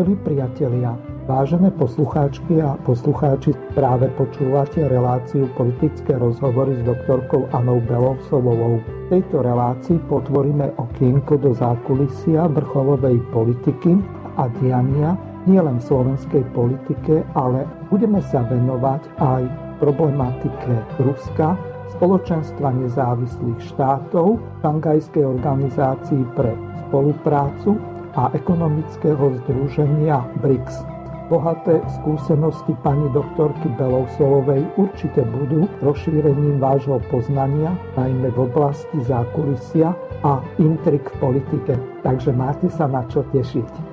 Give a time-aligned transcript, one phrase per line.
[0.00, 0.96] Milí priatelia,
[1.28, 8.80] vážené poslucháčky a poslucháči, práve počúvate reláciu politické rozhovory s doktorkou Anou Belovsovou.
[8.80, 14.00] V tejto relácii potvoríme okienko do zákulisia vrcholovej politiky
[14.40, 19.42] a diania nielen v slovenskej politike, ale budeme sa venovať aj
[19.84, 21.60] problematike Ruska,
[21.92, 26.56] spoločenstva nezávislých štátov, Šangajskej organizácii pre
[26.88, 30.84] spoluprácu a ekonomického združenia BRICS.
[31.32, 39.94] Bohaté skúsenosti pani doktorky Belousolovej určite budú rozšírením vášho poznania, najmä v oblasti zákulisia
[40.26, 41.78] a intrik v politike.
[42.02, 43.89] Takže máte sa na čo tešiť.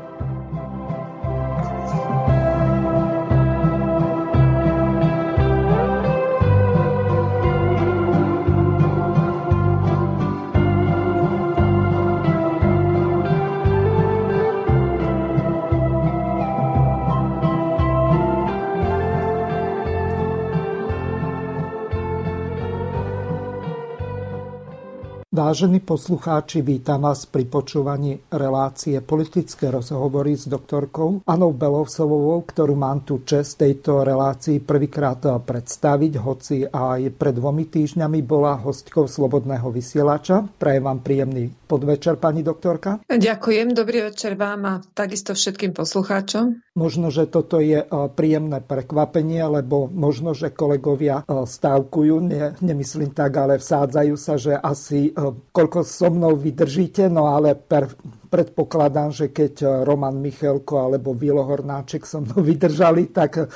[25.47, 33.07] Vážení poslucháči, vítam vás pri počúvaní relácie politické rozhovory s doktorkou Anou Belovsovou, ktorú mám
[33.07, 40.51] tu čest tejto relácii prvýkrát predstaviť, hoci aj pred dvomi týždňami bola hostkou Slobodného vysielača.
[40.59, 42.99] Prajem vám príjemný podvečer, pani doktorka.
[43.07, 46.59] Ďakujem, dobrý večer vám a takisto všetkým poslucháčom.
[46.77, 47.81] Možno, že toto je
[48.13, 55.09] príjemné prekvapenie, lebo možno, že kolegovia stávkujú, ne, nemyslím tak, ale vsádzajú sa, že asi
[55.49, 57.97] koľko so mnou vydržíte, no ale per,
[58.29, 63.49] predpokladám, že keď Roman Michelko alebo Vilo Hornáček so mnou vydržali, tak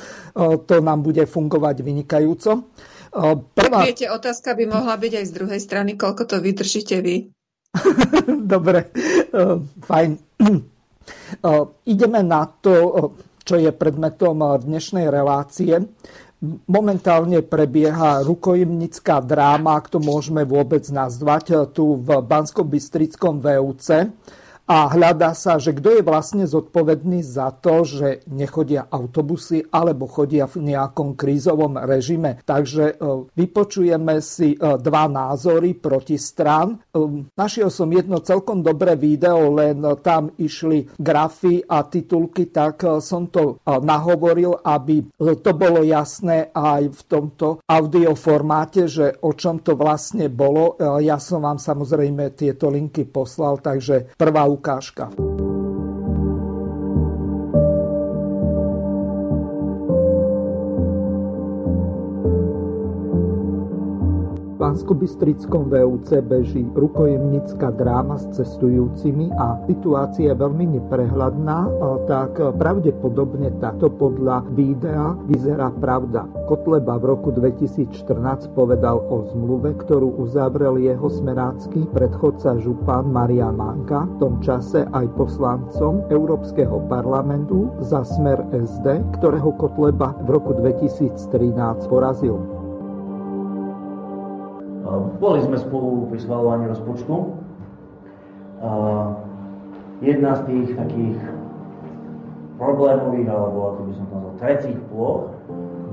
[0.66, 2.73] to nám bude fungovať vynikajúco.
[3.53, 3.85] Prvá...
[3.85, 7.29] Tak viete, otázka by mohla byť aj z druhej strany, koľko to vydržíte vy.
[8.56, 8.90] Dobre,
[9.85, 10.09] fajn.
[11.88, 12.73] Ideme na to,
[13.41, 15.81] čo je predmetom dnešnej relácie.
[16.66, 24.09] Momentálne prebieha rukojemnická dráma, ak to môžeme vôbec nazvať, tu v Bansko-Bystrickom VUC
[24.72, 30.48] a hľadá sa, že kto je vlastne zodpovedný za to, že nechodia autobusy alebo chodia
[30.48, 32.40] v nejakom krízovom režime.
[32.48, 36.80] Takže e, vypočujeme si e, dva názory proti strán.
[36.80, 37.04] E,
[37.36, 43.59] našiel som jedno celkom dobré video, len tam išli grafy a titulky, tak som to
[43.68, 50.80] nahovoril, aby to bolo jasné aj v tomto audioformáte, že o čom to vlastne bolo.
[51.03, 55.09] Ja som vám samozrejme tieto linky poslal, takže prvá ukážka.
[64.72, 71.68] Bansko-Bystrickom VUC beží rukojemnická dráma s cestujúcimi a situácia je veľmi neprehľadná,
[72.08, 76.24] tak pravdepodobne takto podľa videa vyzerá pravda.
[76.48, 84.08] Kotleba v roku 2014 povedal o zmluve, ktorú uzavrel jeho smerácky predchodca župan Marian Manka,
[84.08, 91.12] v tom čase aj poslancom Európskeho parlamentu za smer SD, ktorého Kotleba v roku 2013
[91.92, 92.60] porazil.
[95.22, 97.16] Boli sme spolu pri schvalovaní rozpočtu.
[100.02, 101.18] Jedna z tých takých
[102.58, 105.34] problémových, alebo ako by som to nazval, trecích ploch,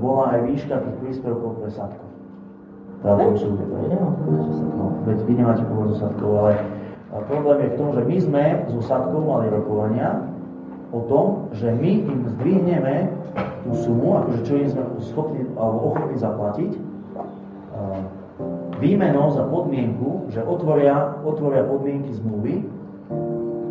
[0.01, 2.05] bola aj výška tých príspevkov pre sadku.
[2.99, 6.59] Táto sú, no, veď vy nemáte pôvod so sadkou, ale
[7.31, 10.25] problém je v tom, že my sme so sadkou mali rokovania
[10.91, 13.13] o tom, že my im zdvihneme
[13.63, 16.71] tú sumu, akože čo im sme schopní alebo ochotní zaplatiť,
[18.79, 22.63] výmenou za podmienku, že otvoria, otvoria podmienky zmluvy,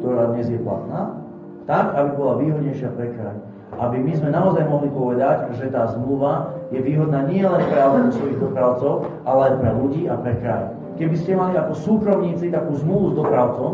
[0.05, 1.17] ktorá dnes je platná,
[1.65, 3.37] tak, aby bola výhodnejšia pre kraj.
[3.77, 8.41] Aby my sme naozaj mohli povedať, že tá zmluva je výhodná nie len pre autobusových
[8.41, 10.73] dopravcov, ale aj pre ľudí a pre kraj.
[10.97, 13.73] Keby ste mali ako súkromníci takú zmluvu s dopravcom,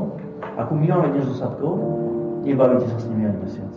[0.59, 1.75] ako my máme dnes so Sadkou,
[2.43, 3.73] nebavíte sa s nimi ani mesiac.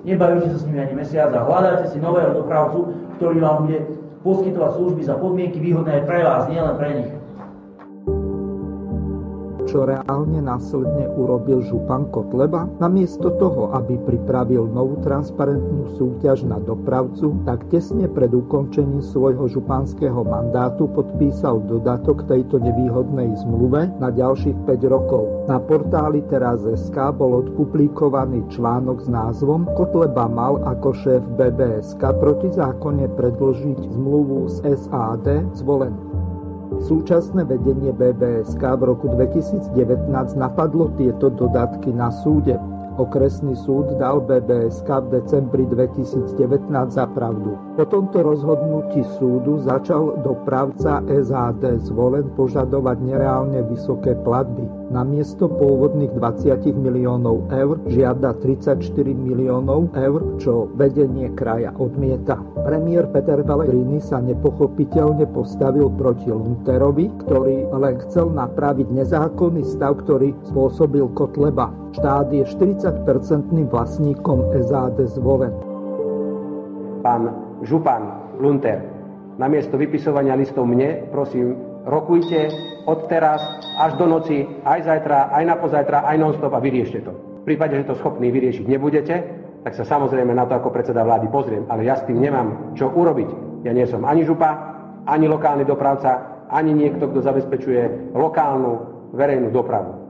[0.00, 2.78] Nebavíte sa s nimi ani mesiac a hľadáte si nového dopravcu,
[3.20, 3.78] ktorý vám bude
[4.20, 7.19] poskytovať služby za podmienky výhodné aj pre vás, nielen pre nich
[9.70, 12.66] čo reálne následne urobil župan Kotleba?
[12.82, 20.26] Namiesto toho, aby pripravil novú transparentnú súťaž na dopravcu, tak tesne pred ukončením svojho županského
[20.26, 25.46] mandátu podpísal dodatok tejto nevýhodnej zmluve na ďalších 5 rokov.
[25.46, 33.78] Na portáli teraz.sk bol odpublikovaný článok s názvom Kotleba mal ako šéf BBSK protizákonne predložiť
[33.94, 36.09] zmluvu z SAD zvolený.
[36.80, 39.76] Súčasné vedenie BBSK v roku 2019
[40.40, 42.56] napadlo tieto dodatky na súde.
[42.96, 46.32] Okresný súd dal BBSK v decembri 2019
[46.88, 47.60] za pravdu.
[47.76, 54.79] Po tomto rozhodnutí súdu začal dopravca SAD zvolen požadovať nereálne vysoké platby.
[54.90, 58.82] Namiesto pôvodných 20 miliónov eur žiada 34
[59.14, 62.42] miliónov eur, čo vedenie kraja odmieta.
[62.66, 70.34] Premiér Peter Pellegrini sa nepochopiteľne postavil proti Lunterovi, ktorý len chcel napraviť nezákonný stav, ktorý
[70.50, 71.70] spôsobil Kotleba.
[71.94, 75.54] Štát je 40-percentným vlastníkom SAD zvolen.
[77.06, 77.30] Pán
[77.62, 78.82] Župan Lunter,
[79.38, 82.50] namiesto vypisovania listov mne, prosím, rokujte
[82.84, 83.40] od teraz
[83.78, 87.12] až do noci, aj zajtra, aj na pozajtra, aj non-stop a vyriešte to.
[87.40, 89.14] V prípade, že to schopný vyriešiť nebudete,
[89.64, 92.88] tak sa samozrejme na to ako predseda vlády pozriem, ale ja s tým nemám čo
[92.88, 93.62] urobiť.
[93.64, 94.50] Ja nie som ani župa,
[95.04, 98.72] ani lokálny dopravca, ani niekto, kto zabezpečuje lokálnu
[99.12, 100.00] verejnú dopravu.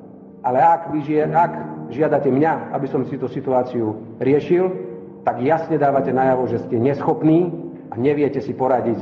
[0.40, 1.52] Ale ak, vy žije, ak
[1.92, 4.70] žiadate mňa, aby som si tú situáciu riešil,
[5.26, 7.52] tak jasne dávate najavo, že ste neschopní
[7.92, 8.98] a neviete si poradiť.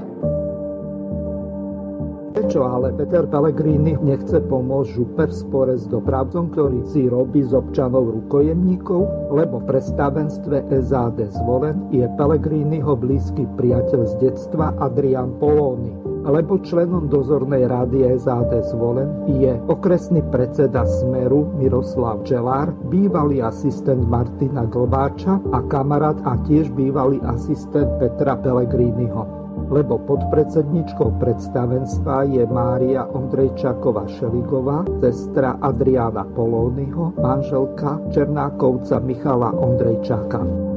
[2.33, 7.57] Prečo ale Peter Pellegrini nechce pomôcť župe v spore s dopravcom, ktorý si robí z
[7.57, 9.33] občanov rukojemníkov?
[9.33, 17.09] Lebo v predstavenstve SAD zvolen je Pellegriniho blízky priateľ z detstva Adrian Polóny lebo členom
[17.09, 19.09] dozornej rady SAD zvolen
[19.41, 27.23] je okresný predseda Smeru Miroslav Čelár, bývalý asistent Martina Glbáča a kamarát a tiež bývalý
[27.25, 29.38] asistent Petra Pellegriniho
[29.69, 40.69] lebo podpredsedničkou predstavenstva je Mária Ondrejčáková Šeligová, sestra Adriána Polónyho, manželka Černákovca Michala Ondrejčáka.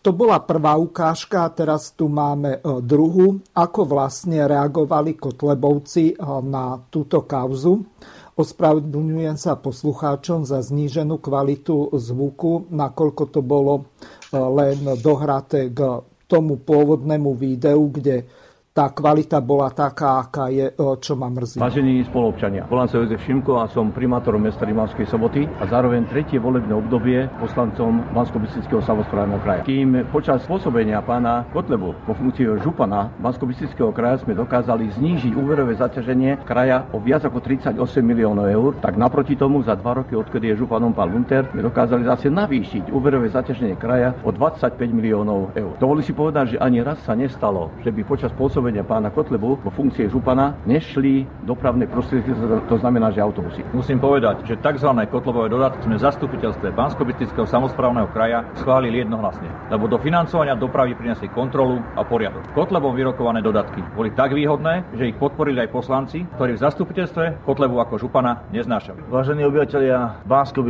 [0.00, 6.80] To bola prvá ukážka teraz tu máme e, druhú, ako vlastne reagovali Kotlebovci e, na
[6.88, 7.84] túto kauzu.
[8.32, 13.92] Ospravedlňujem sa poslucháčom za zníženú kvalitu zvuku, nakoľko to bolo
[14.32, 18.22] len dohraté k tomu pôvodnému videu, kde
[18.70, 21.58] tá kvalita bola taká, aká je, čo ma mrzí.
[21.58, 26.38] Vážení spoluobčania, volám sa Jozef Šimko a som primátorom mesta Rimavskej soboty a zároveň tretie
[26.38, 28.38] volebné obdobie poslancom bansko
[28.78, 29.66] samozprávneho kraja.
[29.66, 33.50] Kým počas pôsobenia pána Kotlebu vo funkcii župana bansko
[33.90, 37.74] kraja sme dokázali znížiť úverové zaťaženie kraja o viac ako 38
[38.06, 42.06] miliónov eur, tak naproti tomu za dva roky, odkedy je županom pán Lunter, sme dokázali
[42.06, 45.74] zase navýšiť úverové zaťaženie kraja o 25 miliónov eur.
[45.82, 49.56] Dovolí si povedať, že ani raz sa nestalo, že by počas pôsobenia pôsobenia pána Kotlebu
[49.64, 52.36] vo funkcie župana nešli dopravné prostriedky,
[52.68, 53.64] to znamená, že autobusy.
[53.72, 54.84] Musím povedať, že tzv.
[55.08, 57.08] kotlebové dodatky sme v zastupiteľstve bansko
[57.48, 62.52] samozprávneho kraja schválili jednohlasne, lebo do financovania dopravy priniesli kontrolu a poriadok.
[62.52, 67.80] Kotlebom vyrokované dodatky boli tak výhodné, že ich podporili aj poslanci, ktorí v zastupiteľstve Kotlebu
[67.80, 69.08] ako župana neznášali.
[69.08, 70.68] Vážení obyvateľia bansko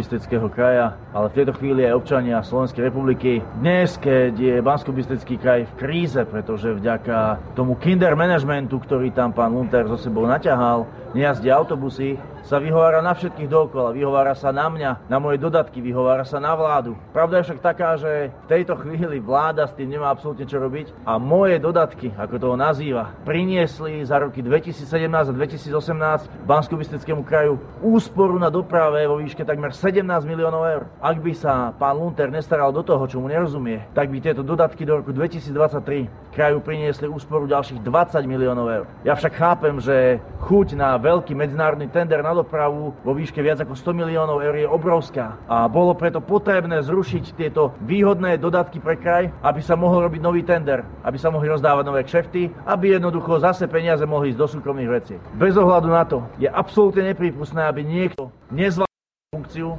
[0.54, 4.94] kraja, ale v tejto chvíli aj občania Slovenskej republiky, dnes, keď je bansko
[5.42, 10.84] kraj v kríze, pretože vďaka tomu kinder managementu, ktorý tam pán Lunter zo sebou naťahal,
[11.16, 16.24] nejazdia autobusy, sa vyhovára na všetkých dokola, vyhovára sa na mňa, na moje dodatky, vyhovára
[16.24, 16.96] sa na vládu.
[17.12, 20.92] Pravda je však taká, že v tejto chvíli vláda s tým nemá absolútne čo robiť
[21.04, 26.76] a moje dodatky, ako to nazýva, priniesli za roky 2017 a 2018 bansko
[27.24, 30.82] kraju úsporu na doprave vo výške takmer 17 miliónov eur.
[30.98, 34.82] Ak by sa pán Lunter nestaral do toho, čo mu nerozumie, tak by tieto dodatky
[34.82, 38.86] do roku 2023 kraju priniesli úsporu ďalších 20 miliónov eur.
[39.02, 43.58] Ja však chápem, že chuť na veľký medzinárodný tender na na dopravu vo výške viac
[43.58, 45.34] ako 100 miliónov eur je obrovská.
[45.50, 50.46] A bolo preto potrebné zrušiť tieto výhodné dodatky pre kraj, aby sa mohol robiť nový
[50.46, 54.90] tender, aby sa mohli rozdávať nové kšefty, aby jednoducho zase peniaze mohli ísť do súkromných
[54.94, 55.18] vecí.
[55.34, 58.86] Bez ohľadu na to je absolútne neprípustné, aby niekto nezvládol
[59.34, 59.74] funkciu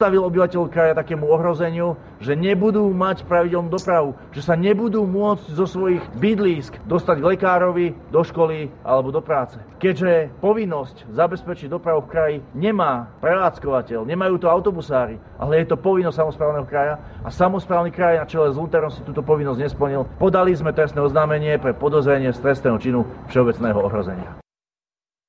[0.00, 1.92] vystavil obyvateľov kraja takému ohrozeniu,
[2.24, 7.92] že nebudú mať pravidelnú dopravu, že sa nebudú môcť zo svojich bydlísk dostať k lekárovi,
[8.08, 9.60] do školy alebo do práce.
[9.76, 16.16] Keďže povinnosť zabezpečiť dopravu v kraji nemá prevádzkovateľ, nemajú to autobusári, ale je to povinnosť
[16.16, 20.72] samozprávneho kraja a samozprávny kraj na čele s Lunterom si túto povinnosť nesplnil, podali sme
[20.72, 24.40] trestné oznámenie pre podozrenie z trestného činu všeobecného ohrozenia.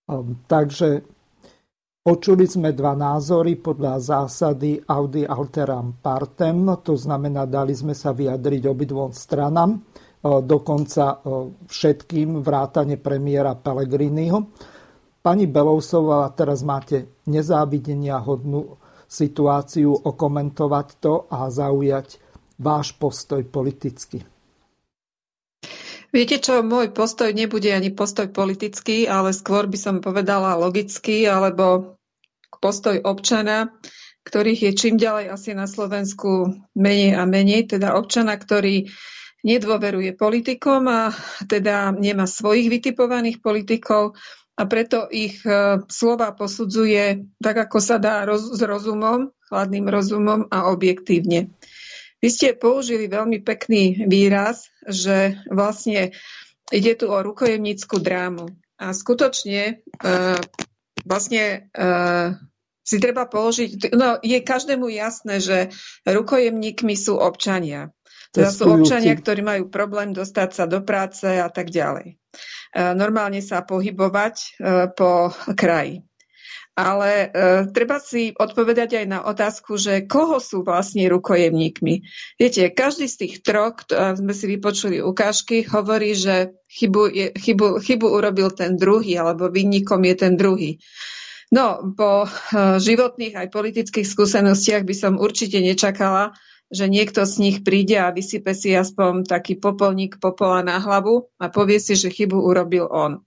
[0.08, 1.04] Um, takže
[2.01, 8.65] Počuli sme dva názory podľa zásady Audi alteram partem, to znamená, dali sme sa vyjadriť
[8.65, 9.79] obidvom stranám, e,
[10.41, 11.17] dokonca e,
[11.62, 14.50] všetkým vrátane premiéra Pellegriniho.
[15.22, 22.17] Pani Belousová, teraz máte nezávidenia hodnú situáciu okomentovať to a zaujať
[22.58, 24.25] váš postoj politicky.
[26.12, 31.96] Viete čo, môj postoj nebude ani postoj politický, ale skôr by som povedala logický, alebo
[32.60, 33.72] postoj občana,
[34.27, 38.91] ktorých je čím ďalej asi na Slovensku menej a menej, teda občana, ktorý
[39.41, 41.15] nedôveruje politikom a
[41.50, 44.13] teda nemá svojich vytipovaných politikov
[44.53, 50.46] a preto ich e, slova posudzuje tak, ako sa dá roz, s rozumom, chladným rozumom
[50.53, 51.50] a objektívne.
[52.22, 56.13] Vy ste použili veľmi pekný výraz, že vlastne
[56.70, 58.46] ide tu o rukojemnícku drámu.
[58.78, 60.10] A skutočne e,
[61.06, 61.88] vlastne e,
[62.82, 65.58] si treba položiť, no je každému jasné, že
[66.06, 67.94] rukojemníkmi sú občania.
[68.32, 72.16] Teda sú občania, ktorí majú problém dostať sa do práce a tak ďalej.
[72.16, 74.48] E, normálne sa pohybovať e,
[74.96, 76.06] po kraji.
[76.72, 77.28] Ale e,
[77.75, 81.94] treba si odpovedať aj na otázku, že koho sú vlastne rukojemníkmi.
[82.40, 88.08] Viete, každý z tých troch, sme si vypočuli ukážky, hovorí, že chybu, je, chybu, chybu
[88.08, 90.80] urobil ten druhý, alebo vinníkom je ten druhý.
[91.51, 96.32] No, po uh, životných aj politických skúsenostiach by som určite nečakala,
[96.72, 101.51] že niekto z nich príde a vysype si aspoň taký popolník popola na hlavu a
[101.51, 103.20] povie si, že chybu urobil on.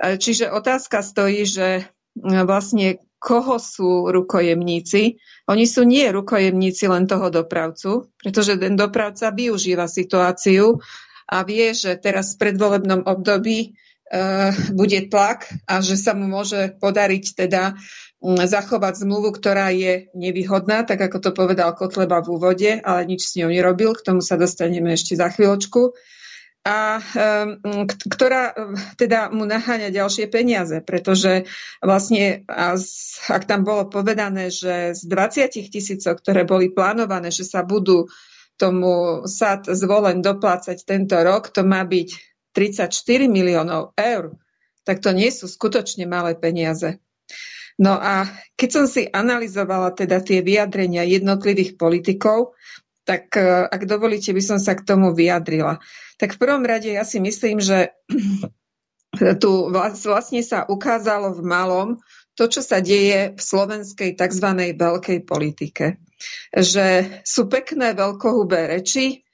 [0.00, 1.82] E, čiže otázka stojí, že e,
[2.18, 5.20] vlastne koho sú rukojemníci.
[5.46, 10.80] Oni sú nie rukojemníci len toho dopravcu, pretože ten dopravca využíva situáciu
[11.28, 16.80] a vie, že teraz v predvolebnom období uh, bude tlak a že sa mu môže
[16.80, 17.76] podariť teda
[18.20, 23.36] zachovať zmluvu, ktorá je nevýhodná, tak ako to povedal Kotleba v úvode, ale nič s
[23.40, 25.96] ňou nerobil, k tomu sa dostaneme ešte za chvíľočku
[26.60, 27.00] a
[28.04, 28.52] ktorá
[29.00, 31.48] teda mu naháňa ďalšie peniaze, pretože
[31.80, 32.44] vlastne,
[33.32, 38.12] ak tam bolo povedané, že z 20 tisícov, ktoré boli plánované, že sa budú
[38.60, 42.08] tomu SAD zvolen doplácať tento rok, to má byť
[42.52, 42.92] 34
[43.24, 44.36] miliónov eur,
[44.84, 47.00] tak to nie sú skutočne malé peniaze.
[47.80, 48.28] No a
[48.60, 52.52] keď som si analyzovala teda tie vyjadrenia jednotlivých politikov,
[53.04, 55.80] tak e, ak dovolíte, by som sa k tomu vyjadrila.
[56.20, 57.96] Tak v prvom rade ja si myslím, že
[59.42, 61.88] tu vlastne sa ukázalo v malom
[62.38, 64.48] to, čo sa deje v slovenskej tzv.
[64.78, 66.00] veľkej politike.
[66.52, 69.24] Že sú pekné veľkohubé reči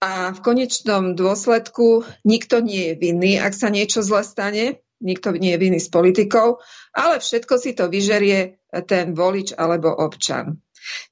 [0.00, 5.56] a v konečnom dôsledku nikto nie je vinný, ak sa niečo zle stane, nikto nie
[5.56, 6.60] je vinný s politikou,
[6.92, 10.60] ale všetko si to vyžerie ten volič alebo občan.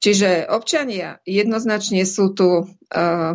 [0.00, 3.32] Čiže občania jednoznačne sú tu uh,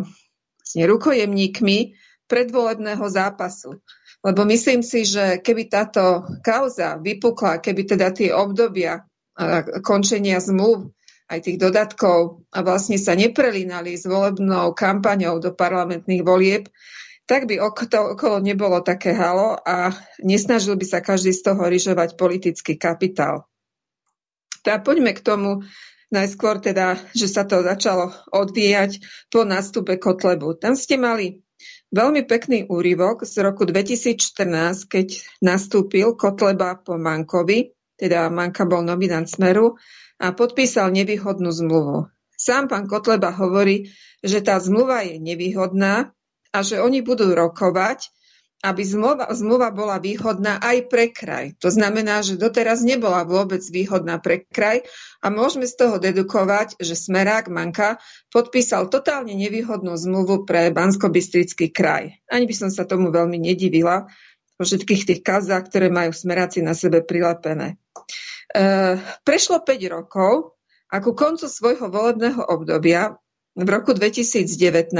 [0.74, 1.78] rukojemníkmi
[2.26, 3.78] predvolebného zápasu.
[4.24, 10.90] Lebo myslím si, že keby táto kauza vypukla, keby teda tie obdobia uh, končenia zmluv
[11.28, 16.68] aj tých dodatkov a vlastne sa neprelínali s volebnou kampaňou do parlamentných volieb,
[17.24, 22.76] tak by okolo nebolo také halo a nesnažil by sa každý z toho ryžovať politický
[22.76, 23.48] kapitál.
[24.60, 25.64] Teda poďme k tomu
[26.12, 29.00] najskôr teda, že sa to začalo odvíjať
[29.32, 30.58] po nástupe Kotlebu.
[30.58, 31.40] Tam ste mali
[31.94, 35.06] veľmi pekný úryvok z roku 2014, keď
[35.40, 39.78] nastúpil Kotleba po Mankovi, teda Manka bol nominant Smeru
[40.18, 42.10] a podpísal nevýhodnú zmluvu.
[42.34, 46.10] Sám pán Kotleba hovorí, že tá zmluva je nevýhodná,
[46.54, 48.14] a že oni budú rokovať,
[48.64, 51.52] aby zmluva, zmluva bola výhodná aj pre kraj.
[51.60, 54.88] To znamená, že doteraz nebola vôbec výhodná pre kraj
[55.20, 58.00] a môžeme z toho dedukovať, že Smerák Manka
[58.32, 61.12] podpísal totálne nevýhodnú zmluvu pre bansko
[61.76, 62.16] kraj.
[62.32, 64.08] Ani by som sa tomu veľmi nedivila
[64.56, 67.76] po všetkých tých kazách, ktoré majú Smeráci na sebe prilepené.
[68.48, 68.96] E,
[69.28, 70.56] prešlo 5 rokov
[70.88, 73.20] a ku koncu svojho volebného obdobia
[73.52, 74.94] v roku 2019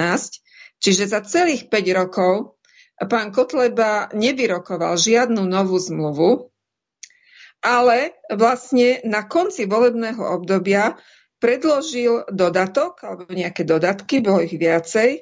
[0.84, 2.53] Čiže za celých 5 rokov
[2.98, 6.54] pán Kotleba nevyrokoval žiadnu novú zmluvu,
[7.64, 11.00] ale vlastne na konci volebného obdobia
[11.40, 15.20] predložil dodatok, alebo nejaké dodatky, bolo ich viacej, e,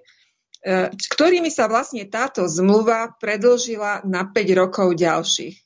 [0.91, 5.57] ktorými sa vlastne táto zmluva predlžila na 5 rokov ďalších.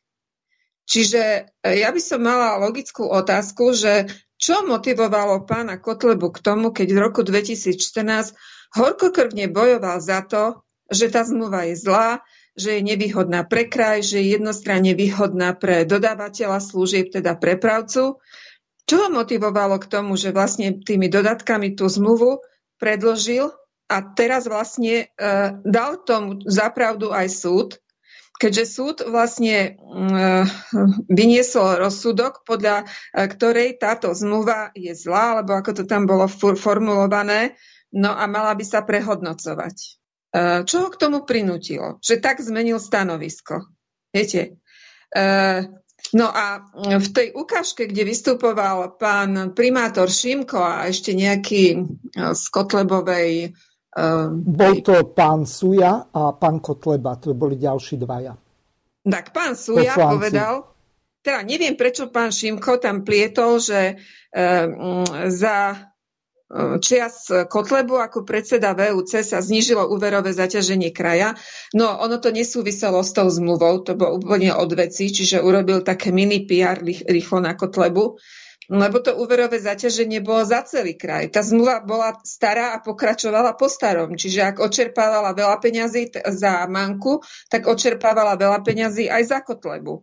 [0.87, 1.41] Čiže e,
[1.81, 6.99] ja by som mala logickú otázku, že čo motivovalo pána Kotlebu k tomu, keď v
[7.01, 8.37] roku 2014
[8.77, 12.23] horkokrvne bojoval za to, že tá zmluva je zlá,
[12.57, 18.23] že je nevýhodná pre kraj, že je jednostranne výhodná pre dodávateľa služieb, teda prepravcu.
[18.87, 22.41] Čo ho motivovalo k tomu, že vlastne tými dodatkami tú zmluvu
[22.79, 23.51] predložil
[23.91, 25.27] a teraz vlastne e,
[25.67, 27.69] dal tomu zapravdu aj súd,
[28.39, 29.71] keďže súd vlastne e,
[31.11, 37.59] vyniesol rozsudok, podľa e, ktorej táto zmluva je zlá, alebo ako to tam bolo formulované,
[37.97, 39.97] No a mala by sa prehodnocovať.
[40.37, 41.97] E, čo ho k tomu prinútilo?
[42.05, 43.73] Že tak zmenil stanovisko.
[44.13, 44.61] Viete,
[45.09, 45.27] e,
[46.15, 51.77] No a v tej ukážke, kde vystupoval pán primátor Šimko a ešte nejaký e,
[52.37, 53.57] z Kotlebovej...
[54.31, 58.37] Bol to pán Suja a pán Kotleba, to boli ďalší dvaja.
[59.03, 60.13] Tak pán Suja Poslanci.
[60.13, 60.53] povedal,
[61.25, 63.97] teda neviem, prečo pán Šimko tam plietol, že
[65.33, 65.57] za
[66.79, 71.35] čias Kotlebu ako predseda VUC sa znížilo úverové zaťaženie kraja.
[71.75, 76.15] No ono to nesúviselo s tou zmluvou, to bolo úplne od veci, čiže urobil také
[76.15, 78.15] mini PR rýchlo na Kotlebu,
[78.71, 81.31] lebo to úverové zaťaženie bolo za celý kraj.
[81.31, 87.23] Tá zmluva bola stará a pokračovala po starom, čiže ak očerpávala veľa peňazí za Manku,
[87.51, 90.03] tak očerpávala veľa peňazí aj za Kotlebu.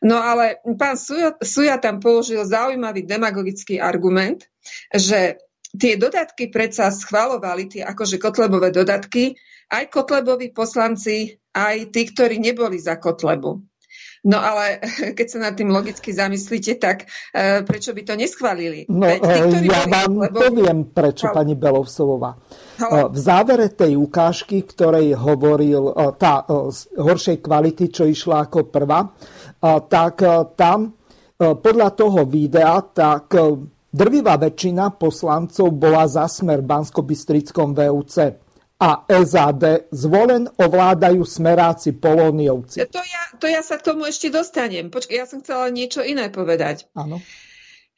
[0.00, 4.48] No ale pán Suja, Suja tam položil zaujímavý demagogický argument,
[4.88, 5.36] že
[5.76, 9.36] tie dodatky predsa schvalovali, tie akože Kotlebové dodatky,
[9.68, 13.60] aj Kotleboví poslanci, aj tí, ktorí neboli za Kotlebu.
[14.26, 14.82] No ale
[15.16, 18.88] keď sa nad tým logicky zamyslíte, tak e, prečo by to neschválili?
[18.90, 20.42] No, Veď tí, ktorí ja vám Kotlebovi...
[20.42, 22.32] poviem, prečo, pani Belovsovová.
[22.78, 23.10] Halo.
[23.12, 29.04] V závere tej ukážky, ktorej hovoril e, tá e, horšej kvality, čo išla ako prvá,
[29.04, 29.08] e,
[29.86, 30.14] tak
[30.58, 30.98] tam
[31.38, 33.30] podľa toho videa, tak
[33.98, 38.14] Drvivá väčšina poslancov bola za smer Bansko-Bystrickom VUC
[38.78, 42.86] a SAD zvolen ovládajú smeráci polóniovci.
[42.94, 44.94] To ja, to ja sa k tomu ešte dostanem.
[44.94, 46.86] Počkaj, ja som chcela niečo iné povedať.
[46.94, 47.18] Áno.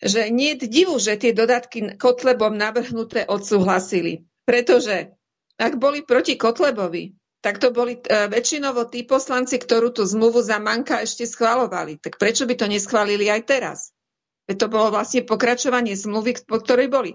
[0.00, 4.24] Že nie je divu, že tie dodatky Kotlebom navrhnuté odsúhlasili.
[4.48, 5.12] Pretože
[5.60, 7.12] ak boli proti Kotlebovi,
[7.44, 12.00] tak to boli e, väčšinovo tí poslanci, ktorú tú zmluvu za Manka ešte schvalovali.
[12.00, 13.92] Tak prečo by to neschválili aj teraz?
[14.56, 17.12] To bolo vlastne pokračovanie zmluvy, po ktorej boli.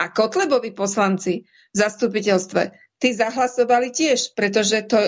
[0.00, 2.62] A Kotlebovi poslanci v zastupiteľstve,
[2.98, 5.06] tí zahlasovali tiež, pretože to uh,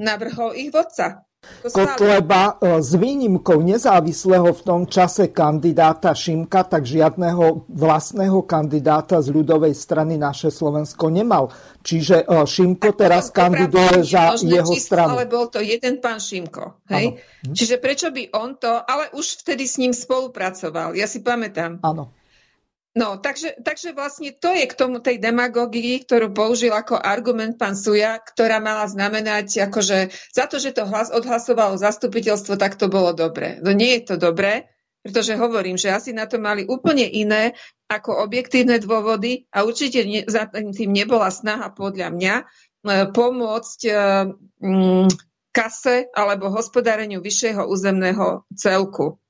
[0.00, 1.26] navrhol ich vodca.
[1.62, 9.30] Kotleba e, s výnimkou nezávislého v tom čase kandidáta Šimka, tak žiadneho vlastného kandidáta z
[9.30, 11.50] ľudovej strany naše Slovensko nemal.
[11.82, 15.18] Čiže e, Šimko teraz kandiduje za jeho stranu.
[15.18, 16.82] Ale bol to jeden pán Šimko.
[16.90, 17.18] Hej?
[17.46, 17.54] Hm.
[17.54, 21.82] Čiže prečo by on to, ale už vtedy s ním spolupracoval, ja si pamätám.
[21.82, 22.21] Áno.
[22.92, 27.72] No, takže, takže vlastne to je k tomu tej demagógii, ktorú použil ako argument pán
[27.72, 33.16] Suja, ktorá mala znamenať, akože za to, že to hlas odhlasovalo zastupiteľstvo, tak to bolo
[33.16, 33.56] dobre.
[33.64, 34.68] No nie je to dobré,
[35.00, 37.56] pretože hovorím, že asi na to mali úplne iné
[37.88, 42.44] ako objektívne dôvody a určite ne, za tým nebola snaha podľa mňa e,
[43.08, 43.80] pomôcť
[44.60, 45.08] mm,
[45.48, 49.21] kase alebo hospodáreniu vyššieho územného celku.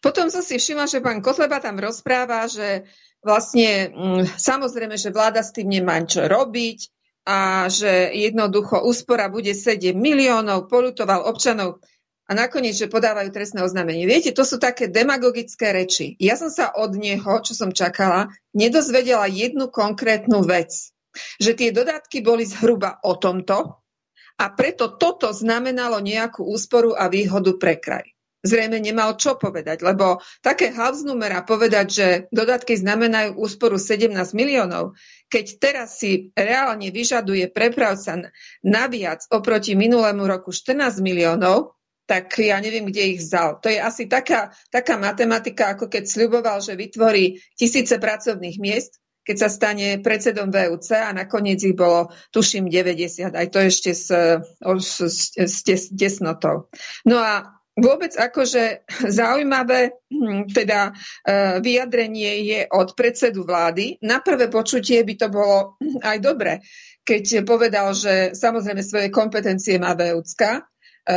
[0.00, 2.88] Potom som si všimla, že pán Kotleba tam rozpráva, že
[3.20, 6.88] vlastne mm, samozrejme, že vláda s tým nemá čo robiť
[7.28, 11.84] a že jednoducho úspora bude 7 miliónov, polutoval občanov
[12.24, 14.08] a nakoniec, že podávajú trestné oznámenie.
[14.08, 16.16] Viete, to sú také demagogické reči.
[16.16, 20.96] Ja som sa od neho, čo som čakala, nedozvedela jednu konkrétnu vec.
[21.42, 23.82] Že tie dodatky boli zhruba o tomto
[24.38, 28.06] a preto toto znamenalo nejakú úsporu a výhodu pre kraj
[28.40, 34.96] zrejme nemal čo povedať, lebo také Havsnumera povedať, že dodatky znamenajú úsporu 17 miliónov,
[35.28, 38.32] keď teraz si reálne vyžaduje prepravca
[38.64, 41.76] naviac oproti minulému roku 14 miliónov,
[42.10, 43.62] tak ja neviem, kde ich vzal.
[43.62, 49.36] To je asi taká, taká matematika, ako keď sľuboval, že vytvorí tisíce pracovných miest, keď
[49.36, 54.92] sa stane predsedom VUC a nakoniec ich bolo, tuším, 90, aj to ešte s, s,
[55.38, 56.66] s, s desnotou.
[57.06, 58.86] No a vôbec akože
[59.20, 60.92] zaujímavé hm, teda e,
[61.62, 64.00] vyjadrenie je od predsedu vlády.
[64.02, 66.60] Na prvé počutie by to bolo aj dobre,
[67.06, 70.62] keď povedal, že samozrejme svoje kompetencie má VUCka, e,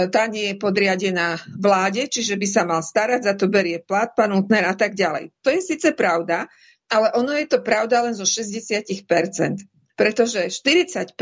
[0.10, 4.34] tá nie je podriadená vláde, čiže by sa mal starať, za to berie plat, pán
[4.34, 5.34] Utner a tak ďalej.
[5.44, 6.48] To je síce pravda,
[6.94, 8.86] ale ono je to pravda len zo 60%,
[9.98, 11.18] pretože 40%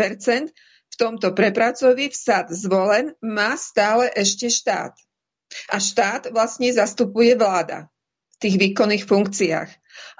[0.92, 4.92] v tomto prepracový vsad zvolen má stále ešte štát.
[5.72, 7.92] A štát vlastne zastupuje vláda
[8.36, 9.70] v tých výkonných funkciách.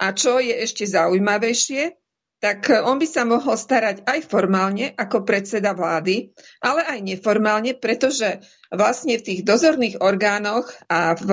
[0.02, 2.02] A čo je ešte zaujímavejšie,
[2.42, 8.42] tak on by sa mohol starať aj formálne ako predseda vlády, ale aj neformálne, pretože
[8.74, 11.30] vlastne v tých dozorných orgánoch a v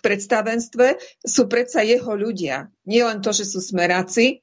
[0.00, 2.72] predstavenstve sú predsa jeho ľudia.
[2.88, 4.40] Nie len to, že sú smeráci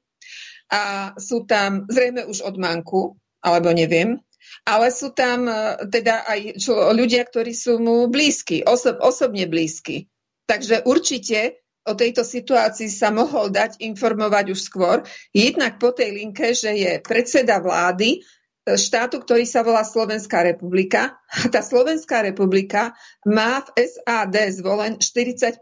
[0.70, 4.22] a sú tam zrejme už od manku, alebo neviem,
[4.62, 10.06] ale sú tam e, teda aj čo, ľudia, ktorí sú mu blízki, osob, osobne blízki.
[10.46, 15.04] Takže určite o tejto situácii sa mohol dať informovať už skôr.
[15.36, 18.24] Jednak po tej linke, že je predseda vlády
[18.64, 21.20] štátu, ktorý sa volá Slovenská republika.
[21.28, 22.96] A tá Slovenská republika
[23.28, 25.60] má v SAD zvolen 40%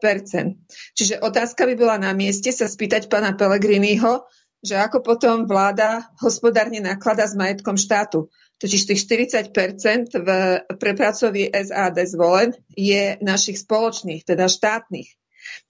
[0.94, 4.30] Čiže otázka by bola na mieste sa spýtať pána Pelegriniho,
[4.62, 8.30] že ako potom vláda hospodárne naklada s majetkom štátu.
[8.62, 10.30] Totiž tých 40% v
[10.78, 15.10] prepracovi SAD zvolen je našich spoločných, teda štátnych.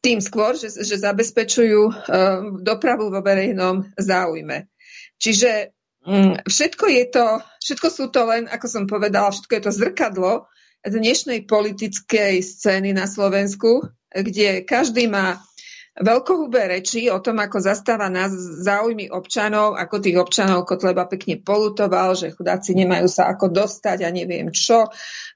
[0.03, 1.95] Tým skôr, že, že zabezpečujú uh,
[2.59, 4.67] dopravu vo verejnom záujme.
[5.15, 7.27] Čiže Mm, všetko je to,
[7.61, 10.31] všetko sú to len, ako som povedala, všetko je to zrkadlo
[10.81, 15.37] dnešnej politickej scény na Slovensku, kde každý má
[15.99, 18.31] veľkohubé reči o tom, ako zastáva nás
[18.63, 24.09] záujmy občanov, ako tých občanov Kotleba pekne polutoval, že chudáci nemajú sa ako dostať a
[24.13, 24.87] neviem čo,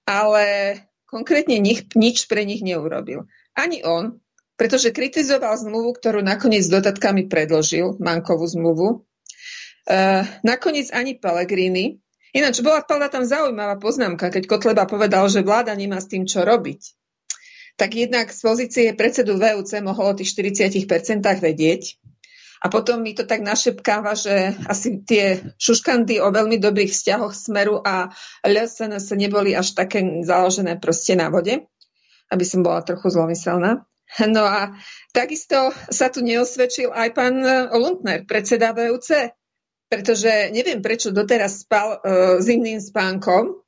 [0.08, 0.44] ale
[1.04, 3.28] konkrétne nich, nič pre nich neurobil.
[3.56, 4.20] Ani on,
[4.56, 9.04] pretože kritizoval zmluvu, ktorú nakoniec s dodatkami predložil, Mankovú zmluvu,
[9.86, 12.02] Uh, nakoniec ani Pellegrini.
[12.34, 16.42] Ináč bola padla tam zaujímavá poznámka, keď Kotleba povedal, že vláda nemá s tým čo
[16.42, 17.05] robiť.
[17.76, 22.00] Tak jednak z pozície predsedu VUC mohol o tých 40% vedieť.
[22.64, 27.84] A potom mi to tak našepkáva, že asi tie šuškandy o veľmi dobrých vzťahoch Smeru
[27.84, 28.10] a
[28.42, 31.68] LSNS neboli až také založené proste na vode,
[32.32, 33.86] aby som bola trochu zlomyselná.
[34.30, 34.74] No a
[35.12, 37.42] takisto sa tu neosvedčil aj pán
[37.74, 39.34] Lundner, predseda VUC,
[39.92, 43.65] pretože neviem, prečo doteraz spal uh, zimným spánkom,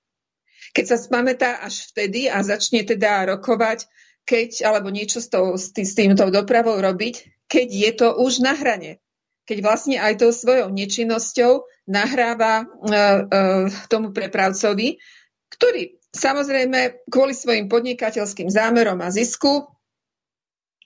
[0.78, 3.90] keď sa spamätá až vtedy a začne teda rokovať,
[4.30, 8.46] keď, alebo niečo s, tou, s, tý, s týmto dopravou robiť, keď je to už
[8.46, 9.02] na hrane.
[9.50, 15.02] Keď vlastne aj tou svojou nečinnosťou nahráva uh, uh, tomu prepravcovi,
[15.50, 19.66] ktorý samozrejme kvôli svojim podnikateľským zámerom a zisku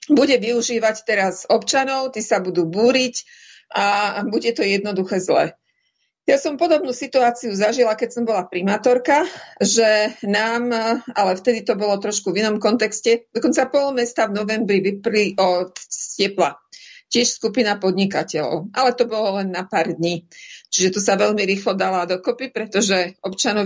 [0.08, 3.28] bude využívať teraz občanov, tí sa budú búriť,
[3.72, 5.56] a bude to jednoduché zle.
[6.22, 9.26] Ja som podobnú situáciu zažila, keď som bola primátorka,
[9.58, 10.70] že nám,
[11.18, 15.74] ale vtedy to bolo trošku v inom kontexte, dokonca pol mesta v novembri vypli od
[16.14, 16.62] tepla.
[17.10, 20.24] Tiež skupina podnikateľov, ale to bolo len na pár dní.
[20.72, 23.18] Čiže to sa veľmi rýchlo dala dokopy, pretože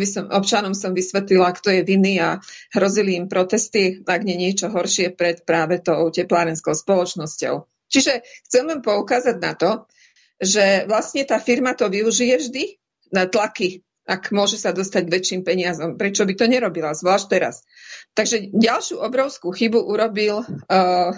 [0.09, 2.41] som, občanom som vysvetlila, kto je vinný a
[2.73, 7.69] hrozili im protesty, ak nie niečo horšie pred práve tou teplárenskou spoločnosťou.
[7.87, 9.87] Čiže chcem len poukázať na to,
[10.37, 12.65] že vlastne tá firma to využije vždy
[13.13, 15.99] na tlaky, ak môže sa dostať väčším peniazom.
[15.99, 17.67] Prečo by to nerobila, zvlášť teraz.
[18.15, 21.11] Takže ďalšiu obrovskú chybu urobil uh,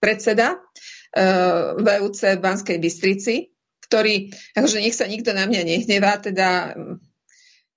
[0.00, 3.52] predseda uh, VUC v Banskej Bystrici,
[3.90, 6.78] ktorý, akože nech sa nikto na mňa nehnevá, teda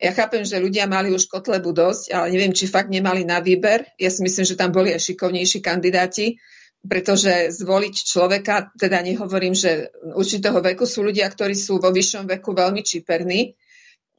[0.04, 3.88] ja chápem, že ľudia mali už Kotlebu dosť, ale neviem, či fakt nemali na výber.
[3.96, 6.36] Ja si myslím, že tam boli aj šikovnejší kandidáti
[6.84, 12.52] pretože zvoliť človeka, teda nehovorím, že určitého veku sú ľudia, ktorí sú vo vyššom veku
[12.52, 13.56] veľmi čiperní,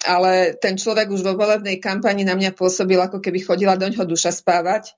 [0.04, 4.08] ale ten človek už vo volebnej kampani na mňa pôsobil, ako keby chodila do ňoho
[4.08, 4.96] duša spávať.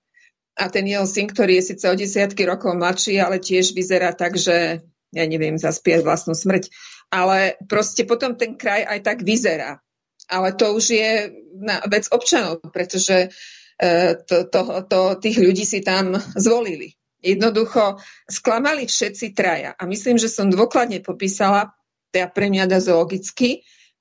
[0.57, 4.41] A ten jeho syn, ktorý je síce o desiatky rokov mladší, ale tiež vyzerá tak,
[4.41, 4.81] že
[5.13, 6.73] ja neviem, zaspieť vlastnú smrť.
[7.13, 9.79] Ale proste potom ten kraj aj tak vyzerá.
[10.27, 11.11] Ale to už je
[11.61, 13.29] na vec občanov, pretože
[13.79, 13.89] e,
[14.27, 16.97] to, to, to, tých ľudí si tam zvolili.
[17.23, 17.99] Jednoducho
[18.29, 19.73] sklamali všetci traja.
[19.75, 21.73] A myslím, že som dôkladne popísala,
[22.13, 23.51] teda pre mňa dosť logicky,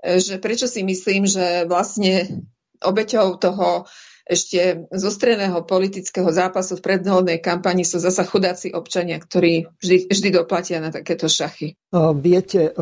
[0.03, 2.43] e, že prečo si myslím, že vlastne
[2.83, 3.87] obeťou toho
[4.25, 10.81] ešte zostreného politického zápasu v predvolebnej kampani sú zasa chudáci občania, ktorí vždy, vždy doplatia
[10.81, 11.77] na takéto šachy.
[12.17, 12.73] Viete,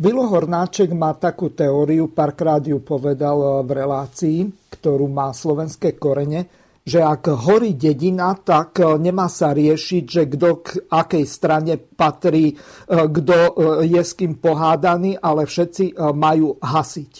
[0.00, 4.38] Vilo Hornáček má takú teóriu, párkrát ju povedal v relácii,
[4.72, 6.48] ktorú má slovenské korene,
[6.84, 12.52] že ak horí dedina, tak e, nemá sa riešiť, že kto k akej strane patrí,
[12.52, 12.54] e,
[12.88, 13.52] kto e,
[13.88, 17.12] je s kým pohádaný, ale všetci majú hasiť.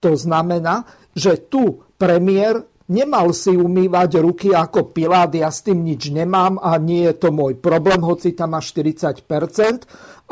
[0.00, 6.08] To znamená, že tu premiér nemal si umývať ruky ako Pilát, ja s tým nič
[6.08, 9.28] nemám a nie je to môj problém, hoci tam má 40%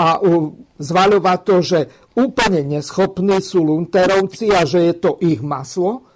[0.00, 0.18] a
[0.80, 1.80] zvaľovať to, že
[2.16, 6.09] úplne neschopní sú Lunterovci a že je to ich maslo,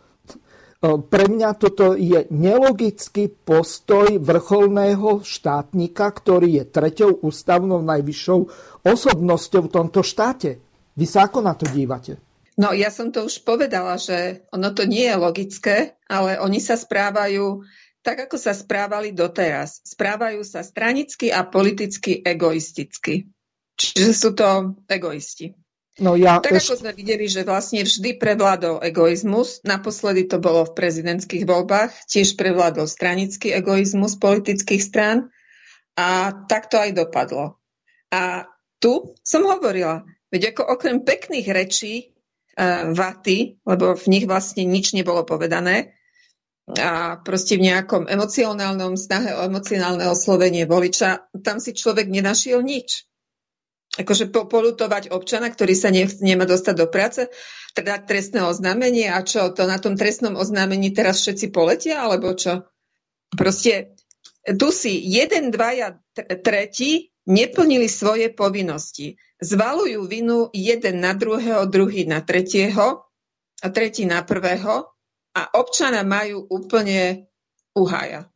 [0.85, 8.41] pre mňa toto je nelogický postoj vrcholného štátnika, ktorý je treťou ústavnou najvyššou
[8.85, 10.61] osobnosťou v tomto štáte.
[10.95, 12.21] Vy sa ako na to dívate?
[12.55, 16.79] No ja som to už povedala, že ono to nie je logické, ale oni sa
[16.79, 17.67] správajú
[18.05, 19.81] tak, ako sa správali doteraz.
[19.83, 23.33] Správajú sa stranicky a politicky egoisticky.
[23.75, 25.57] Čiže sú to egoisti.
[26.03, 26.75] No ja tak eš...
[26.75, 32.35] ako sme videli, že vlastne vždy prevládol egoizmus, naposledy to bolo v prezidentských voľbách, tiež
[32.35, 35.31] prevládol stranický egoizmus politických strán
[35.95, 37.63] a tak to aj dopadlo.
[38.11, 38.51] A
[38.83, 40.03] tu som hovorila,
[40.35, 42.11] veď ako okrem pekných rečí
[42.95, 45.95] vaty, lebo v nich vlastne nič nebolo povedané
[46.65, 53.05] a proste v nejakom emocionálnom snahe o emocionálne oslovenie voliča, tam si človek nenašiel nič.
[53.95, 57.31] Akože polutovať občana, ktorý sa nech, nemá dostať do práce,
[57.79, 62.67] teda trestné oznámenie a čo, to na tom trestnom oznámení teraz všetci poletia, alebo čo?
[63.35, 63.95] Proste
[64.45, 65.99] tu si jeden, dvaja,
[66.43, 69.17] tretí neplnili svoje povinnosti.
[69.41, 73.09] Zvalujú vinu jeden na druhého, druhý na tretieho
[73.63, 74.91] a tretí na prvého
[75.35, 77.31] a občana majú úplne
[77.75, 78.31] uhája.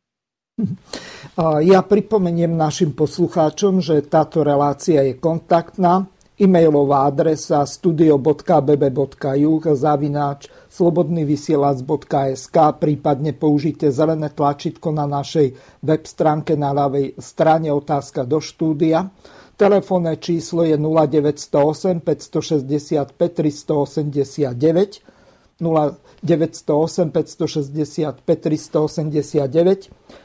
[1.39, 6.11] Ja pripomeniem našim poslucháčom, že táto relácia je kontaktná.
[6.35, 17.15] E-mailová adresa studio.bb.juh zavináč slobodnyvysielac.sk prípadne použite zelené tlačítko na našej web stránke na ľavej
[17.23, 19.07] strane otázka do štúdia.
[19.55, 30.19] Telefónne číslo je 0908 565 389 0908 565 389.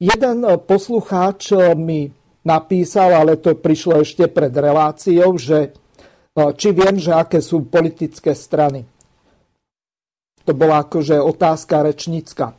[0.00, 2.08] Jeden poslucháč mi
[2.40, 5.76] napísal, ale to prišlo ešte pred reláciou, že
[6.32, 8.80] či viem, že aké sú politické strany.
[10.48, 12.56] To bola akože otázka rečnícka.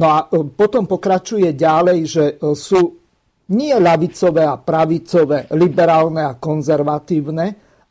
[0.00, 2.24] No a potom pokračuje ďalej, že
[2.56, 2.96] sú
[3.52, 7.46] nie ľavicové a pravicové, liberálne a konzervatívne,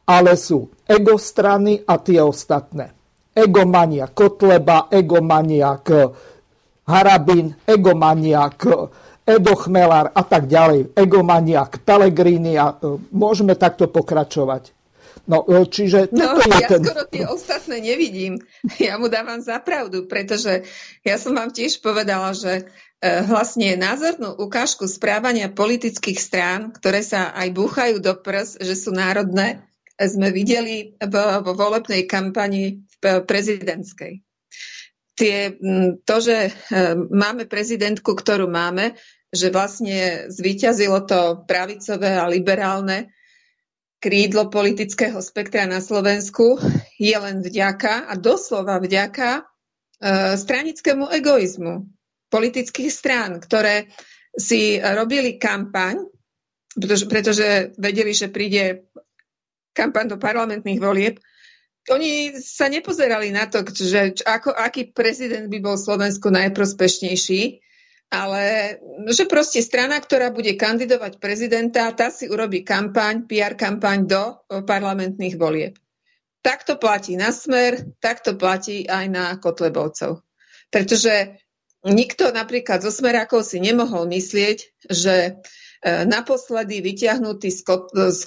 [0.09, 2.97] ale sú egostrany a tie ostatné
[3.31, 5.85] egomaniak Kotleba, egomaniak
[6.91, 8.59] Harabin, egomaniak
[9.23, 14.75] Edo Chmelár a tak ďalej, egomaniak Pellegrini a e, môžeme takto pokračovať.
[15.29, 16.81] No, e, čiže no, ja ten...
[16.81, 18.41] skoro tie ostatné nevidím.
[18.81, 20.65] Ja mu dávam za pravdu, pretože
[21.05, 22.65] ja som vám tiež povedala, že
[22.99, 28.91] e, vlastne názornú ukážku správania politických strán, ktoré sa aj búchajú do prs, že sú
[28.91, 29.61] národné,
[30.01, 34.30] sme videli vo volebnej kampani prezidentskej.
[35.11, 35.59] Tie,
[36.07, 36.51] to, že e,
[37.11, 38.95] máme prezidentku, ktorú máme,
[39.31, 43.11] že vlastne zvíťazilo to pravicové a liberálne
[44.01, 46.57] krídlo politického spektra na Slovensku,
[46.97, 49.41] je len vďaka a doslova vďaka e,
[50.39, 51.85] stranickému egoizmu
[52.31, 53.91] politických strán, ktoré
[54.31, 56.07] si robili kampaň,
[56.71, 58.87] pretože, pretože vedeli, že príde
[59.75, 61.19] kampaň do parlamentných volieb
[61.89, 67.63] oni sa nepozerali na to, že ako, aký prezident by bol Slovensku najprospešnejší,
[68.11, 68.75] ale
[69.07, 74.23] že proste strana, ktorá bude kandidovať prezidenta, tá si urobí kampaň, PR kampaň do
[74.67, 75.79] parlamentných volieb.
[76.43, 80.21] Tak to platí na smer, tak to platí aj na Kotlebovcov.
[80.67, 81.39] Pretože
[81.87, 84.57] nikto napríklad zo smerákov si nemohol myslieť,
[84.89, 85.31] že e,
[86.03, 87.61] naposledy vyťahnutý z,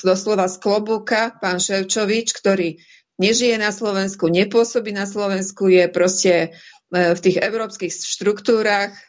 [0.01, 2.79] doslova z klobúka pán Ševčovič, ktorý
[3.21, 6.49] nežije na Slovensku, nepôsobí na Slovensku, je proste e,
[6.93, 9.01] v tých európskych štruktúrach, e,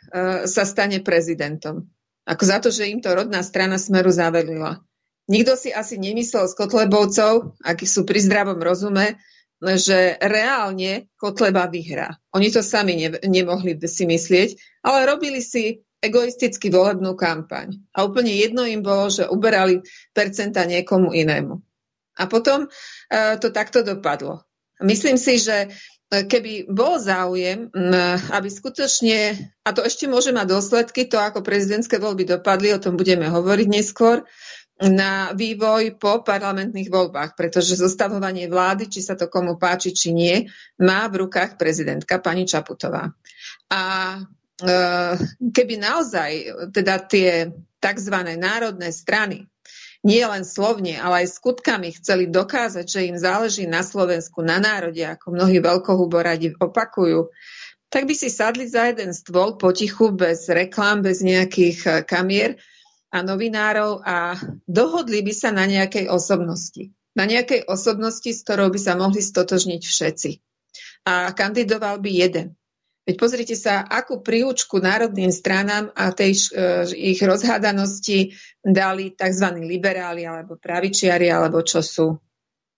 [0.49, 1.89] sa stane prezidentom.
[2.25, 4.81] Ako za to, že im to rodná strana Smeru zavelila.
[5.25, 9.17] Nikto si asi nemyslel z Kotlebovcov, akí sú pri zdravom rozume,
[9.61, 12.13] že reálne Kotleba vyhrá.
[12.37, 17.73] Oni to sami ne, nemohli si myslieť, ale robili si egoisticky volebnú kampaň.
[17.97, 19.81] A úplne jedno im bolo, že uberali
[20.13, 21.64] percenta niekomu inému.
[22.15, 22.71] A potom
[23.05, 24.41] E, to takto dopadlo.
[24.81, 25.69] Myslím si, že
[26.09, 27.69] e, keby bol záujem,
[28.33, 32.97] aby skutočne, a to ešte môže mať dôsledky, to ako prezidentské voľby dopadli, o tom
[32.97, 34.25] budeme hovoriť neskôr,
[34.75, 40.51] na vývoj po parlamentných voľbách, pretože zostavovanie vlády, či sa to komu páči, či nie,
[40.83, 43.07] má v rukách prezidentka pani Čaputová.
[43.71, 43.81] A
[44.19, 44.21] e,
[45.47, 46.31] keby naozaj
[46.75, 48.15] teda tie tzv.
[48.35, 49.47] národné strany
[50.05, 55.01] nie len slovne, ale aj skutkami chceli dokázať, že im záleží na Slovensku, na národe,
[55.01, 57.33] ako mnohí veľkohuboradi opakujú,
[57.89, 62.61] tak by si sadli za jeden stôl potichu, bez reklám, bez nejakých eh, kamier
[63.09, 64.37] a novinárov a
[64.69, 66.93] dohodli by sa na nejakej osobnosti.
[67.15, 70.31] Na nejakej osobnosti, s ktorou by sa mohli stotožniť všetci.
[71.07, 72.59] A kandidoval by jeden.
[73.05, 78.33] Veď pozrite sa, akú príučku národným stranám a tej uh, ich rozhádanosti
[78.65, 79.61] dali tzv.
[79.61, 82.17] liberáli alebo pravičiari alebo čo sú.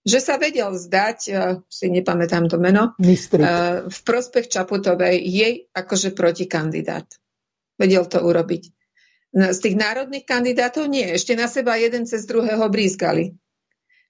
[0.04, 6.12] Že sa vedel zdať, uh, si nepamätám to meno, uh, v prospech Čaputovej jej akože
[6.12, 7.08] protikandidát.
[7.80, 8.62] Vedel to urobiť.
[9.32, 11.08] Z tých národných kandidátov nie.
[11.08, 13.32] Ešte na seba jeden cez druhého brízgali.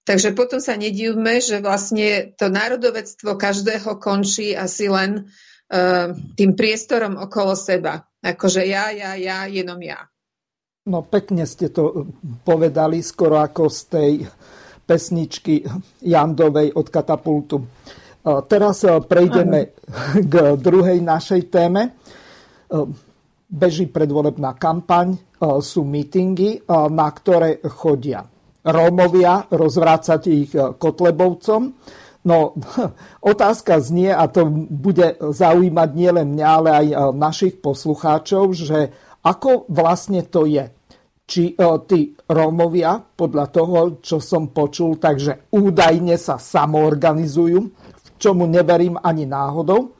[0.02, 5.46] Takže potom sa nedívme, že vlastne to národovectvo každého končí asi len Eh,
[6.33, 8.00] tým priestorom okolo seba.
[8.24, 10.00] Akože ja, ja, ja, jenom ja.
[10.88, 12.09] No pekne ste to
[12.48, 14.12] povedali, skoro ako z tej
[14.88, 15.61] pesničky
[16.09, 17.61] Jandovej od Katapultu.
[18.24, 19.76] Teraz prejdeme
[20.16, 22.00] k druhej našej téme.
[23.48, 25.12] Beží predvolebná kampaň,
[25.61, 28.24] sú mítingy, na ktoré chodia
[28.64, 31.72] Rómovia rozvrácať ich Kotlebovcom.
[32.26, 32.59] No,
[33.33, 38.90] otázka znie, a to bude zaujímať nielen mňa, ale aj našich poslucháčov, že
[39.22, 40.70] ako vlastne to je
[41.28, 41.54] či e,
[41.85, 47.61] tí Rómovia, podľa toho, čo som počul, takže údajne sa samoorganizujú,
[48.16, 49.97] čomu neverím ani náhodou.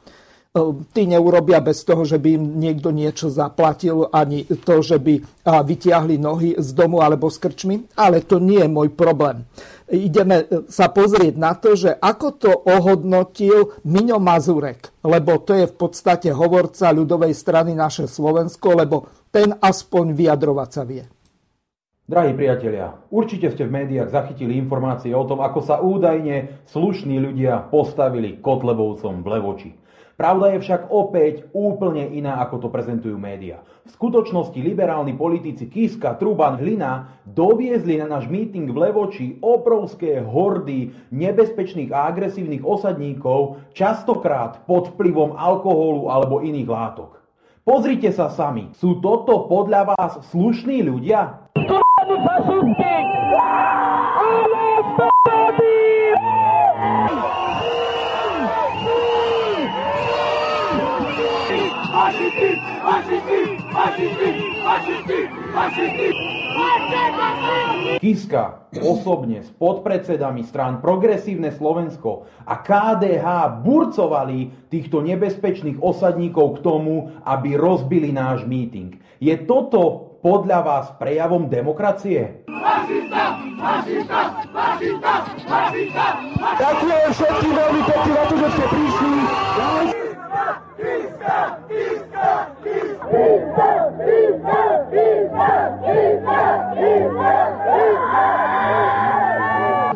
[0.49, 0.61] E,
[0.97, 6.17] tí neurobia bez toho, že by im niekto niečo zaplatil, ani to, že by vytiahli
[6.17, 9.45] nohy z domu alebo z krčmy, ale to nie je môj problém.
[9.93, 15.69] Ideme e, sa pozrieť na to, že ako to ohodnotil Miňo Mazurek, lebo to je
[15.69, 21.05] v podstate hovorca ľudovej strany naše Slovensko, lebo ten aspoň vyjadrovať sa vie.
[22.09, 27.69] Drahí priatelia, určite ste v médiách zachytili informácie o tom, ako sa údajne slušní ľudia
[27.69, 29.71] postavili Kotlebovcom v Levoči.
[30.19, 33.63] Pravda je však opäť úplne iná, ako to prezentujú médiá.
[33.87, 40.91] V skutočnosti liberálni politici Kiska, Truban, Hlina doviezli na náš meeting v Levoči obrovské hordy
[41.15, 47.23] nebezpečných a agresívnych osadníkov, častokrát pod vplyvom alkoholu alebo iných látok.
[47.63, 51.47] Pozrite sa sami, sú toto podľa vás slušní ľudia?
[67.99, 73.27] Kiska osobne s podpredsedami strán Progresívne Slovensko a KDH
[73.67, 79.03] burcovali týchto nebezpečných osadníkov k tomu, aby rozbili náš míting.
[79.19, 82.47] Je toto podľa vás prejavom demokracie?
[82.47, 83.25] Fašista!
[83.59, 84.21] Fašista!
[84.55, 85.13] Fašista!
[85.43, 86.07] Fašista!
[86.55, 89.98] Ďakujem všetkým veľmi pekne na to, že ste prišli.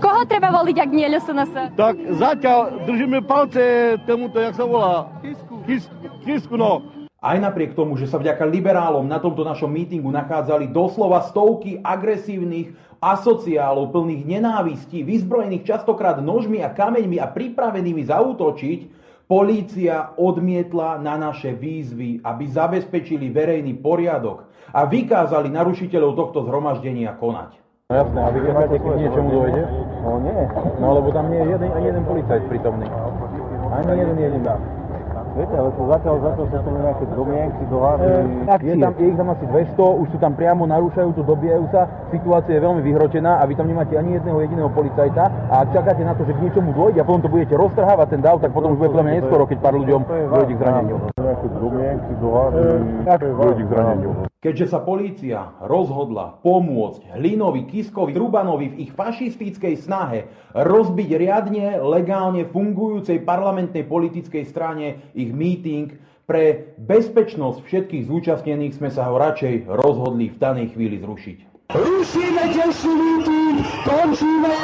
[0.03, 1.53] Koho treba voliť, ak nie LSNS?
[1.79, 5.09] Tak zatiaľ držíme palce tomuto, jak sa volá?
[5.23, 5.55] Kisku.
[5.63, 5.87] Kis,
[6.27, 6.83] kisku, no.
[7.23, 12.75] Aj napriek tomu, že sa vďaka liberálom na tomto našom mítingu nachádzali doslova stovky agresívnych
[12.99, 19.02] asociálov plných nenávistí, vyzbrojených častokrát nožmi a kameňmi a pripravenými zautočiť,
[19.33, 24.45] polícia odmietla na naše výzvy, aby zabezpečili verejný poriadok
[24.77, 27.57] a vykázali narušiteľov tohto zhromaždenia konať.
[27.89, 29.63] No jasné, a vy viete, keď niečomu dojde?
[30.05, 30.37] No nie,
[30.85, 32.85] no lebo tam nie je jeden, ani jeden policajt prítomný.
[33.73, 34.53] Ani jeden jediný.
[35.33, 38.05] Viete, ale to zatiaľ, zatiaľ sa tam nejaké domienky, dohady,
[38.61, 41.89] Je tam, je ich tam asi 200, už sú tam priamo, narúšajú to, dobijajú sa,
[42.13, 45.33] situácia je veľmi vyhročená a vy tam nemáte ani jedného jediného policajta.
[45.49, 48.21] A ak čakáte na to, že k niečomu dôjde a potom to budete roztrhávať ten
[48.21, 50.97] dáv, tak potom už bude podľa mňa neskoro, keď pár ľuďom dôjde k zraneniu.
[51.17, 52.61] Nejaké domienky, dohady,
[53.41, 54.32] dôjde k zraneniu.
[54.43, 62.43] Keďže sa polícia rozhodla pomôcť Hlinovi, Kiskovi, Rubanovi v ich fašistickej snahe rozbiť riadne, legálne
[62.51, 65.95] fungujúcej parlamentnej politickej strane ich meeting,
[66.27, 71.71] pre bezpečnosť všetkých zúčastnených sme sa ho radšej rozhodli v danej chvíli zrušiť.
[71.79, 74.55] Rušíme ďalší meeting, končíme,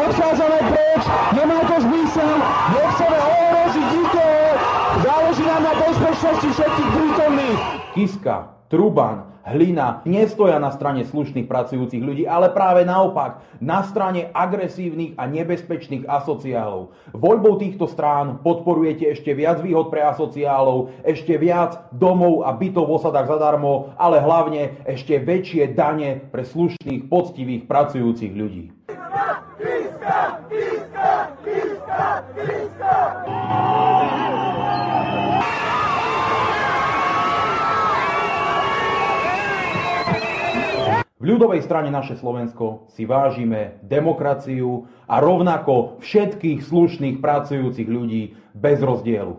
[0.00, 1.02] odchádzame preč,
[1.36, 2.32] nemá to zmysel,
[2.72, 4.40] nechceme ohroziť nikoho,
[5.04, 7.60] záleží nám na bezpečnosti všetkých prítomných.
[7.92, 15.14] Kiska, Truban, Hlina nestoja na strane slušných pracujúcich ľudí, ale práve naopak, na strane agresívnych
[15.14, 16.90] a nebezpečných asociálov.
[17.14, 22.94] Voľbou týchto strán podporujete ešte viac výhod pre asociálov, ešte viac domov a bytov v
[22.98, 28.74] osadách zadarmo, ale hlavne ešte väčšie dane pre slušných, poctivých, pracujúcich ľudí.
[29.62, 32.02] Kiska, kiska, kiska,
[32.34, 33.26] kiska,
[41.15, 48.78] V ľudovej strane naše Slovensko si vážime demokraciu a rovnako všetkých slušných pracujúcich ľudí bez
[48.78, 49.34] rozdielu.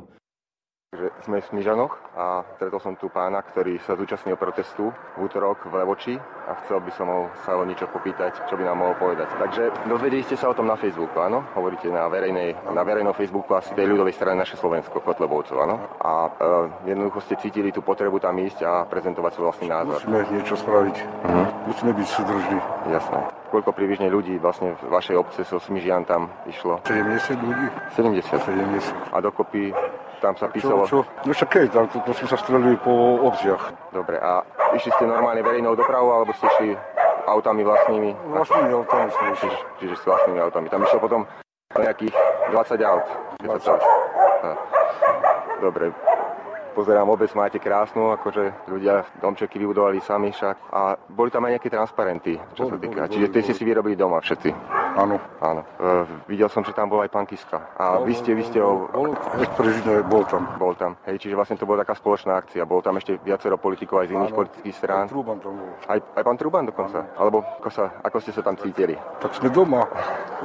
[1.24, 5.74] Sme v Smižanoch a stretol som tu pána, ktorý sa zúčastnil protestu v útorok v
[5.78, 9.30] Levoči a chcel by som ho, sa ho niečo popýtať, čo by nám mohol povedať.
[9.38, 11.46] Takže dozvedeli ste sa o tom na Facebooku, áno?
[11.54, 15.78] Hovoríte na, verejnej, na verejnom Facebooku asi tej ľudovej strany naše Slovensko, Kotlebovcov, áno?
[16.02, 20.02] A e, jednoducho ste cítili tú potrebu tam ísť a prezentovať svoj vlastný názor.
[20.02, 20.96] Musíme niečo spraviť.
[20.98, 21.48] Uh-huh.
[21.70, 22.60] Musíme byť súdržní.
[22.90, 23.20] Jasné.
[23.48, 26.82] Koľko približne ľudí vlastne v vašej obce so Smižian tam išlo?
[26.84, 27.68] 70 ľudí.
[27.96, 28.26] 70?
[28.26, 29.16] 70.
[29.16, 29.72] A dokopy
[30.20, 30.86] tam sa písalo...
[30.86, 31.10] Čo, čo?
[31.26, 32.92] No však keď, tam to, to sme sa strelili po
[33.28, 33.74] obciach.
[33.94, 34.42] Dobre, a
[34.74, 36.78] išli ste normálne verejnou dopravou, alebo ste šli
[37.28, 38.16] autami vlastnými?
[38.34, 39.52] Vlastnými autami som išiel.
[39.52, 40.70] Čiže, čiže s vlastnými autami.
[40.72, 41.28] Tam išlo potom
[41.76, 42.16] nejakých
[42.52, 43.06] 20 aut.
[43.44, 43.82] 20.
[45.62, 45.92] Dobre,
[46.78, 50.70] pozerám, obec máte krásnu, akože ľudia domčeky vybudovali sami však.
[50.70, 53.10] A boli tam aj nejaké transparenty, čo sa týka.
[53.10, 54.54] Čiže tie ste si vyrobili doma všetci.
[54.98, 55.18] Áno.
[55.42, 55.62] Áno.
[55.78, 57.74] E, videl som, že tam bol aj pán Kiska.
[57.78, 58.90] A vy ste, vy ste ho...
[58.94, 59.14] Bol,
[60.06, 60.44] bol tam.
[60.62, 60.98] Bol tam.
[61.10, 62.66] Hej, čiže vlastne to bola taká spoločná akcia.
[62.66, 64.40] Bol tam ešte viacero politikov aj z iných Áno.
[64.42, 65.06] politických strán.
[65.10, 65.70] Truban tam bol.
[65.86, 67.10] Aj, aj pán Truban dokonca?
[67.18, 68.98] Alebo ako, sa, ako ste sa tam cítili?
[69.22, 69.86] Tak sme doma,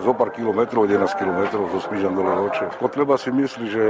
[0.01, 2.53] zo pár kilometrov, 11 kilometrov, zo Smižan dole.
[2.77, 3.85] Potreba si myslí, že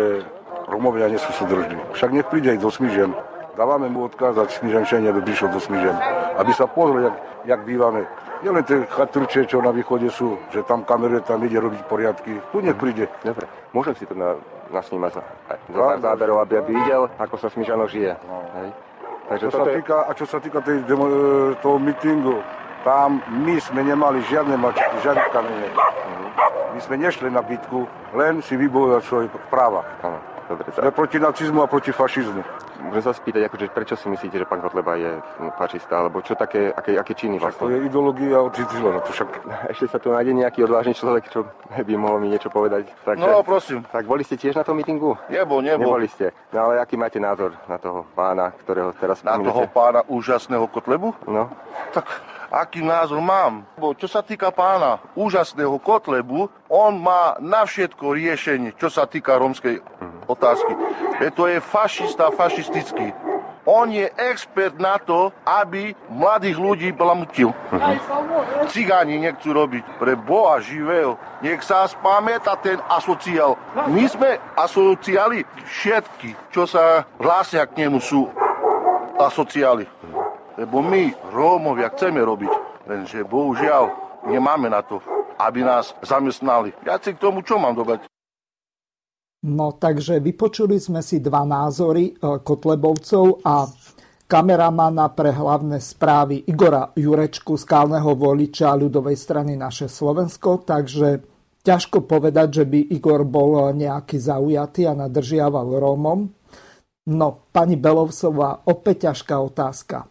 [0.73, 1.77] Romovia nie sú súdržní.
[1.93, 3.13] Však nech príde aj do Smižen.
[3.53, 5.93] Dávame mu odkázať Smižančania, aby prišiel do Smižen.
[6.41, 8.09] Aby sa pozrel, jak, jak bývame.
[8.41, 12.41] Nielen tie chatrče, čo na východe sú, že tam kameruje, tam ide robiť poriadky.
[12.49, 13.13] Tu nech príde.
[13.21, 13.45] Dobre,
[13.77, 14.41] môžem si to na,
[14.73, 18.17] nasnímať za, za pár záberov, aby, aby videl, ako sa Smižano žije.
[18.57, 18.69] Hej.
[19.29, 19.75] Takže Čo sa je...
[19.79, 21.15] týka, a čo sa týka tej demo, e,
[21.63, 22.43] toho mítingu,
[22.83, 25.69] tam my sme nemali žiadne mačky, žiadne kamene.
[26.73, 29.87] My sme nešli na bitku, len si vybojovať svoje práva.
[30.03, 30.67] Áno, dobre.
[30.71, 32.43] Sme proti nacizmu a proti fašizmu.
[32.83, 36.35] Môžem sa spýtať, akože, prečo si myslíte, že pán Kotleba je hm, fašista, alebo čo
[36.35, 37.71] také, aké, aké činy To vlastne?
[37.71, 39.29] je ideológia od Hitlera, to však...
[39.73, 42.91] Ešte sa tu nájde nejaký odvážny človek, čo by mohol mi niečo povedať.
[43.03, 43.87] Takže, No, prosím.
[43.87, 45.15] Tak boli ste tiež na tom mítingu?
[45.29, 45.95] Nebol, nebol.
[45.95, 46.35] Neboli ste.
[46.51, 49.73] No ale aký máte názor na toho pána, ktorého teraz Na toho spomínate?
[49.73, 51.15] pána úžasného Kotlebu?
[51.25, 51.49] No.
[51.91, 52.05] Tak
[52.51, 53.63] aký názor mám?
[53.75, 59.39] Bo čo sa týka pána úžasného Kotlebu, on má na všetko riešenie, čo sa týka
[59.39, 59.81] rómskej
[60.27, 60.73] otázky.
[61.21, 63.13] E to je fašista, fašistický.
[63.63, 67.55] On je expert na to, aby mladých ľudí blamutil.
[68.67, 71.15] Cigáni nechcú robiť pre Boha živého.
[71.39, 73.55] Nech sa spamätá ten asociál.
[73.87, 78.27] My sme asociáli všetky, čo sa hlásia k nemu, sú
[79.23, 79.87] asociáli.
[80.59, 82.51] Lebo my, Rómovia, chceme robiť.
[82.91, 83.95] Lenže bohužiaľ
[84.27, 84.99] nemáme na to,
[85.39, 86.75] aby nás zamestnali.
[86.83, 88.12] Ja si k tomu čo mám dodať?
[89.43, 93.67] No takže vypočuli sme si dva názory e, Kotlebovcov a
[94.31, 101.27] kameramana pre hlavné správy Igora Jurečku, skálneho voliča ľudovej strany Naše Slovensko, takže
[101.67, 106.21] ťažko povedať, že by Igor bol nejaký zaujatý a nadržiaval Rómom.
[107.13, 110.07] No, pani Belovsová, opäť ťažká otázka.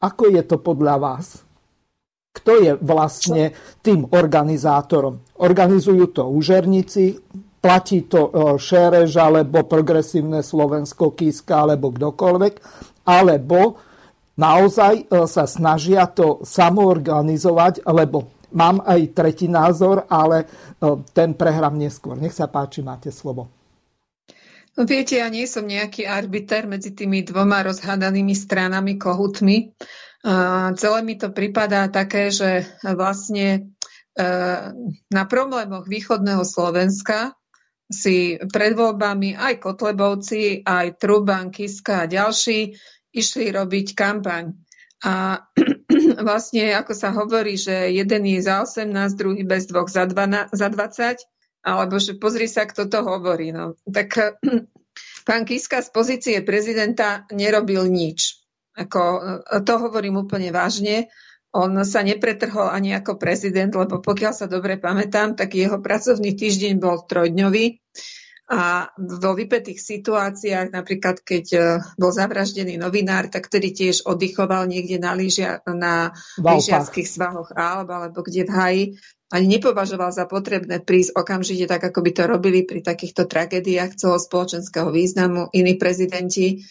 [0.00, 1.44] Ako je to podľa vás?
[2.32, 3.52] Kto je vlastne
[3.84, 5.20] tým organizátorom?
[5.36, 7.20] Organizujú to úžerníci,
[7.60, 12.54] platí to e, Šerež, alebo Progresívne Slovensko, Kiska, alebo kdokoľvek,
[13.04, 13.76] alebo
[14.40, 20.46] naozaj e, sa snažia to samoorganizovať, lebo mám aj tretí názor, ale e,
[21.12, 22.16] ten prehrám neskôr.
[22.16, 23.52] Nech sa páči, máte slovo.
[24.74, 29.76] No viete, ja nie som nejaký arbiter medzi tými dvoma rozhádanými stranami, kohutmi.
[30.24, 33.74] A celé mi to pripadá také, že vlastne
[35.10, 37.39] na problémoch východného Slovenska
[37.90, 42.78] si pred voľbami aj Kotlebovci, aj Truban, Kiska a ďalší
[43.10, 44.54] išli robiť kampaň.
[45.02, 45.42] A
[46.28, 50.68] vlastne, ako sa hovorí, že jeden je za 18, druhý bez dvoch za, 12, za
[50.70, 53.50] 20, alebo že pozri sa, kto to hovorí.
[53.50, 53.74] No.
[53.90, 54.38] Tak
[55.28, 58.38] pán Kiska z pozície prezidenta nerobil nič.
[58.78, 59.02] Ako,
[59.66, 61.10] to hovorím úplne vážne.
[61.50, 66.78] On sa nepretrhol ani ako prezident, lebo pokiaľ sa dobre pamätám, tak jeho pracovný týždeň
[66.78, 67.79] bol trojdňový
[68.50, 71.60] a vo vypetých situáciách, napríklad keď e,
[71.94, 78.26] bol zavraždený novinár, tak ktorý tiež oddychoval niekde na, lyžia, na lyžiarských svahoch Alb alebo
[78.26, 78.84] kde v haji,
[79.30, 84.90] ani nepovažoval za potrebné prísť okamžite tak, ako by to robili pri takýchto tragédiách celospoločenského
[84.90, 86.66] významu iní prezidenti.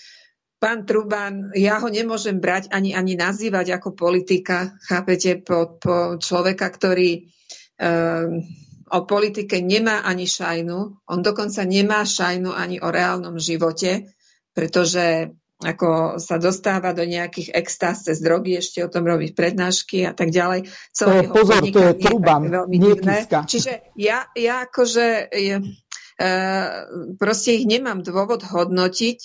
[0.60, 6.68] Pán Truban, ja ho nemôžem brať ani, ani nazývať ako politika, chápete, po, po človeka,
[6.68, 7.32] ktorý
[7.80, 8.44] um,
[8.92, 10.80] o politike nemá ani šajnu.
[11.08, 14.12] On dokonca nemá šajnu ani o reálnom živote,
[14.52, 20.16] pretože ako sa dostáva do nejakých extáz cez drogy, ešte o tom robiť prednášky a
[20.16, 20.72] tak ďalej.
[20.96, 22.96] Celé to je, pozor, to je Truban, nie.
[23.28, 25.56] Čiže ja, ja akože je,
[26.16, 26.30] e,
[27.20, 29.18] proste ich nemám dôvod hodnotiť.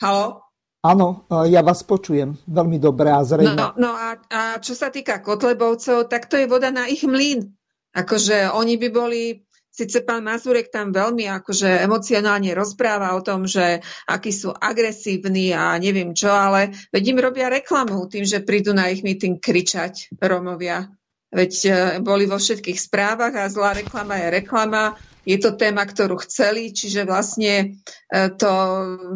[0.00, 0.40] Halo?
[0.84, 3.56] Áno, ja vás počujem veľmi dobre a zrejme.
[3.56, 7.56] No, no a, a čo sa týka Kotlebovcov, tak to je voda na ich mlyn.
[7.94, 9.22] Akože oni by boli,
[9.70, 13.80] síce pán Mazurek tam veľmi akože emocionálne rozpráva o tom, že
[14.10, 18.90] akí sú agresívni a neviem čo, ale veď im robia reklamu tým, že prídu na
[18.90, 20.90] ich meeting kričať Romovia.
[21.34, 21.54] Veď
[22.02, 27.08] boli vo všetkých správach a zlá reklama je reklama je to téma, ktorú chceli, čiže
[27.08, 27.80] vlastne
[28.12, 28.52] to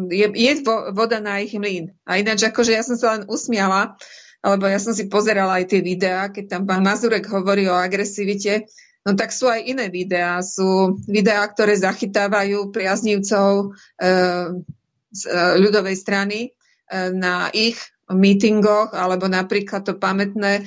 [0.09, 0.53] je, je
[0.91, 1.93] voda na ich mlín.
[2.03, 3.95] A ináč, akože ja som sa len usmiala,
[4.39, 8.71] lebo ja som si pozerala aj tie videá, keď tam pán Mazurek hovorí o agresivite,
[9.03, 10.39] no tak sú aj iné videá.
[10.39, 14.07] Sú videá, ktoré zachytávajú priaznívcov e,
[15.11, 16.49] z e, ľudovej strany e,
[17.11, 17.79] na ich
[18.09, 20.65] mítingoch, alebo napríklad to pamätné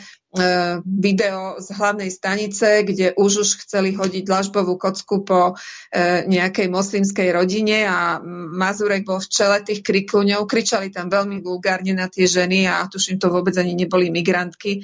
[0.89, 7.37] video z hlavnej stanice, kde už už chceli hodiť dlažbovú kocku po e, nejakej moslimskej
[7.37, 10.49] rodine a Mazurek bol v čele tých krikluňov.
[10.49, 14.81] Kričali tam veľmi vulgárne na tie ženy a tuším to vôbec ani neboli migrantky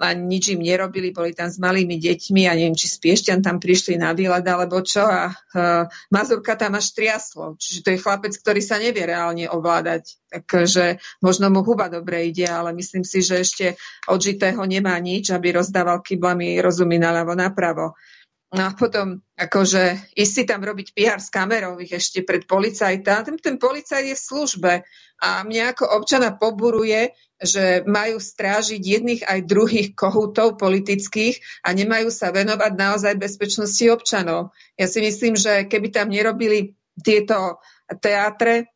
[0.00, 3.60] a nič im nerobili, boli tam s malými deťmi a neviem, či z Piešťan tam
[3.60, 7.60] prišli na výlet alebo čo a uh, Mazurka tam až triaslo.
[7.60, 10.16] Čiže to je chlapec, ktorý sa nevie reálne ovládať.
[10.32, 13.66] Takže možno mu huba dobre ide, ale myslím si, že ešte
[14.08, 17.98] odžitého nemá nič, aby rozdával kyblami rozumy naľavo napravo.
[18.50, 23.22] No a potom akože ísť si tam robiť PR s kamerou ich ešte pred policajta.
[23.22, 24.72] Ten, ten policajt je v službe
[25.22, 32.10] a mňa ako občana poburuje, že majú strážiť jedných aj druhých kohútov politických a nemajú
[32.10, 34.50] sa venovať naozaj bezpečnosti občanov.
[34.74, 36.74] Ja si myslím, že keby tam nerobili
[37.06, 37.62] tieto
[38.02, 38.66] teátre,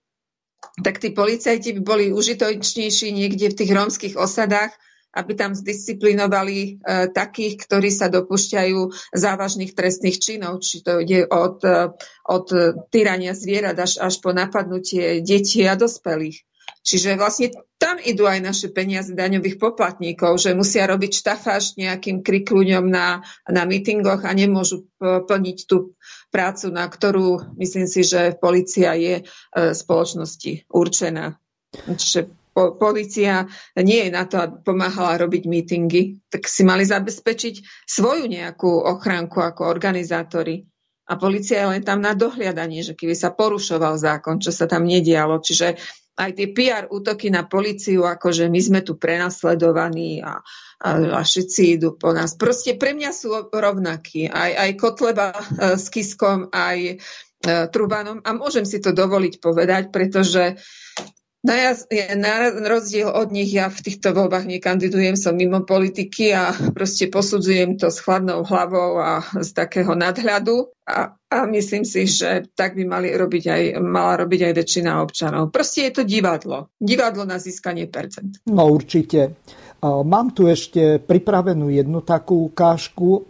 [0.81, 4.73] tak tí policajti by boli užitočnejší niekde v tých rómskych osadách,
[5.15, 6.71] aby tam zdisciplinovali e,
[7.15, 11.95] takých, ktorí sa dopúšťajú závažných trestných činov, či to ide od, e,
[12.27, 12.47] od
[12.91, 16.43] týrania zvierat až, až po napadnutie detí a dospelých.
[16.85, 17.49] Čiže vlastne
[17.81, 23.65] tam idú aj naše peniaze daňových poplatníkov, že musia robiť štafáž nejakým krikluňom na, na
[23.65, 25.97] mítingoch a nemôžu plniť tú
[26.29, 29.25] prácu, na ktorú myslím si, že policia je e,
[29.73, 31.41] spoločnosti určená.
[31.73, 37.85] Čiže po, policia nie je na to, aby pomáhala robiť mítingy, tak si mali zabezpečiť
[37.85, 40.63] svoju nejakú ochránku ako organizátori.
[41.05, 44.89] A policia je len tam na dohliadanie, že keby sa porušoval zákon, čo sa tam
[44.89, 45.37] nedialo.
[45.37, 45.77] Čiže
[46.15, 50.41] aj tie PR útoky na policiu, ako že my sme tu prenasledovaní a,
[50.81, 50.89] a,
[51.19, 52.39] a všetci idú po nás.
[52.39, 54.31] Proste pre mňa sú rovnakí.
[54.31, 56.95] Aj, aj Kotleba e, s Kiskom, aj e,
[57.69, 58.23] Trubanom.
[58.23, 60.57] A môžem si to dovoliť povedať, pretože
[61.45, 61.73] na, ja,
[62.17, 67.77] na rozdiel od nich ja v týchto voľbách nekandidujem, som mimo politiky a proste posudzujem
[67.77, 72.89] to s chladnou hlavou a z takého nadhľadu a, a myslím si, že tak by
[72.89, 75.53] mali robiť aj, mala robiť aj väčšina občanov.
[75.53, 76.73] Proste je to divadlo.
[76.81, 78.41] Divadlo na získanie percent.
[78.49, 79.37] No určite.
[79.85, 83.29] Mám tu ešte pripravenú jednu takú ukážku.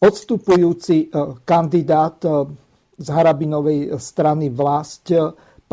[0.00, 2.48] Odstupujúci e, kandidát e,
[2.96, 5.12] z Harabinovej strany vlast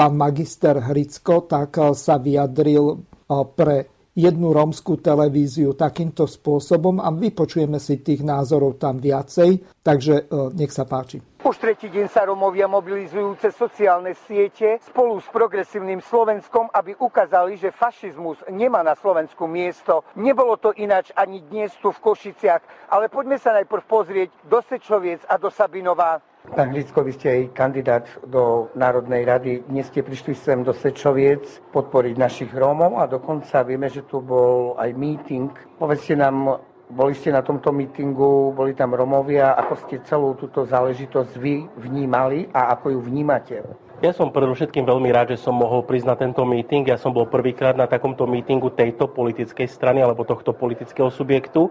[0.01, 3.85] pán magister Hricko, tak eh, sa vyjadril eh, pre
[4.17, 10.73] jednu rómskú televíziu takýmto spôsobom a vypočujeme si tých názorov tam viacej, takže eh, nech
[10.73, 11.21] sa páči.
[11.45, 17.61] Už tretí deň sa Romovia mobilizujú cez sociálne siete spolu s progresívnym Slovenskom, aby ukázali,
[17.61, 20.01] že fašizmus nemá na Slovensku miesto.
[20.17, 25.21] Nebolo to ináč ani dnes tu v Košiciach, ale poďme sa najprv pozrieť do Sečoviec
[25.29, 26.30] a do Sabinova.
[26.41, 29.61] Pán Hlicko, vy ste aj kandidát do Národnej rady.
[29.69, 34.73] Dnes ste prišli sem do Sečoviec podporiť našich Rómov a dokonca vieme, že tu bol
[34.81, 35.53] aj meeting.
[35.77, 36.57] Povedzte nám,
[36.89, 42.49] boli ste na tomto mítingu, boli tam Romovia, ako ste celú túto záležitosť vy vnímali
[42.49, 43.61] a ako ju vnímate?
[44.01, 46.89] Ja som predovšetkým veľmi rád, že som mohol prísť na tento meeting.
[46.89, 51.69] Ja som bol prvýkrát na takomto meetingu tejto politickej strany alebo tohto politického subjektu.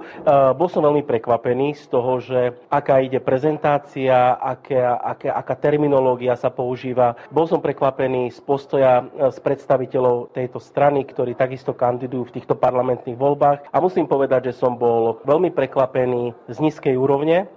[0.55, 6.55] Bol som veľmi prekvapený z toho, že aká ide prezentácia, aká, aká, aká terminológia sa
[6.55, 7.19] používa.
[7.35, 12.55] Bol som prekvapený z postoja z e, predstaviteľov tejto strany, ktorí takisto kandidujú v týchto
[12.55, 13.75] parlamentných voľbách.
[13.75, 17.51] A musím povedať, že som bol veľmi prekvapený z nízkej úrovne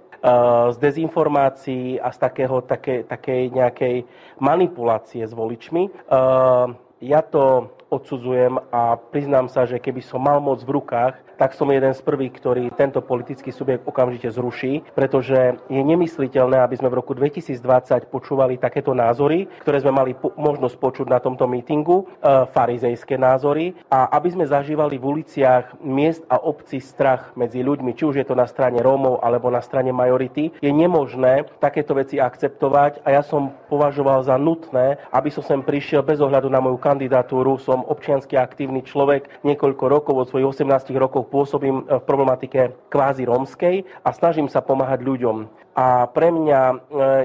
[0.72, 3.96] z dezinformácií a z takého, také, takej nejakej
[4.40, 5.92] manipulácie s voličmi.
[5.92, 6.66] Eh,
[7.04, 11.70] ja to odsudzujem a priznám sa, že keby som mal moc v rukách, tak som
[11.70, 16.98] jeden z prvých, ktorý tento politický subjekt okamžite zruší, pretože je nemysliteľné, aby sme v
[16.98, 22.46] roku 2020 počúvali takéto názory, ktoré sme mali po- možnosť počuť na tomto mítingu, e,
[22.50, 28.04] farizejské názory a aby sme zažívali v uliciach miest a obcí strach medzi ľuďmi, či
[28.06, 33.02] už je to na strane Rómov alebo na strane majority, je nemožné takéto veci akceptovať
[33.02, 37.56] a ja som považoval za nutné, aby som sem prišiel bez ohľadu na moju kandidatúru.
[37.58, 43.84] Som občiansky aktívny človek, niekoľko rokov, od svojich 18 rokov pôsobím v problematike kvázi rómskej
[44.04, 45.63] a snažím sa pomáhať ľuďom.
[45.74, 46.76] A pre mňa e,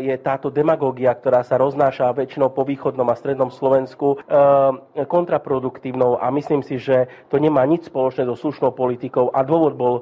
[0.10, 6.34] je táto demagógia, ktorá sa roznáša väčšinou po východnom a strednom Slovensku, e, kontraproduktívnou a
[6.34, 9.30] myslím si, že to nemá nič spoločné so slušnou politikou.
[9.38, 9.95] A dôvod bol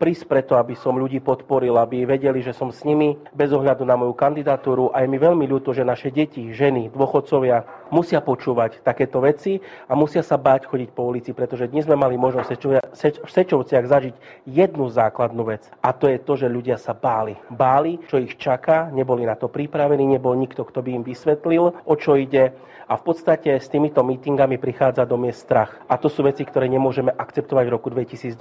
[0.00, 4.00] prísť preto, aby som ľudí podporil, aby vedeli, že som s nimi bez ohľadu na
[4.00, 4.88] moju kandidatúru.
[4.96, 9.92] A je mi veľmi ľúto, že naše deti, ženy, dôchodcovia musia počúvať takéto veci a
[9.92, 12.48] musia sa báť chodiť po ulici, pretože dnes sme mali možnosť
[12.96, 14.14] v Sečovciach zažiť
[14.48, 15.68] jednu základnú vec.
[15.84, 17.36] A to je to, že ľudia sa báli.
[17.52, 17.73] Báli,
[18.06, 22.14] čo ich čaká, neboli na to pripravení, nebol nikto, kto by im vysvetlil, o čo
[22.14, 22.54] ide
[22.84, 25.80] a v podstate s týmito mítingami prichádza do miest strach.
[25.88, 28.36] A to sú veci, ktoré nemôžeme akceptovať v roku 2020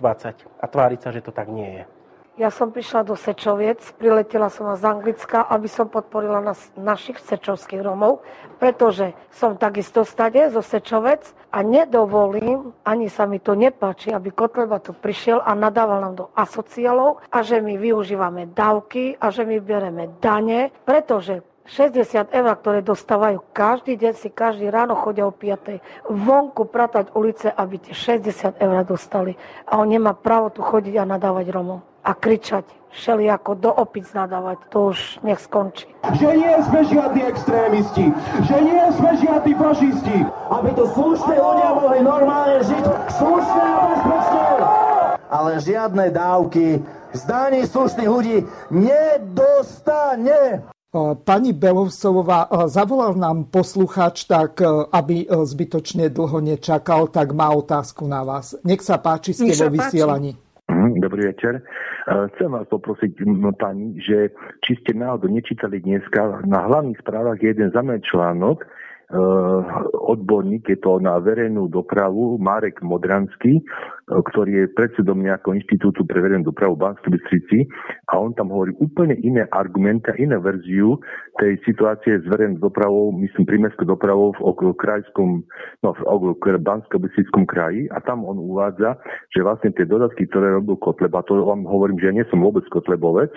[0.60, 2.03] a tváriť sa, že to tak nie je.
[2.34, 7.86] Ja som prišla do Sečoviec, priletela som z Anglicka, aby som podporila nas, našich sečovských
[7.86, 8.26] Romov,
[8.58, 14.82] pretože som takisto stade zo Sečovec a nedovolím, ani sa mi to nepáči, aby Kotleba
[14.82, 19.62] tu prišiel a nadával nám do asociálov a že my využívame dávky a že my
[19.62, 26.10] bereme dane, pretože 60 eur, ktoré dostávajú každý deň, si každý ráno chodia o 5.
[26.10, 29.38] vonku pratať ulice, aby tie 60 eur dostali.
[29.70, 34.06] A on nemá právo tu chodiť a nadávať Romom a kričať šeli ako do opic
[34.14, 34.70] nadávať.
[34.70, 35.90] To už nech skončí.
[36.14, 38.06] Že nie sme žiadni extrémisti,
[38.46, 40.18] že nie sme žiadni fašisti.
[40.54, 42.86] Aby tu slušné ľudia mohli normálne žiť,
[43.18, 44.46] slušné a bezpečné.
[45.34, 46.66] Ale žiadne dávky
[47.18, 50.62] z daní slušných ľudí nedostane.
[51.26, 54.62] Pani Belovcová, zavolal nám posluchač, tak
[54.94, 58.54] aby zbytočne dlho nečakal, tak má otázku na vás.
[58.62, 60.38] Nech sa páči, ste vo vysielaní.
[60.38, 60.53] Mhm,
[61.00, 61.62] dobrý večer.
[61.62, 63.22] Eh, chcem vás poprosiť,
[63.60, 64.32] pani, že
[64.64, 68.66] či ste náhodou nečítali dneska na hlavných správach jeden zaujímavý článok,
[69.14, 69.62] Eh,
[69.94, 73.62] odborník, je to na verejnú dopravu, Marek Modranský,
[74.08, 77.72] ktorý je predsedom nejakého inštitútu pre verejnú dopravu Banskej Bystrici
[78.12, 81.00] a on tam hovorí úplne iné argumenty a iné verziu
[81.40, 85.48] tej situácie s verejnou dopravou, myslím prímestskou dopravou v okolo krajskom,
[85.82, 87.88] no v okolo Bansko-Bystrickom kraji.
[87.96, 89.00] A tam on uvádza,
[89.32, 92.68] že vlastne tie dodatky, ktoré robil Kotleba, to vám hovorím, že ja nie som vôbec
[92.70, 93.32] Kotlebovec,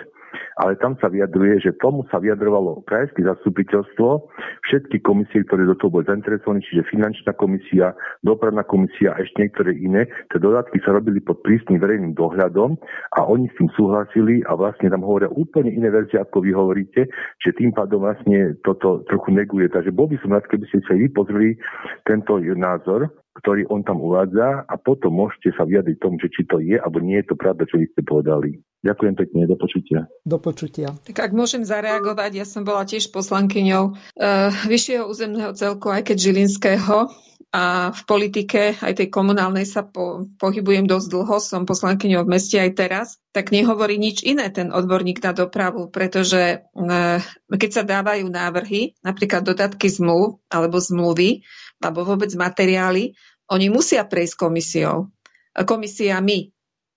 [0.60, 4.28] ale tam sa vyjadruje, že tomu sa vyjadrovalo krajské zastupiteľstvo,
[4.68, 7.92] všetky komisie, ktoré do toho boli zainteresované, čiže finančná komisia,
[8.24, 12.80] dopravná komisia a ešte niektoré iné, tie dodatky sa robili pod prísnym verejným dohľadom
[13.20, 17.12] a oni s tým súhlasili a vlastne tam hovoria úplne iné verzie, ako vy hovoríte,
[17.44, 19.68] že tým pádom vlastne toto trochu neguje.
[19.68, 21.60] Takže bol by som rád, keby ste sa vy pozreli
[22.08, 26.56] tento názor, ktorý on tam uvádza a potom môžete sa vyjadriť tomu, že či to
[26.56, 28.56] je alebo nie je to pravda, čo vy ste povedali.
[28.86, 30.00] Ďakujem pekne, do počutia.
[30.22, 30.94] Do počutia.
[31.04, 36.16] Tak ak môžem zareagovať, ja som bola tiež poslankyňou uh, vyššieho územného celku, aj keď
[36.16, 37.10] Žilinského
[37.50, 42.60] a v politike, aj tej komunálnej sa po, pohybujem dosť dlho, som poslankyňou v meste
[42.60, 47.18] aj teraz, tak nehovorí nič iné ten odborník na dopravu, pretože uh,
[47.50, 51.42] keď sa dávajú návrhy, napríklad dodatky zmluv alebo zmluvy,
[51.82, 53.14] alebo vôbec materiály,
[53.52, 55.10] oni musia prejsť komisiou,
[55.54, 56.50] komisiami.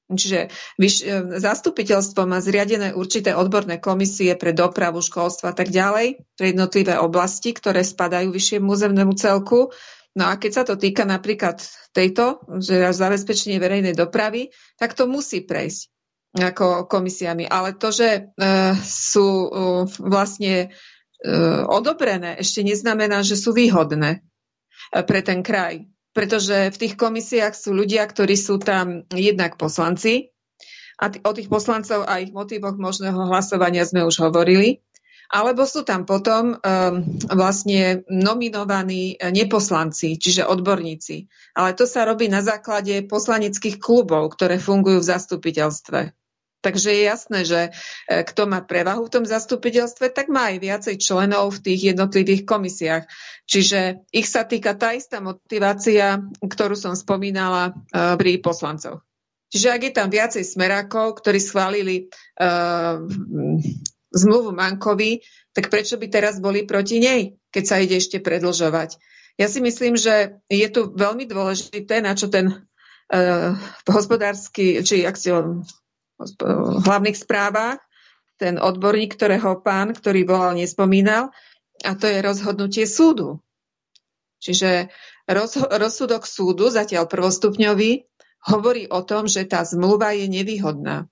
[0.10, 0.50] Čiže e,
[1.38, 7.54] zastupiteľstvo má zriadené určité odborné komisie pre dopravu, školstvo a tak ďalej, pre jednotlivé oblasti,
[7.54, 9.70] ktoré spadajú vyššiemu územnému celku.
[10.18, 11.62] No a keď sa to týka napríklad
[11.94, 14.50] tejto, že zabezpečenie verejnej dopravy,
[14.82, 15.94] tak to musí prejsť
[16.38, 17.50] ako komisiami.
[17.50, 18.22] Ale to, že e,
[18.86, 19.50] sú e,
[19.98, 20.68] vlastne e,
[21.66, 24.22] odobrené, ešte neznamená, že sú výhodné.
[24.90, 25.86] E, pre ten kraj.
[26.12, 30.34] Pretože v tých komisiách sú ľudia, ktorí sú tam jednak poslanci,
[31.00, 34.84] a t- o tých poslancov a ich motivoch možného hlasovania sme už hovorili,
[35.30, 36.94] alebo sú tam potom um,
[37.30, 41.30] vlastne nominovaní e, neposlanci, čiže odborníci.
[41.54, 46.00] Ale to sa robí na základe poslaneckých klubov, ktoré fungujú v zastupiteľstve.
[46.60, 47.72] Takže je jasné, že e,
[48.28, 53.04] kto má prevahu v tom zastupiteľstve, tak má aj viacej členov v tých jednotlivých komisiách.
[53.48, 57.72] Čiže ich sa týka tá istá motivácia, ktorú som spomínala e,
[58.20, 59.08] pri poslancov.
[59.50, 62.06] Čiže ak je tam viacej smerákov, ktorí schválili
[62.38, 63.02] uh,
[64.14, 65.26] zmluvu Mankovi,
[65.58, 69.02] tak prečo by teraz boli proti nej, keď sa ide ešte predlžovať?
[69.42, 73.58] Ja si myslím, že je tu veľmi dôležité, na čo ten uh,
[73.90, 75.34] hospodársky, či ak si
[76.84, 77.80] hlavných správach,
[78.40, 81.32] ten odborník, ktorého pán, ktorý volal, nespomínal,
[81.84, 83.44] a to je rozhodnutie súdu.
[84.40, 84.88] Čiže
[85.28, 88.08] roz, rozsudok súdu, zatiaľ prvostupňový,
[88.48, 91.12] hovorí o tom, že tá zmluva je nevýhodná.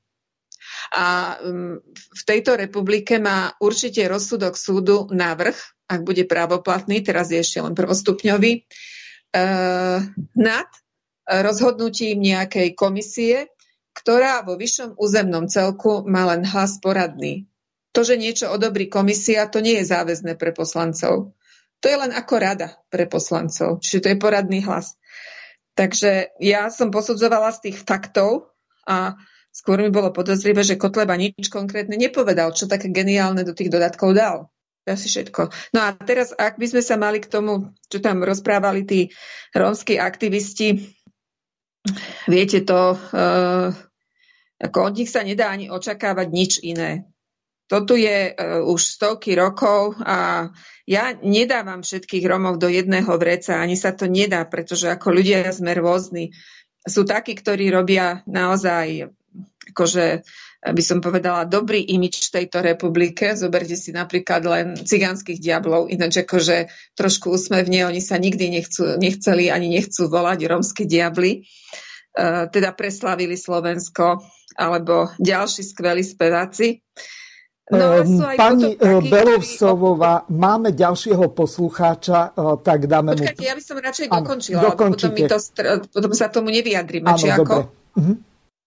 [0.95, 5.55] A um, v tejto republike má určite rozsudok súdu návrh,
[5.91, 9.99] ak bude právoplatný, teraz je ešte len prvostupňový, uh,
[10.35, 10.69] nad
[11.27, 13.51] rozhodnutím nejakej komisie,
[13.97, 17.49] ktorá vo vyššom územnom celku má len hlas poradný.
[17.97, 21.33] To, že niečo odobrí komisia, to nie je záväzné pre poslancov.
[21.81, 24.93] To je len ako rada pre poslancov, čiže to je poradný hlas.
[25.73, 28.53] Takže ja som posudzovala z tých faktov
[28.85, 29.17] a
[29.53, 34.13] skôr mi bolo podozrivé, že Kotleba nič konkrétne nepovedal, čo také geniálne do tých dodatkov
[34.17, 34.49] dal.
[34.89, 35.73] asi všetko.
[35.77, 38.99] No a teraz, ak by sme sa mali k tomu, čo tam rozprávali tí
[39.53, 40.97] rómsky aktivisti,
[42.25, 43.69] viete to, uh,
[44.57, 47.05] ako od nich sa nedá ani očakávať nič iné.
[47.67, 50.49] To je uh, už stovky rokov a
[50.87, 55.75] ja nedávam všetkých Romov do jedného vreca, ani sa to nedá, pretože ako ľudia sme
[55.75, 56.31] rôzni.
[56.87, 59.11] Sú takí, ktorí robia naozaj
[59.75, 60.23] akože
[60.57, 63.37] by som povedala, dobrý imič tejto republike.
[63.37, 69.53] Zoberte si napríklad len cigánskych diablov, ináč akože trošku úsmevne, oni sa nikdy nechcú, nechceli
[69.53, 71.45] ani nechcú volať rómsky diabli.
[72.17, 74.25] Uh, teda preslavili Slovensko,
[74.57, 76.81] alebo ďalší skvelí speváci.
[77.67, 80.39] No, ehm, Pani e, takí, Belovsovová, ktorí...
[80.39, 83.49] máme ďalšieho poslucháča, e, tak dáme Počkajte, mu...
[83.51, 85.37] ja by som radšej dokončila, lebo potom, to,
[85.91, 87.11] potom sa tomu nevyjadríme.
[87.11, 87.55] Áno, či ako?
[87.67, 88.15] Uh-huh.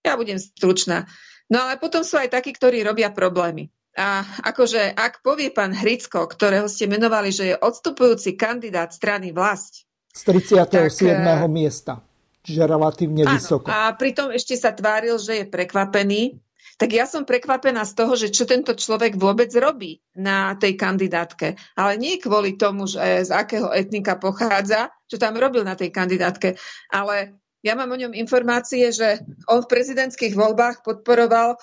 [0.05, 1.09] Ja budem stručná.
[1.49, 3.73] No ale potom sú aj takí, ktorí robia problémy.
[3.97, 9.83] A akože, ak povie pán Hricko, ktorého ste menovali, že je odstupujúci kandidát strany vlast.
[10.15, 10.71] Z 37.
[10.71, 11.99] Tak, eh, miesta.
[12.41, 13.69] Čiže relatívne áno, vysoko.
[13.69, 16.41] A pritom ešte sa tváril, že je prekvapený.
[16.81, 21.53] Tak ja som prekvapená z toho, že čo tento človek vôbec robí na tej kandidátke.
[21.77, 26.57] Ale nie kvôli tomu, že z akého etnika pochádza, čo tam robil na tej kandidátke,
[26.89, 31.57] ale ja mám o ňom informácie, že on v prezidentských voľbách podporoval e,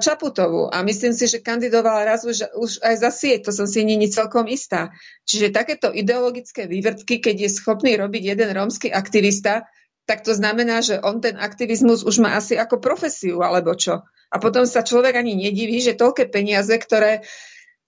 [0.00, 3.84] Čaputovu a myslím si, že kandidoval raz už, už aj za sieť, to som si
[3.84, 4.96] není celkom istá.
[5.28, 9.68] Čiže takéto ideologické vývrtky, keď je schopný robiť jeden rómsky aktivista,
[10.06, 14.02] tak to znamená, že on ten aktivizmus už má asi ako profesiu, alebo čo.
[14.32, 17.22] A potom sa človek ani nediví, že toľké peniaze, ktoré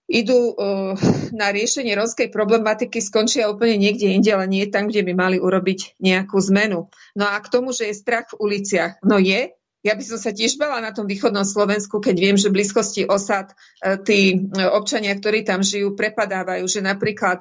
[0.04, 0.92] idú uh,
[1.32, 5.96] na riešenie rómskej problematiky, skončia úplne niekde inde, ale nie tam, kde by mali urobiť
[5.96, 6.92] nejakú zmenu.
[7.16, 9.00] No a k tomu, že je strach v uliciach.
[9.00, 12.52] No je, ja by som sa tiež bala na tom východnom Slovensku, keď viem, že
[12.52, 17.40] v blízkosti osad uh, tí uh, občania, ktorí tam žijú, prepadávajú, že napríklad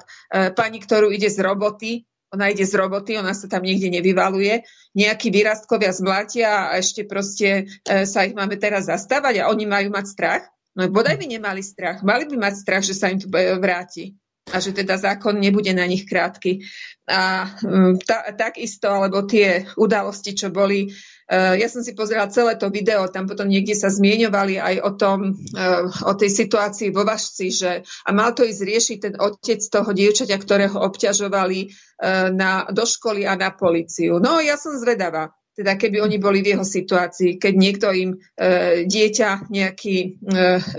[0.56, 4.66] pani, ktorú ide z roboty, ona ide z roboty, ona sa tam niekde nevyvaluje,
[4.98, 10.06] nejakí výrastkovia zmlatia a ešte proste sa ich máme teraz zastávať a oni majú mať
[10.10, 10.44] strach.
[10.74, 12.02] No bodaj by nemali strach.
[12.02, 13.30] Mali by mať strach, že sa im to
[13.62, 14.18] vráti
[14.52, 16.60] a že teda zákon nebude na nich krátky.
[17.08, 20.92] A mm, ta, takisto, alebo tie udalosti, čo boli,
[21.32, 25.18] ja som si pozerala celé to video, tam potom niekde sa zmieňovali aj o tom,
[25.32, 29.90] uh, o tej situácii vo Vašci, že a mal to ísť riešiť ten otec toho
[29.96, 34.20] dievčaťa, ktorého obťažovali uh, na, do školy a na policiu.
[34.20, 38.82] No ja som zvedavá teda keby oni boli v jeho situácii, keď niekto im e,
[38.90, 40.08] dieťa, nejakí e,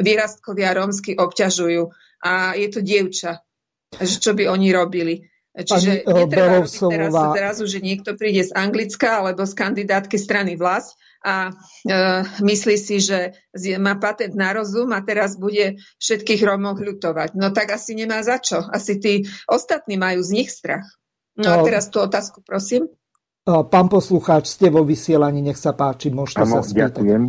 [0.03, 1.87] výrastkovia rómsky obťažujú
[2.27, 3.39] a je to dievča,
[3.95, 5.23] že čo by oni robili.
[5.56, 10.99] Čiže Pani, netreba teraz zrazu, že niekto príde z Anglicka alebo z kandidátky strany vlast
[11.24, 11.51] a e,
[12.43, 13.39] myslí si, že
[13.80, 17.39] má patent na rozum a teraz bude všetkých Rómov ľutovať.
[17.39, 18.68] No tak asi nemá za čo.
[18.68, 20.84] Asi tí ostatní majú z nich strach.
[21.39, 22.91] No a teraz tú otázku, prosím.
[23.45, 26.99] Pán poslucháč, ste vo vysielaní, nech sa páči, môžete sa spýtať.
[26.99, 27.24] Ďakujem.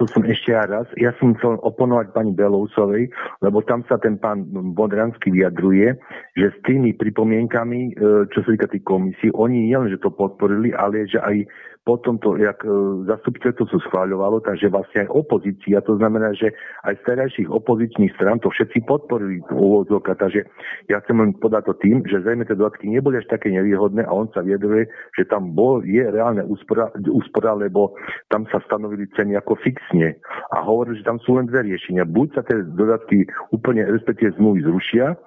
[0.00, 0.88] Tu som ešte raz.
[0.96, 3.12] Ja som chcel oponovať pani Belousovej,
[3.44, 5.92] lebo tam sa ten pán Bodransky vyjadruje,
[6.40, 10.72] že s tými pripomienkami, e, čo sa týka tých komisí, oni nielen, že to podporili,
[10.72, 11.44] ale že aj
[11.90, 12.70] potom to, jak e,
[13.10, 16.54] zastupiteľstvo to schváľovalo, takže vlastne aj opozícia, to znamená, že
[16.86, 20.46] aj z terajších opozičných stran to všetci podporili úvodzovka, takže
[20.86, 24.14] ja chcem len podať to tým, že zrejme tie dodatky neboli až také nevýhodné a
[24.14, 24.86] on sa viedruje,
[25.18, 27.98] že tam bol, je reálne úspora, lebo
[28.30, 30.14] tam sa stanovili ceny ako fixne
[30.54, 32.06] a hovorili, že tam sú len dve riešenia.
[32.06, 35.18] Buď sa tie dodatky úplne, respektíve zmluvy zrušia,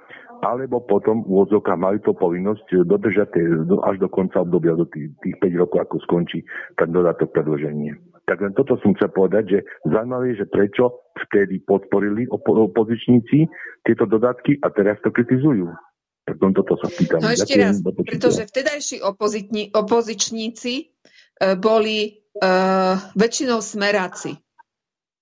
[0.44, 3.40] alebo potom úvodzovka majú to povinnosť dodržať
[3.88, 6.44] až do konca obdobia, do tých, tých 5 rokov, ako skončí
[6.76, 7.96] ten dodatok predloženie.
[8.28, 13.48] Tak len toto som chcel povedať, že zaujímavé je, že prečo vtedy podporili opo- opozičníci
[13.84, 15.72] tieto dodatky a teraz to kritizujú.
[16.24, 17.20] Tak toto sa pýtam.
[17.20, 20.84] No ešte raz, pretože vtedajší opozitni, opozičníci e,
[21.60, 22.12] boli e,
[23.12, 24.40] väčšinou smeráci.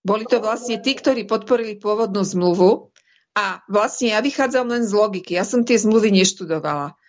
[0.05, 2.90] Boli to vlastne tí, ktorí podporili pôvodnú zmluvu
[3.31, 5.39] a vlastne ja vychádzam len z logiky.
[5.39, 6.99] Ja som tie zmluvy neštudovala.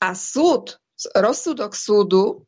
[0.00, 0.80] A súd,
[1.16, 2.44] rozsudok súdu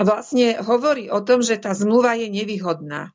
[0.00, 3.12] vlastne hovorí o tom, že tá zmluva je nevýhodná.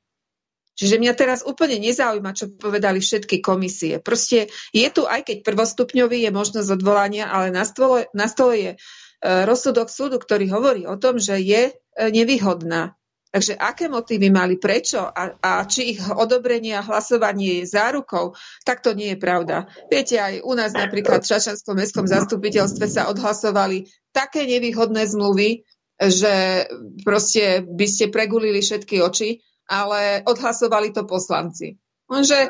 [0.77, 3.97] Čiže mňa teraz úplne nezaujíma, čo povedali všetky komisie.
[3.97, 8.71] Proste je tu, aj keď prvostupňový je možnosť odvolania, ale na stole, na stole je
[8.73, 8.77] e,
[9.25, 12.93] rozsudok súdu, ktorý hovorí o tom, že je e, nevýhodná.
[13.27, 18.31] Takže aké motívy mali, prečo a, a či ich odobrenie a hlasovanie je zárukou,
[18.63, 19.67] tak to nie je pravda.
[19.91, 25.67] Viete, aj u nás napríklad v Čačanskom mestskom zastupiteľstve sa odhlasovali také nevýhodné zmluvy,
[25.97, 26.65] že
[27.03, 31.75] proste by ste pregulili všetky oči, ale odhlasovali to poslanci.
[32.07, 32.49] Lenže e,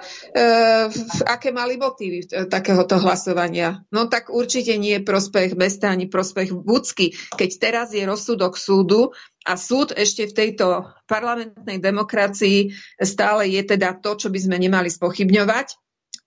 [1.25, 3.81] aké mali motívy takéhoto hlasovania?
[3.89, 9.17] No tak určite nie je prospech mesta ani prospech Bucky, keď teraz je rozsudok súdu
[9.49, 12.69] a súd ešte v tejto parlamentnej demokracii
[13.01, 15.67] stále je teda to, čo by sme nemali spochybňovať,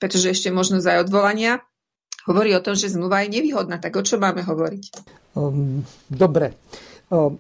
[0.03, 1.63] pretože ešte možnosť aj odvolania.
[2.27, 3.79] Hovorí o tom, že zmluva je nevýhodná.
[3.79, 4.85] Tak o čo máme hovoriť?
[5.39, 6.59] Um, dobre.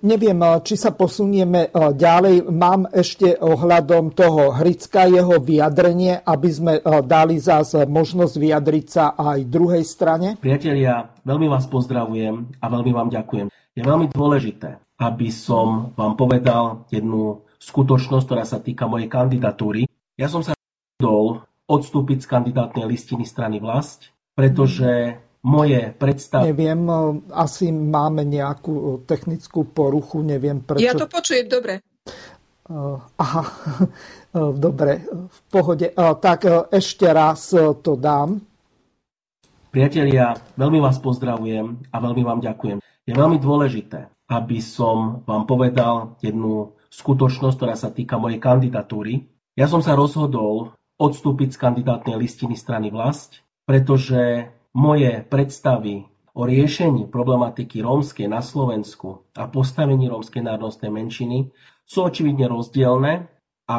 [0.02, 2.50] Neviem, či sa posunieme ďalej.
[2.50, 6.72] Mám ešte ohľadom toho Hricka jeho vyjadrenie, aby sme
[7.06, 10.34] dali zás možnosť vyjadriť sa aj druhej strane.
[10.42, 13.46] Priatelia, veľmi vás pozdravujem a veľmi vám ďakujem.
[13.78, 19.86] Je veľmi dôležité, aby som vám povedal jednu skutočnosť, ktorá sa týka mojej kandidatúry.
[20.18, 20.58] Ja som sa
[20.98, 26.53] rozhodol odstúpiť z kandidátnej listiny strany vlast, pretože moje predstavy.
[26.53, 26.84] Neviem,
[27.32, 30.84] asi máme nejakú technickú poruchu, neviem prečo.
[30.84, 31.80] Ja to počujem dobre.
[33.18, 33.45] Aha,
[34.66, 35.91] dobre, v pohode.
[35.97, 38.38] Tak ešte raz to dám.
[39.70, 42.78] Priatelia, veľmi vás pozdravujem a veľmi vám ďakujem.
[43.07, 49.30] Je veľmi dôležité, aby som vám povedal jednu skutočnosť, ktorá sa týka mojej kandidatúry.
[49.55, 57.10] Ja som sa rozhodol odstúpiť z kandidátnej listiny strany vlast, pretože moje predstavy o riešení
[57.10, 61.50] problematiky rómskej na Slovensku a postavení rómskej národnostnej menšiny
[61.82, 63.26] sú očividne rozdielne
[63.66, 63.78] a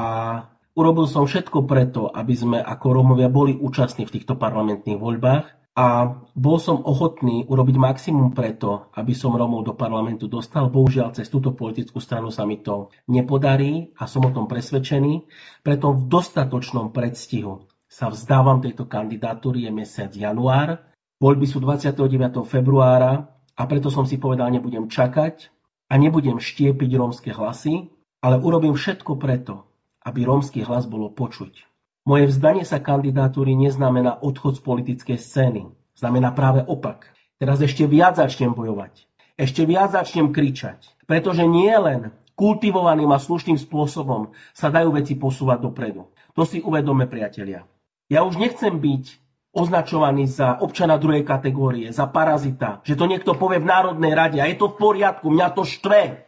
[0.76, 6.20] urobil som všetko preto, aby sme ako Rómovia boli účastní v týchto parlamentných voľbách a
[6.36, 10.68] bol som ochotný urobiť maximum preto, aby som Rómov do parlamentu dostal.
[10.68, 15.24] Bohužiaľ, cez túto politickú stranu sa mi to nepodarí a som o tom presvedčený.
[15.64, 20.80] Preto v dostatočnom predstihu sa vzdávam tejto kandidatúry, je mesiac január.
[21.20, 22.08] Voľby sú 29.
[22.48, 25.52] februára a preto som si povedal, nebudem čakať
[25.92, 27.92] a nebudem štiepiť rómske hlasy,
[28.24, 29.68] ale urobím všetko preto,
[30.08, 31.68] aby rómsky hlas bolo počuť.
[32.08, 35.68] Moje vzdanie sa kandidatúry neznamená odchod z politickej scény.
[35.94, 37.12] Znamená práve opak.
[37.38, 39.06] Teraz ešte viac začnem bojovať.
[39.36, 40.96] Ešte viac začnem kričať.
[41.06, 46.10] Pretože nie len kultivovaným a slušným spôsobom sa dajú veci posúvať dopredu.
[46.34, 47.68] To si uvedome, priatelia.
[48.12, 49.24] Ja už nechcem byť
[49.56, 54.52] označovaný za občana druhej kategórie, za parazita, že to niekto povie v Národnej rade a
[54.52, 56.28] je to v poriadku, mňa to štve.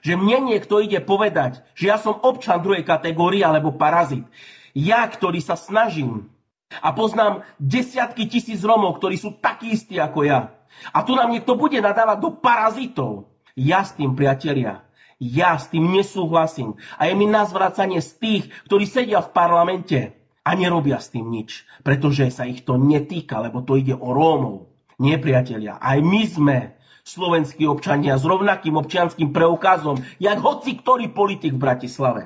[0.00, 4.24] Že mne niekto ide povedať, že ja som občan druhej kategórie alebo parazit.
[4.72, 6.32] Ja, ktorý sa snažím
[6.80, 10.56] a poznám desiatky tisíc Romov, ktorí sú takí istí ako ja.
[10.96, 13.28] A tu nám niekto bude nadávať do parazitov.
[13.52, 14.88] Ja s tým, priatelia,
[15.20, 16.80] ja s tým nesúhlasím.
[16.96, 21.28] A je mi na zvracanie z tých, ktorí sedia v parlamente a nerobia s tým
[21.28, 24.72] nič, pretože sa ich to netýka, lebo to ide o Rómov.
[25.00, 26.56] Nie, priatelia, aj my sme
[27.04, 32.22] slovenskí občania s rovnakým občianským preukazom, jak hoci ktorý politik v Bratislave.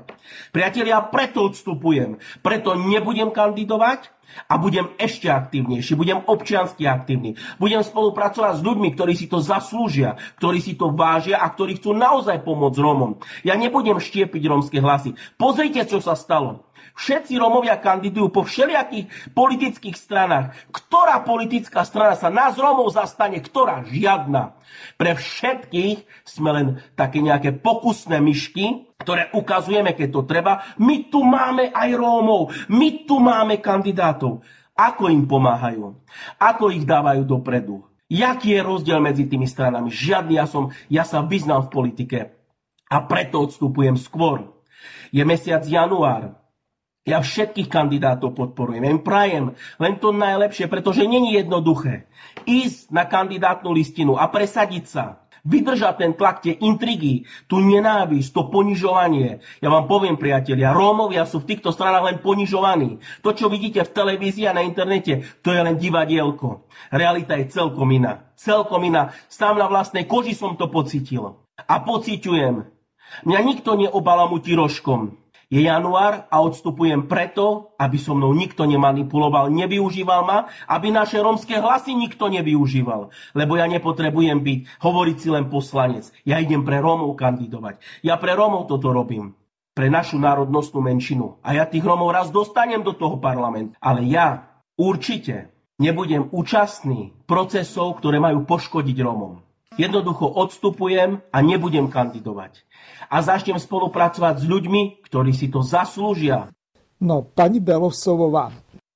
[0.50, 4.10] Priatelia, preto odstupujem, preto nebudem kandidovať
[4.50, 7.38] a budem ešte aktívnejší, budem občiansky aktívny.
[7.62, 11.94] Budem spolupracovať s ľuďmi, ktorí si to zaslúžia, ktorí si to vážia a ktorí chcú
[11.94, 13.22] naozaj pomôcť Rómom.
[13.46, 15.14] Ja nebudem štiepiť rómske hlasy.
[15.38, 16.66] Pozrite, čo sa stalo.
[16.94, 20.54] Všetci Rómovia kandidujú po všelijakých politických stranách.
[20.70, 23.42] Ktorá politická strana sa nás Rómov zastane?
[23.42, 23.82] Ktorá?
[23.82, 24.54] Žiadna.
[24.94, 30.62] Pre všetkých sme len také nejaké pokusné myšky, ktoré ukazujeme, keď to treba.
[30.78, 34.46] My tu máme aj Rómov, my tu máme kandidátov.
[34.74, 35.98] Ako im pomáhajú?
[36.38, 37.86] Ako ich dávajú dopredu?
[38.06, 39.90] Jaký je rozdiel medzi tými stranami?
[39.90, 42.18] Žiadny, ja, som, ja sa vyznám v politike
[42.86, 44.54] a preto odstupujem skôr.
[45.10, 46.43] Je mesiac január,
[47.04, 52.08] ja všetkých kandidátov podporujem, im prajem len to najlepšie, pretože není jednoduché
[52.48, 55.20] ísť na kandidátnu listinu a presadiť sa.
[55.44, 59.44] Vydržať ten tlak, tie intrigy, tú nenávisť, to ponižovanie.
[59.60, 62.96] Ja vám poviem, priatelia, Rómovia sú v týchto stranách len ponižovaní.
[63.20, 66.64] To, čo vidíte v televízii a na internete, to je len divadielko.
[66.88, 68.24] Realita je celkom iná.
[68.40, 69.12] Celkom iná.
[69.28, 71.44] Sám na vlastnej koži som to pocitil.
[71.60, 72.64] A pociťujem.
[73.28, 75.23] Mňa nikto neobalamutí rožkom.
[75.52, 81.60] Je január a odstupujem preto, aby so mnou nikto nemanipuloval, nevyužíval ma, aby naše romské
[81.60, 83.12] hlasy nikto nevyužíval.
[83.36, 86.08] Lebo ja nepotrebujem byť, hovoriť si len poslanec.
[86.24, 87.78] Ja idem pre Rómov kandidovať.
[88.00, 89.36] Ja pre Rómov toto robím.
[89.74, 91.42] Pre našu národnostnú menšinu.
[91.42, 93.74] A ja tých Rómov raz dostanem do toho parlamentu.
[93.82, 99.43] Ale ja určite nebudem účastný procesov, ktoré majú poškodiť Rómom.
[99.74, 102.62] Jednoducho odstupujem a nebudem kandidovať
[103.10, 106.50] a začnem spolupracovať s ľuďmi, ktorí si to zaslúžia.
[107.02, 108.54] No, pani Belosovová,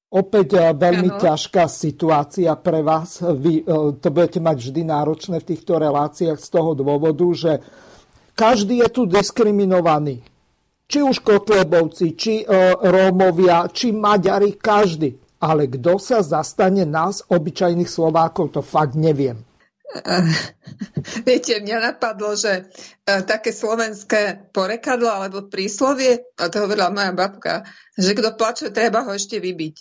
[0.09, 1.21] opäť eh, veľmi ano.
[1.21, 3.21] ťažká situácia pre vás.
[3.23, 7.53] Vy eh, to budete mať vždy náročné v týchto reláciách z toho dôvodu, že
[8.39, 10.23] každý je tu diskriminovaný.
[10.89, 12.47] či už Kotlebovci, či
[12.81, 15.19] Rómovia, či Maďari, každý.
[15.43, 19.48] Ale kto sa zastane nás, obyčajných Slovákov, to fakt neviem.
[21.29, 22.69] Viete, mňa napadlo, že
[23.05, 27.65] také slovenské porekadlo alebo príslovie, a to hovorila moja babka,
[27.97, 29.77] že kto plače, treba ho ešte vybiť.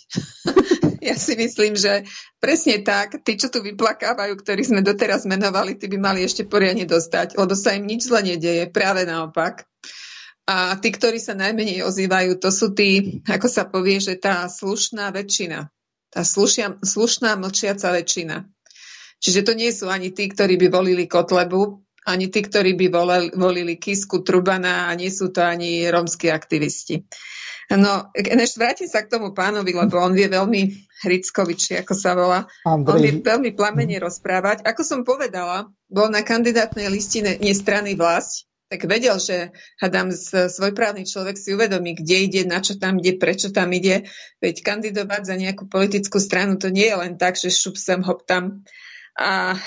[1.08, 2.08] ja si myslím, že
[2.40, 6.88] presne tak, tí, čo tu vyplakávajú, ktorí sme doteraz menovali, tí by mali ešte poriadne
[6.88, 9.68] dostať, lebo sa im nič zle nedieje, práve naopak.
[10.48, 15.12] A tí, ktorí sa najmenej ozývajú, to sú tí, ako sa povie, že tá slušná
[15.12, 15.68] väčšina.
[16.08, 18.48] Tá slušia, slušná mlčiaca väčšina.
[19.18, 22.86] Čiže to nie sú ani tí, ktorí by volili Kotlebu, ani tí, ktorí by
[23.36, 27.04] volili, Kisku, Trubana a nie sú to ani rómsky aktivisti.
[27.68, 32.48] No, než vrátim sa k tomu pánovi, lebo on vie veľmi Hrickovič, ako sa volá.
[32.64, 32.88] Andrej.
[32.88, 34.64] On vie veľmi plamene rozprávať.
[34.64, 39.48] Ako som povedala, bol na kandidátnej listine nestrany vlast tak vedel, že
[39.80, 44.04] hadám svojprávny človek si uvedomí, kde ide, na čo tam ide, prečo tam ide.
[44.44, 48.28] Veď kandidovať za nejakú politickú stranu to nie je len tak, že šup sem, hop
[48.28, 48.68] tam.
[49.18, 49.58] A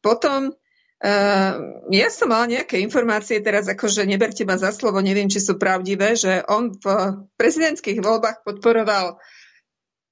[0.00, 1.52] potom uh,
[1.90, 6.14] ja som mala nejaké informácie, teraz akože neberte ma za slovo, neviem, či sú pravdivé,
[6.14, 6.86] že on v
[7.34, 9.18] prezidentských voľbách podporoval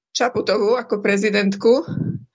[0.09, 1.85] Čaputovú ako prezidentku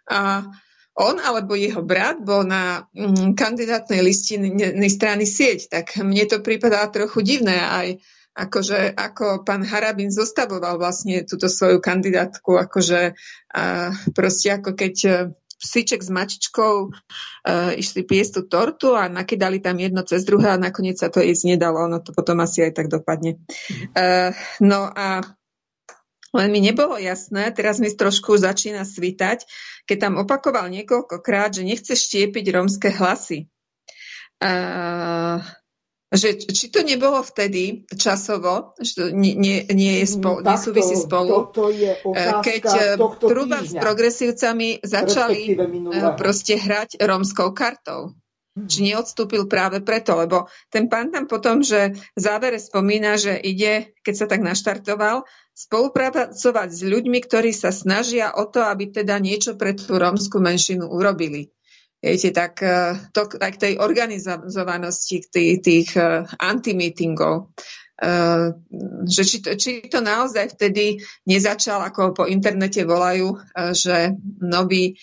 [0.09, 0.47] a
[0.95, 4.55] on alebo jeho brat bol na mm, kandidátnej listine
[4.87, 7.99] strany sieť, tak mne to pripadá trochu divné aj
[8.35, 13.15] akože ako pán Harabin zostavoval vlastne túto svoju kandidátku, akože
[13.55, 15.13] a proste ako keď e,
[15.59, 20.61] psíček s mačičkou uh, išli piesť tú tortu a nakydali tam jedno cez druhé a
[20.61, 21.85] nakoniec sa to jesť nedalo.
[21.87, 23.41] Ono to potom asi aj tak dopadne.
[23.95, 25.23] Uh, no a
[26.35, 29.47] len mi nebolo jasné, teraz mi trošku začína svítať,
[29.87, 33.47] keď tam opakoval niekoľkokrát, že nechce štiepiť rómske hlasy.
[34.43, 35.39] Uh,
[36.15, 40.97] že, či to nebolo vtedy časovo, že to nie, nie, nie je spolu, Takto, nesúvisí
[40.97, 41.99] spolu, toto je
[42.41, 42.65] keď
[43.19, 45.59] Truban s progresívcami začali
[46.15, 48.15] proste hrať rómskou kartou.
[48.55, 48.71] Hmm.
[48.71, 53.91] Či neodstúpil práve preto, lebo ten pán tam potom, že v závere spomína, že ide,
[54.07, 55.27] keď sa tak naštartoval,
[55.59, 60.87] spolupracovať s ľuďmi, ktorí sa snažia o to, aby teda niečo pre tú rómsku menšinu
[60.87, 61.51] urobili.
[62.05, 68.53] Viete, tak e, to, aj k tej organizovanosti tých, tých uh, antimeetingov, uh,
[69.09, 75.01] že či to, či to naozaj vtedy nezačal, ako po internete volajú, uh, že nový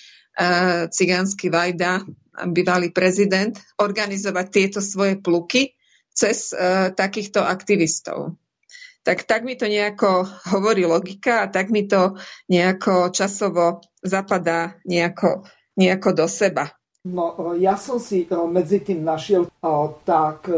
[0.89, 2.07] cigánsky Vajda
[2.55, 5.75] bývalý prezident, organizovať tieto svoje pluky
[6.15, 8.39] cez uh, takýchto aktivistov.
[9.03, 12.15] Tak, tak mi to nejako hovorí logika a tak mi to
[12.47, 15.43] nejako časovo zapadá nejako,
[15.75, 16.69] nejako do seba.
[17.01, 19.49] No, e, ja som si e, medzi tým našiel
[20.05, 20.49] tak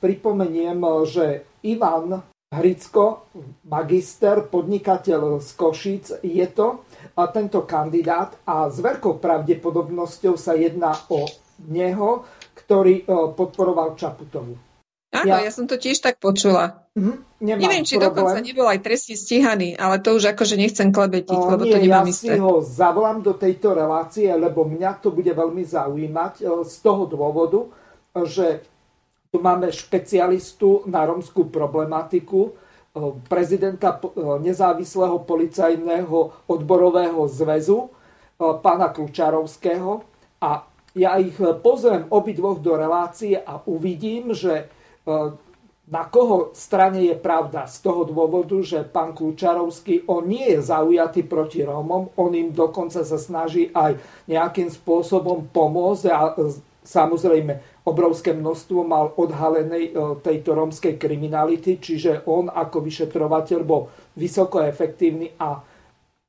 [0.00, 3.32] pripomeniem, že Ivan Hricko,
[3.64, 6.84] magister, podnikateľ z Košíc, je to
[7.32, 11.24] tento kandidát a s veľkou pravdepodobnosťou sa jedná o
[11.72, 14.71] neho, ktorý e, podporoval Čaputovu.
[15.12, 16.88] Áno, ja, ja som to tiež tak počula.
[16.96, 18.08] Mm-hmm, Neviem, či problém.
[18.08, 21.78] dokonca nebol aj trestne stíhaný, ale to už akože nechcem klebetiť, o, lebo nie, to
[21.84, 22.32] nemám ja isté.
[22.32, 27.04] si ho zavolám do tejto relácie, lebo mňa to bude veľmi zaujímať e, z toho
[27.04, 27.68] dôvodu,
[28.24, 28.64] že
[29.28, 32.56] tu máme špecialistu na romskú problematiku,
[32.92, 37.88] Eh, prezidenta eh, nezávislého policajného odborového zväzu,
[38.36, 40.02] pána Klučarovského.
[40.42, 40.66] A
[40.98, 44.66] ja ich pozriem obidvoch do relácie a uvidím, že
[45.92, 47.66] na koho strane je pravda.
[47.66, 53.02] Z toho dôvodu, že pán Klučarovský, on nie je zaujatý proti Rómom, on im dokonca
[53.02, 53.98] sa snaží aj
[54.30, 56.32] nejakým spôsobom pomôcť a
[56.86, 59.92] samozrejme obrovské množstvo mal odhalenej e,
[60.22, 65.62] tejto rómskej kriminality, čiže on ako vyšetrovateľ bol vysoko efektívny a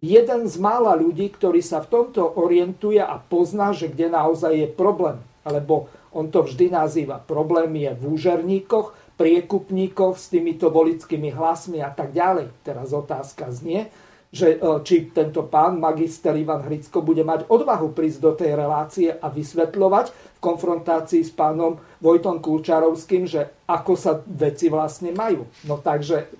[0.01, 4.67] jeden z mála ľudí, ktorý sa v tomto orientuje a pozná, že kde naozaj je
[4.67, 5.21] problém.
[5.45, 7.19] Lebo on to vždy nazýva.
[7.19, 12.49] Problém je v úžerníkoch, priekupníkoch s týmito volickými hlasmi a tak ďalej.
[12.65, 13.89] Teraz otázka znie,
[14.33, 19.13] že e, či tento pán, magister Ivan Hricko, bude mať odvahu prísť do tej relácie
[19.13, 25.45] a vysvetľovať v konfrontácii s pánom Vojtom Kulčarovským, že ako sa veci vlastne majú.
[25.69, 26.33] No takže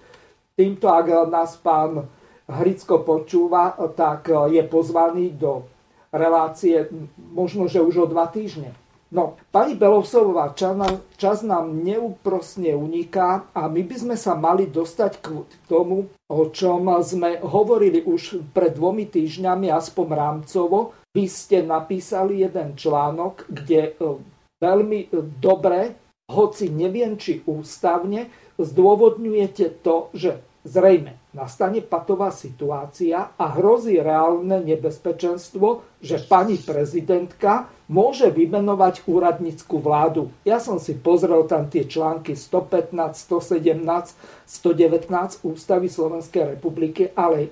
[0.58, 2.10] týmto, ak nás pán
[2.50, 5.70] Hricko počúva, tak e, je pozvaný do
[6.10, 6.90] relácie
[7.34, 8.74] možno, že už o dva týždne.
[9.14, 14.66] No, pani Belovsová, čas nám, čas nám neúprosne uniká a my by sme sa mali
[14.66, 20.98] dostať k tomu, o čom sme hovorili už pred dvomi týždňami, aspoň rámcovo.
[21.14, 24.18] Vy ste napísali jeden článok, kde e,
[24.58, 25.94] veľmi dobre
[26.34, 35.84] hoci neviem, či ústavne, zdôvodňujete to, že zrejme nastane patová situácia a hrozí reálne nebezpečenstvo,
[36.00, 40.32] že pani prezidentka môže vymenovať úradnícku vládu.
[40.48, 44.16] Ja som si pozrel tam tie články 115, 117,
[44.48, 47.52] 119 Ústavy Slovenskej republiky, ale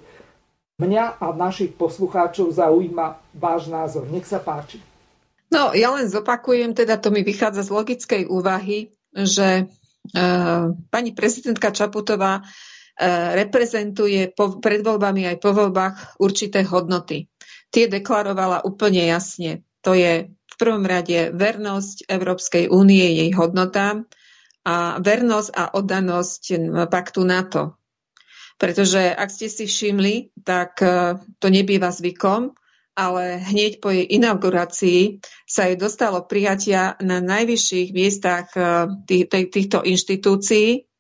[0.79, 4.07] mňa a našich poslucháčov zaujíma váš názor.
[4.07, 4.79] Nech sa páči.
[5.51, 10.23] No, ja len zopakujem, teda to mi vychádza z logickej úvahy, že e,
[10.87, 12.39] pani prezidentka Čaputová
[13.37, 17.31] reprezentuje po, pred voľbami aj po voľbách určité hodnoty.
[17.71, 19.63] Tie deklarovala úplne jasne.
[19.81, 24.05] To je v prvom rade vernosť Európskej únie, jej hodnotám
[24.67, 26.41] a vernosť a oddanosť
[26.91, 27.81] paktu NATO.
[28.61, 32.53] Pretože ak ste si všimli, tak e, to nebýva zvykom,
[32.95, 39.81] ale hneď po jej inaugurácii sa jej dostalo prijatia na najvyšších miestach eh, tých, týchto
[39.81, 40.90] inštitúcií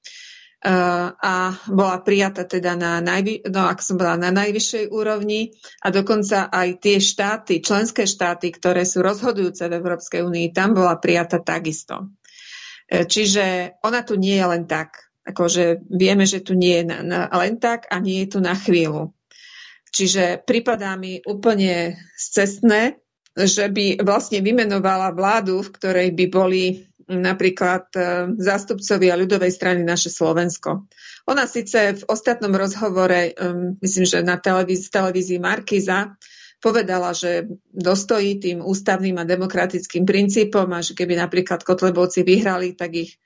[0.61, 5.49] a bola prijata teda na, najvy, no, ak som bola na najvyššej úrovni
[5.81, 11.01] a dokonca aj tie štáty, členské štáty, ktoré sú rozhodujúce v Európskej únii, tam bola
[11.01, 12.13] prijata takisto.
[12.91, 15.09] Eh, čiže ona tu nie je len tak.
[15.25, 18.53] Akože vieme, že tu nie je na, na, len tak a nie je tu na
[18.53, 19.17] chvíľu.
[19.91, 23.01] Čiže pripadá mi úplne cestné,
[23.31, 27.99] že by vlastne vymenovala vládu, v ktorej by boli napríklad e,
[28.39, 30.87] zástupcovia ľudovej strany naše Slovensko.
[31.27, 33.37] Ona síce v ostatnom rozhovore,
[33.83, 36.17] myslím, že na televízii, televízii Markiza,
[36.61, 42.93] povedala, že dostojí tým ústavným a demokratickým princípom a že keby napríklad Kotlebovci vyhrali, tak
[42.95, 43.17] ich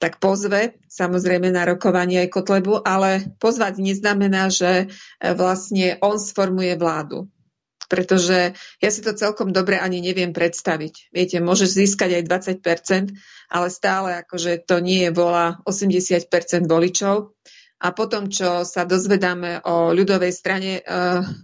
[0.00, 4.88] tak pozve samozrejme na rokovanie aj Kotlebu, ale pozvať neznamená, že
[5.20, 7.28] e, vlastne on sformuje vládu.
[7.90, 11.10] Pretože ja si to celkom dobre ani neviem predstaviť.
[11.10, 13.18] Viete, môže získať aj 20%,
[13.50, 16.30] ale stále akože to nie je vola 80%
[16.70, 17.34] voličov.
[17.80, 20.82] A potom, čo sa dozvedáme o ľudovej strane, e,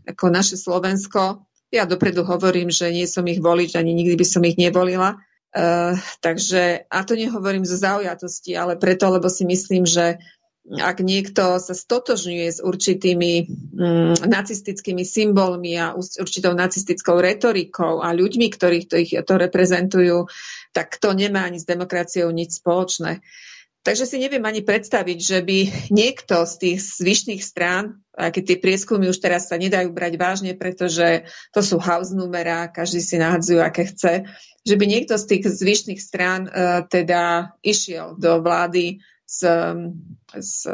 [0.07, 4.45] ako naše Slovensko, ja dopredu hovorím, že nie som ich volič, ani nikdy by som
[4.47, 5.19] ich nevolila,
[5.57, 10.21] Uh, takže, a to nehovorím zo zaujatosti, ale preto, lebo si myslím, že
[10.67, 18.47] ak niekto sa stotožňuje s určitými um, nacistickými symbolmi a určitou nacistickou retorikou a ľuďmi,
[18.51, 20.27] ktorých to, ich, to reprezentujú,
[20.75, 23.23] tak to nemá ani s demokraciou nič spoločné.
[23.87, 25.59] Takže si neviem ani predstaviť, že by
[25.95, 31.31] niekto z tých zvyšných strán, keď tie prieskumy už teraz sa nedajú brať vážne, pretože
[31.55, 34.27] to sú house numerá, každý si nahadzujú, aké chce,
[34.67, 39.43] že by niekto z tých zvyšných strán uh, teda išiel do vlády s,
[40.31, 40.71] s,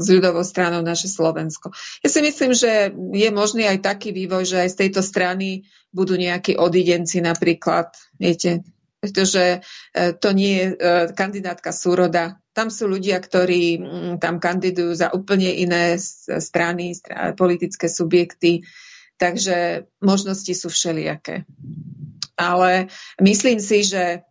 [0.00, 1.70] s ľudovou stranou naše Slovensko.
[2.00, 6.16] Ja si myslím, že je možný aj taký vývoj, že aj z tejto strany budú
[6.16, 8.64] nejakí odidenci napríklad, viete,
[9.04, 10.76] pretože uh, to nie je uh,
[11.12, 12.40] kandidátka súroda.
[12.56, 13.84] Tam sú ľudia, ktorí um,
[14.16, 16.00] tam kandidujú za úplne iné
[16.40, 16.96] strany,
[17.36, 18.64] politické subjekty,
[19.20, 21.44] takže možnosti sú všelijaké
[22.40, 22.88] ale
[23.20, 24.24] myslím si, že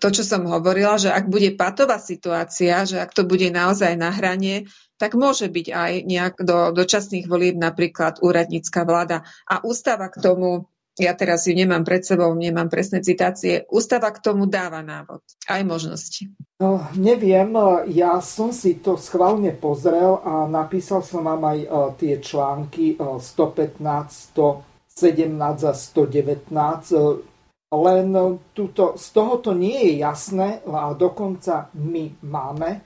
[0.00, 4.10] to, čo som hovorila, že ak bude patová situácia, že ak to bude naozaj na
[4.10, 4.66] hrane,
[4.96, 9.28] tak môže byť aj nejak do dočasných volieb napríklad úradnícka vláda.
[9.44, 14.24] A ústava k tomu, ja teraz ju nemám pred sebou, nemám presné citácie, ústava k
[14.24, 16.32] tomu dáva návod, aj možnosti.
[16.56, 17.52] No, neviem,
[17.92, 23.20] ja som si to schválne pozrel a napísal som vám aj uh, tie články uh,
[23.20, 27.35] 115, 117 a 119.
[27.66, 28.14] Len
[28.54, 32.78] tuto, z tohoto nie je jasné a dokonca my máme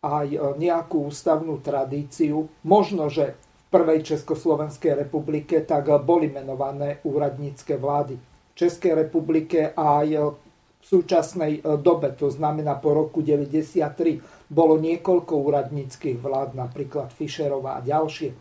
[0.00, 2.48] aj e, nejakú ústavnú tradíciu.
[2.64, 8.16] Možno, že v prvej Československej republike tak boli menované úradnícke vlády.
[8.16, 10.36] V Českej republike aj v
[10.80, 17.84] súčasnej e, dobe, to znamená po roku 1993, bolo niekoľko úradníckých vlád, napríklad Fischerová a
[17.84, 18.32] ďalšie.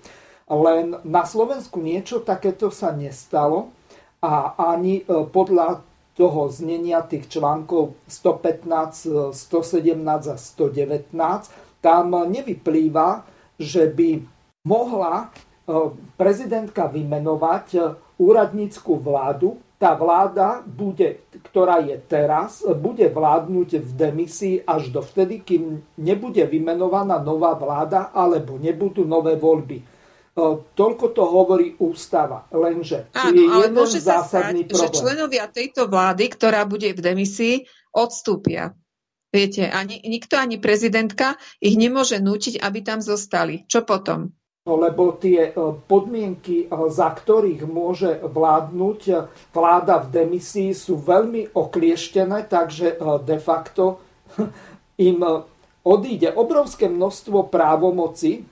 [0.47, 3.75] Len na Slovensku niečo takéto sa nestalo
[4.21, 5.81] a ani e, podľa
[6.13, 11.09] toho znenia tých článkov 115, 117 a 119
[11.81, 13.25] tam nevyplýva,
[13.57, 14.21] že by
[14.61, 15.27] mohla e,
[16.13, 17.79] prezidentka vymenovať e,
[18.21, 19.57] úradnícku vládu.
[19.81, 26.45] Tá vláda, bude, ktorá je teraz, bude vládnuť v demisii až do vtedy, kým nebude
[26.45, 29.81] vymenovaná nová vláda alebo nebudú nové voľby.
[30.31, 34.79] Toľko to hovorí ústava, lenže Áno, je ale jeden môže zásadný sa stať, problém.
[34.79, 37.55] že členovia tejto vlády, ktorá bude v demisii,
[37.91, 38.71] odstúpia.
[39.31, 43.67] Viete, ani, nikto, ani prezidentka ich nemôže nútiť, aby tam zostali.
[43.67, 44.31] Čo potom?
[44.61, 45.51] No, lebo tie
[45.89, 49.01] podmienky, za ktorých môže vládnuť
[49.51, 53.99] vláda v demisii, sú veľmi oklieštené, takže de facto
[55.11, 55.19] im
[55.81, 58.45] odíde obrovské množstvo právomoci,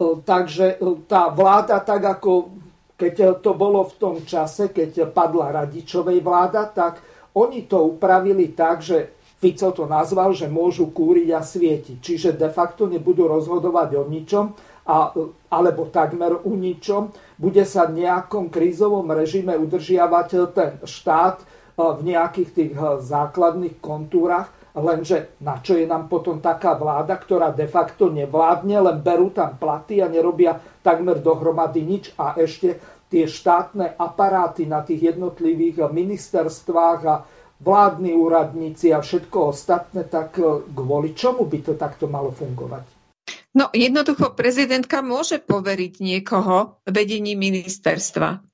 [0.00, 0.76] takže
[1.08, 2.52] tá vláda, tak ako
[2.96, 7.00] keď to bolo v tom čase, keď padla Radičovej vláda, tak
[7.36, 12.00] oni to upravili tak, že Fico to nazval, že môžu kúriť a svietiť.
[12.00, 14.56] Čiže de facto nebudú rozhodovať o ničom,
[14.88, 15.12] a,
[15.52, 17.12] alebo takmer o ničom.
[17.36, 21.44] Bude sa v nejakom krízovom režime udržiavať ten štát
[21.76, 22.72] v nejakých tých
[23.04, 28.98] základných kontúrach, lenže na čo je nám potom taká vláda, ktorá de facto nevládne, len
[29.00, 32.76] berú tam platy a nerobia takmer dohromady nič a ešte
[33.08, 37.16] tie štátne aparáty na tých jednotlivých ministerstvách a
[37.56, 42.84] vládni úradníci a všetko ostatné, tak e, kvôli čomu by to takto malo fungovať?
[43.56, 48.44] No jednoducho prezidentka môže poveriť niekoho vedením ministerstva.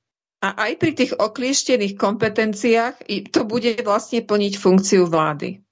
[0.42, 5.62] A aj pri tých oklieštených kompetenciách to bude vlastne plniť funkciu vlády.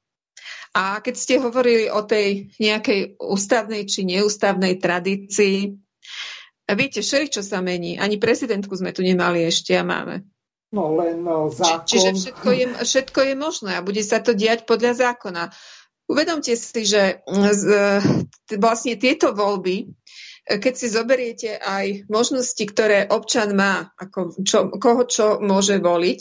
[0.71, 5.75] A keď ste hovorili o tej nejakej ústavnej či neústavnej tradícii,
[6.79, 7.99] viete, čo sa mení.
[7.99, 10.23] Ani prezidentku sme tu nemali ešte a máme.
[10.71, 11.91] No len no, zákon.
[11.91, 15.51] Čiže všetko je, všetko je možné a bude sa to diať podľa zákona.
[16.07, 17.63] Uvedomte si, že z,
[18.55, 19.91] vlastne tieto voľby,
[20.47, 26.21] keď si zoberiete aj možnosti, ktoré občan má, ako čo, koho čo môže voliť,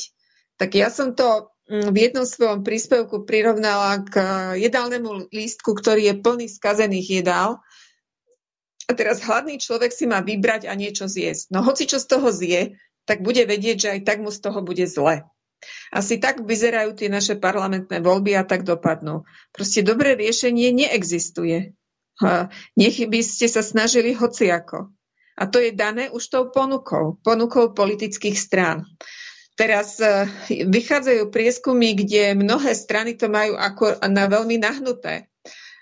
[0.57, 4.15] tak ja som to v jednom svojom príspevku prirovnala k
[4.57, 7.61] jedálnemu lístku, ktorý je plný skazených jedál.
[8.89, 11.53] A teraz hladný človek si má vybrať a niečo zjesť.
[11.53, 12.73] No hoci čo z toho zje,
[13.05, 15.29] tak bude vedieť, že aj tak mu z toho bude zle.
[15.93, 19.29] Asi tak vyzerajú tie naše parlamentné voľby a tak dopadnú.
[19.53, 21.77] Proste dobré riešenie neexistuje.
[22.73, 24.89] Nech by ste sa snažili hociako.
[25.39, 28.89] A to je dané už tou ponukou, ponukou politických strán.
[29.59, 30.23] Teraz e,
[30.63, 35.27] vychádzajú prieskumy, kde mnohé strany to majú ako na veľmi nahnuté.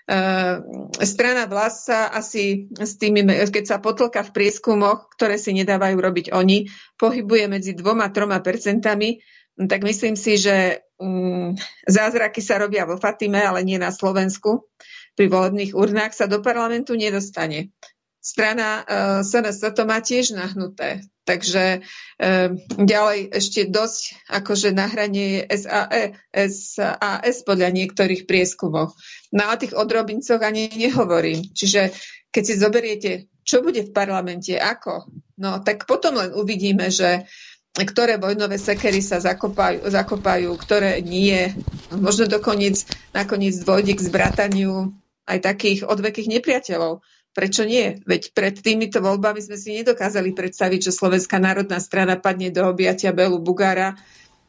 [0.08, 6.26] Ehm, strana vlast asi s tými, keď sa potlka v prieskumoch, ktoré si nedávajú robiť
[6.32, 6.64] oni,
[6.96, 9.20] pohybuje medzi dvoma, troma percentami,
[9.68, 11.52] tak myslím si, že um,
[11.84, 14.70] zázraky sa robia vo Fatime, ale nie na Slovensku.
[15.12, 17.74] Pri volebných urnách sa do parlamentu nedostane.
[18.18, 21.06] Strana uh, SNS to má tiež nahnuté.
[21.28, 21.84] Takže
[22.18, 28.96] um, ďalej ešte dosť akože na hranie SAE, SAS podľa niektorých prieskumov.
[29.30, 31.52] No a tých odrobincoch ani nehovorím.
[31.52, 31.92] Čiže
[32.32, 33.10] keď si zoberiete,
[33.44, 35.08] čo bude v parlamente, ako,
[35.40, 37.28] no tak potom len uvidíme, že
[37.76, 41.52] ktoré vojnové sekery sa zakopajú, zakopajú ktoré nie.
[41.94, 42.82] Možno dokoniec
[43.14, 44.96] nakoniec dôjde k zbrataniu
[45.28, 47.04] aj takých odvekých nepriateľov.
[47.38, 48.02] Prečo nie?
[48.02, 53.14] Veď pred týmito voľbami sme si nedokázali predstaviť, že Slovenská národná strana padne do objatia
[53.14, 53.94] Belu Bugára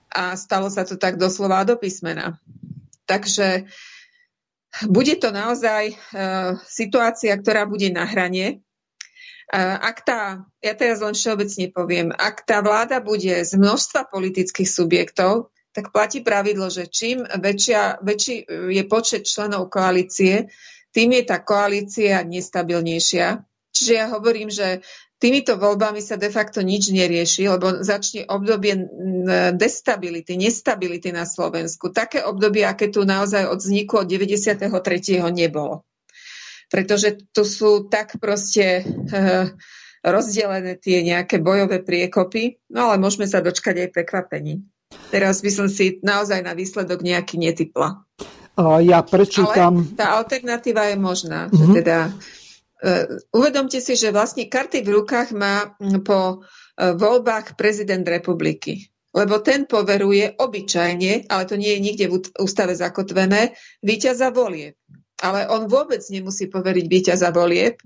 [0.10, 2.42] a stalo sa to tak doslova do písmena.
[3.06, 3.70] Takže
[4.90, 8.66] bude to naozaj uh, situácia, ktorá bude na hrane.
[9.54, 14.66] Uh, ak tá, ja teraz len všeobecne poviem, ak tá vláda bude z množstva politických
[14.66, 20.50] subjektov, tak platí pravidlo, že čím väčšia, väčší je počet členov koalície,
[20.90, 23.46] tým je tá koalícia nestabilnejšia.
[23.70, 24.82] Čiže ja hovorím, že
[25.20, 28.88] Týmito voľbami sa de facto nič nerieši, lebo začne obdobie
[29.52, 31.92] destability, nestability na Slovensku.
[31.92, 34.72] Také obdobie, aké tu naozaj od vzniku od 93.
[35.36, 35.84] nebolo.
[36.72, 39.52] Pretože tu sú tak proste uh,
[40.08, 44.64] rozdelené tie nejaké bojové priekopy, no ale môžeme sa dočkať aj prekvapení.
[45.12, 48.08] Teraz by som si naozaj na výsledok nejaký netypla.
[48.84, 49.88] Ja prečítam...
[49.88, 51.60] Ale tá alternatíva je možná, mm-hmm.
[51.60, 51.98] že teda
[52.80, 56.20] E, uvedomte si, že vlastne karty v rukách má po
[56.80, 58.88] e, voľbách prezident republiky.
[59.12, 64.80] Lebo ten poveruje obyčajne, ale to nie je nikde v ústave zakotvené, víťaza volieb.
[65.20, 67.84] Ale on vôbec nemusí poveriť víťaza volieb,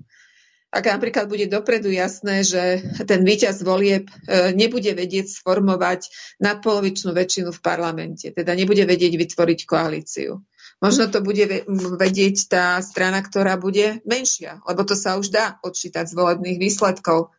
[0.73, 7.49] ak napríklad bude dopredu jasné, že ten víťaz volieb e, nebude vedieť sformovať nadpolovičnú väčšinu
[7.49, 10.41] v parlamente, teda nebude vedieť vytvoriť koalíciu.
[10.83, 11.47] Možno to bude
[11.95, 17.31] vedieť tá strana, ktorá bude menšia, lebo to sa už dá odčítať z volebných výsledkov.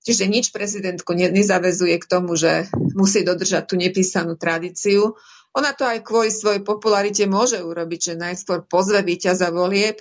[0.00, 5.12] Čiže nič prezidentku nezavezuje k tomu, že musí dodržať tú nepísanú tradíciu.
[5.52, 10.00] Ona to aj kvôli svojej popularite môže urobiť, že najskôr pozve víťaza volieb,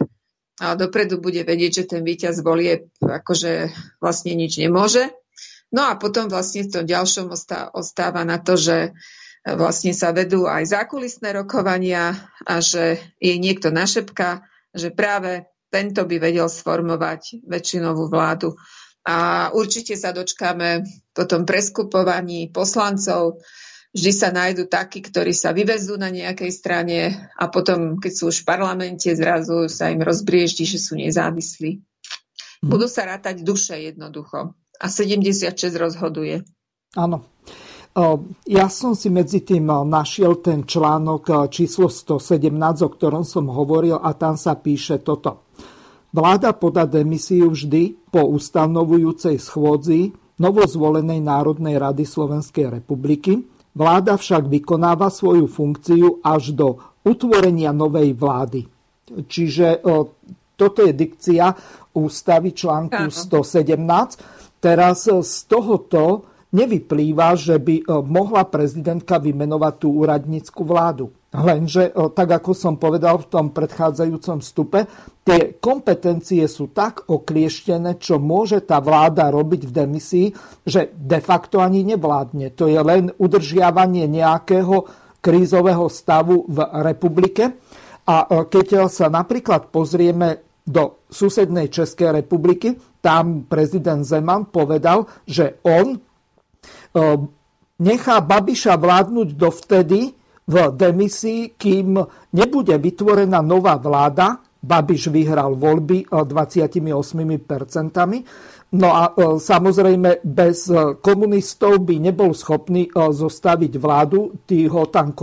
[0.63, 5.11] ale dopredu bude vedieť, že ten víťaz volieb akože vlastne nič nemôže.
[5.75, 7.27] No a potom vlastne v tom ďalšom
[7.75, 8.95] ostáva na to, že
[9.45, 12.17] vlastne sa vedú aj zákulisné rokovania
[12.49, 14.41] a že je niekto našepka,
[14.73, 18.57] že práve tento by vedel sformovať väčšinovú vládu.
[19.05, 20.81] A určite sa dočkáme
[21.13, 23.45] potom preskupovaní poslancov,
[23.93, 28.41] vždy sa nájdú takí, ktorí sa vyvezú na nejakej strane a potom, keď sú už
[28.41, 31.79] v parlamente, zrazu sa im rozbrieždi, že sú nezávislí.
[31.79, 32.65] Hmm.
[32.65, 34.57] Budú sa rátať duše jednoducho.
[34.75, 36.43] A 76 rozhoduje.
[36.97, 37.23] Áno.
[38.45, 44.11] Ja som si medzi tým našiel ten článok číslo 117, o ktorom som hovoril a
[44.11, 45.47] tam sa píše toto.
[46.11, 55.11] Vláda podá demisiu vždy po ustanovujúcej schôdzi novozvolenej Národnej rady Slovenskej republiky, Vláda však vykonáva
[55.11, 58.63] svoju funkciu až do utvorenia novej vlády.
[59.27, 59.83] Čiže
[60.55, 61.51] toto je dikcia
[61.91, 64.63] ústavy článku 117.
[64.63, 66.23] Teraz z tohoto
[66.55, 71.11] nevyplýva, že by mohla prezidentka vymenovať tú úradnícku vládu.
[71.35, 74.87] Lenže, tak ako som povedal v tom predchádzajúcom stupe,
[75.27, 80.27] tie kompetencie sú tak oklieštené, čo môže tá vláda robiť v demisii,
[80.63, 82.55] že de facto ani nevládne.
[82.55, 84.87] To je len udržiavanie nejakého
[85.19, 86.57] krízového stavu v
[86.87, 87.59] republike.
[88.07, 95.99] A keď sa napríklad pozrieme do susednej Českej republiky, tam prezident Zeman povedal, že on
[97.79, 100.15] nechá Babiša vládnuť dovtedy,
[100.45, 101.97] v demisii, kým
[102.37, 104.37] nebude vytvorená nová vláda.
[104.65, 106.89] Babiš vyhral voľby 28%.
[108.73, 114.89] No a e, samozrejme bez e, komunistov by nebol schopný e, zostaviť vládu, tí ho
[114.89, 115.13] tam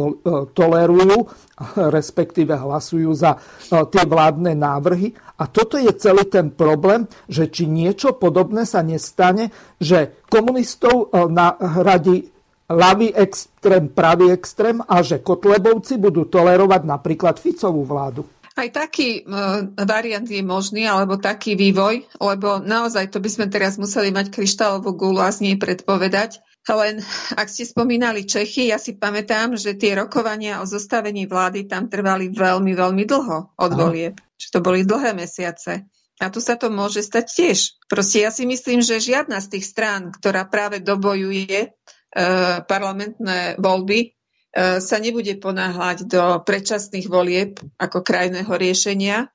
[0.55, 1.27] tolerujú,
[1.99, 3.37] respektíve hlasujú za
[3.69, 5.13] tie vládne návrhy.
[5.43, 9.51] A toto je celý ten problém, že či niečo podobné sa nestane,
[9.83, 12.31] že komunistov nahradí
[12.71, 18.23] ľavý extrém, pravý extrém a že Kotlebovci budú tolerovať napríklad Ficovú vládu.
[18.53, 23.81] Aj taký uh, variant je možný, alebo taký vývoj, lebo naozaj to by sme teraz
[23.81, 26.45] museli mať kryštálovú gulu a z nej predpovedať.
[26.69, 27.03] Len
[27.35, 32.31] ak ste spomínali Čechy, ja si pamätám, že tie rokovania o zostavení vlády tam trvali
[32.31, 34.15] veľmi, veľmi dlho od volieb.
[34.39, 35.89] Že to boli dlhé mesiace.
[36.23, 37.59] A tu sa to môže stať tiež.
[37.91, 41.75] Proste ja si myslím, že žiadna z tých strán, ktorá práve dobojuje
[42.13, 44.13] Eh, parlamentné voľby
[44.57, 49.33] sa nebude ponáhľať do predčasných volieb ako krajného riešenia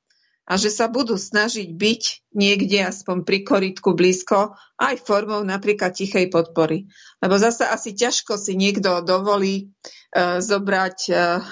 [0.47, 6.31] a že sa budú snažiť byť niekde aspoň pri koritku blízko aj formou napríklad tichej
[6.31, 6.87] podpory.
[7.19, 11.43] Lebo zase asi ťažko si niekto dovolí uh, zobrať uh,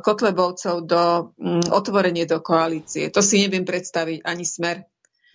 [0.00, 1.34] Kotlebovcov do
[1.68, 3.12] otvorenie do koalície.
[3.12, 4.86] To si neviem predstaviť ani smer.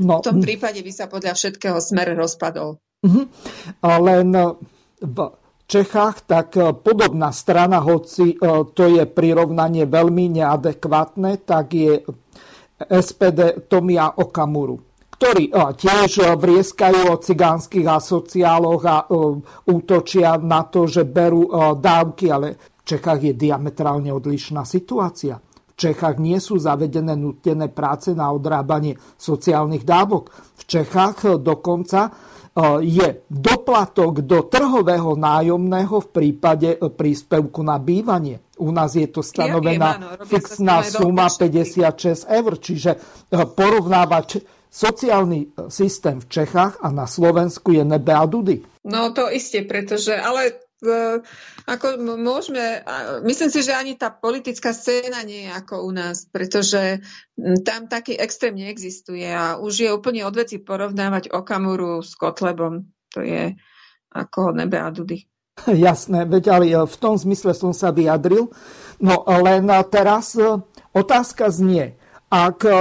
[0.02, 2.82] No, v tom prípade by sa podľa všetkého smer rozpadol.
[3.06, 3.30] Uh-huh.
[3.86, 4.34] Len
[5.04, 5.18] v
[5.74, 12.06] Čechách, tak e, podobná strana, hoci e, to je prirovnanie veľmi neadekvátne, tak je
[12.78, 14.78] SPD Tomia Okamuru
[15.14, 18.98] ktorí e, tiež vrieskajú o cigánskych asociáloch a
[19.72, 21.48] útočia na to, že berú
[21.80, 25.40] dávky, ale v Čechách je diametrálne odlišná situácia.
[25.40, 30.30] V Čechách nie sú zavedené nutené práce na odrábanie sociálnych dávok.
[30.60, 32.12] V Čechách dokonca
[32.86, 38.46] je doplatok do trhového nájomného v prípade e, príspevku na bývanie.
[38.62, 42.98] U nás je to stanovená ja fixná suma 56 eur, čiže e,
[43.50, 48.62] porovnávať sociálny e, systém v Čechách a na Slovensku je nebe a dudy.
[48.86, 50.63] No to isté, pretože, ale
[51.64, 51.88] ako
[52.20, 52.84] môžeme,
[53.24, 57.00] myslím si, že ani tá politická scéna nie je ako u nás, pretože
[57.64, 62.88] tam taký extrém neexistuje a už je úplne odveci porovnávať Okamuru s Kotlebom.
[63.16, 63.56] To je
[64.14, 65.26] ako nebe a dudy.
[65.70, 68.50] Jasné, veď ale e, v tom zmysle som sa vyjadril.
[69.02, 70.58] No len teraz e,
[70.94, 71.98] otázka znie,
[72.30, 72.74] ak e,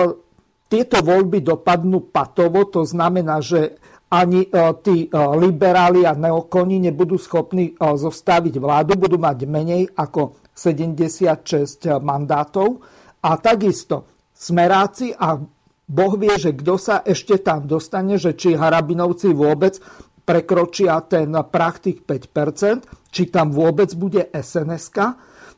[0.72, 3.76] tieto voľby dopadnú patovo, to znamená, že
[4.12, 4.48] ani e,
[4.84, 5.10] tí e,
[5.40, 12.84] liberáli a neokoni nebudú schopní e, zostaviť vládu, budú mať menej ako 76 mandátov.
[13.24, 14.04] A takisto
[14.36, 15.40] smeráci a
[15.88, 19.80] Boh vie, že kto sa ešte tam dostane, že či Harabinovci vôbec
[20.22, 24.92] prekročia ten prach tých 5%, či tam vôbec bude sns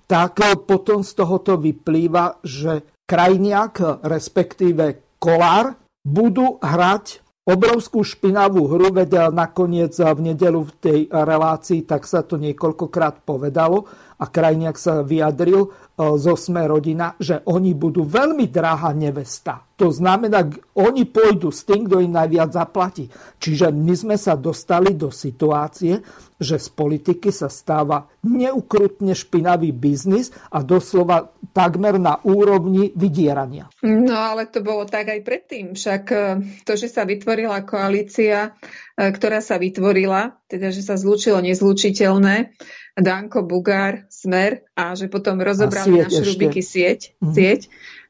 [0.05, 0.37] tak
[0.69, 9.93] potom z tohoto vyplýva, že Krajniak, respektíve Kolár, budú hrať obrovskú špinavú hru, veď nakoniec
[10.01, 13.85] v nedelu v tej relácii tak sa to niekoľkokrát povedalo
[14.17, 19.63] a Krajniak sa vyjadril zo Sme rodina, že oni budú veľmi drahá nevesta.
[19.79, 20.47] To znamená,
[20.79, 23.11] oni pôjdu s tým, kto im najviac zaplatí.
[23.39, 25.99] Čiže my sme sa dostali do situácie,
[26.39, 33.71] že z politiky sa stáva neukrutne špinavý biznis a doslova takmer na úrovni vydierania.
[33.83, 35.79] No ale to bolo tak aj predtým.
[35.79, 36.19] Však e,
[36.67, 38.55] to, že sa vytvorila koalícia,
[38.99, 42.55] e, ktorá sa vytvorila, teda že sa zlúčilo nezlúčiteľné,
[42.95, 47.31] Danko, Bugár, Smer a že potom rozobrali na šrubiky sieť, mm.
[47.31, 47.63] sieť,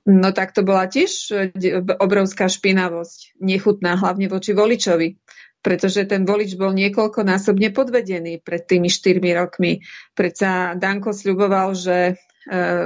[0.05, 5.17] No tak to bola tiež e, obrovská špinavosť, nechutná hlavne voči voličovi,
[5.65, 9.81] pretože ten volič bol niekoľkonásobne podvedený pred tými štyrmi rokmi.
[10.13, 12.15] Predsa Danko sľuboval, že e,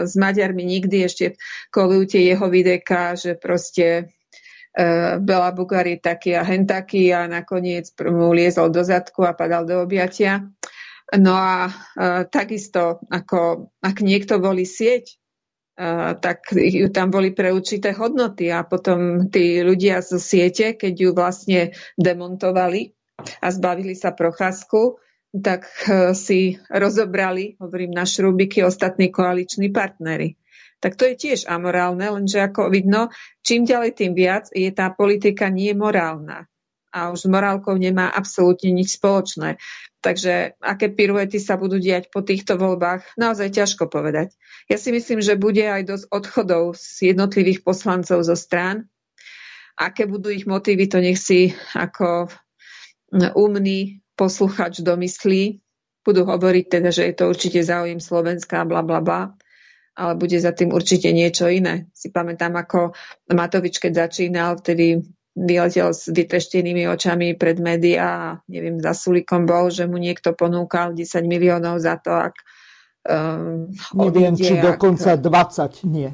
[0.07, 1.35] s Maďarmi nikdy ešte
[1.75, 4.15] kolujú tie jeho videka, že proste
[4.79, 9.35] e, Bela Bugár je taký a hen taký a nakoniec mu liezol do zadku a
[9.35, 10.47] padal do objatia.
[11.17, 11.73] No a e,
[12.29, 15.17] takisto, ako ak niekto volí sieť,
[16.19, 16.51] tak
[16.91, 22.99] tam boli pre určité hodnoty a potom tí ľudia zo siete, keď ju vlastne demontovali
[23.39, 24.99] a zbavili sa procházku,
[25.31, 30.35] tak e, si rozobrali, hovorím, na šrubiky ostatní koaliční partnery.
[30.81, 33.13] Tak to je tiež amorálne, lenže ako vidno,
[33.45, 36.49] čím ďalej tým viac je tá politika nie morálna.
[36.99, 39.63] A už s morálkou nemá absolútne nič spoločné.
[40.03, 44.35] Takže aké piruety sa budú diať po týchto voľbách, naozaj ťažko povedať.
[44.71, 48.87] Ja si myslím, že bude aj dosť odchodov z jednotlivých poslancov zo strán.
[49.79, 52.31] Aké budú ich motívy, to nech si ako
[53.35, 55.63] umný posluchač domyslí.
[56.03, 59.39] Budú hovoriť teda, že je to určite záujem Slovenska, bla bla bla
[59.99, 61.91] ale bude za tým určite niečo iné.
[61.91, 62.95] Si pamätám, ako
[63.35, 65.03] Matovič, keď začínal, vtedy
[65.39, 70.99] vyletel s vytreštenými očami pred médiá a neviem, za Sulikom bol, že mu niekto ponúkal
[70.99, 72.35] 10 miliónov za to, ak
[73.07, 76.11] um, Neviem, odíde, či dokonca ak, 20, nie.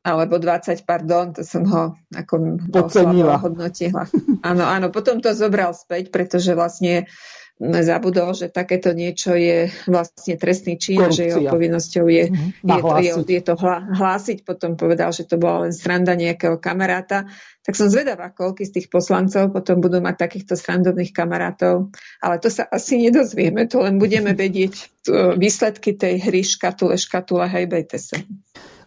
[0.00, 3.36] Alebo 20, pardon, to som ho ako Pocenila.
[3.36, 4.08] hodnotila.
[4.40, 7.04] Áno, áno, potom to zobral späť, pretože vlastne
[7.60, 11.12] zabudol, že takéto niečo je vlastne trestný čin Korupcia.
[11.12, 12.50] že jeho povinnosťou je, mm-hmm.
[12.64, 13.54] je, to, je, je to
[13.92, 14.38] hlásiť.
[14.48, 17.28] Potom povedal, že to bola len sranda nejakého kamaráta.
[17.70, 21.94] Tak som zvedavá, koľky z tých poslancov potom budú mať takýchto srandovných kamarátov.
[22.18, 25.06] Ale to sa asi nedozvieme, to len budeme vedieť
[25.38, 28.18] výsledky tej hry škatule, škatule, hejbejte sa.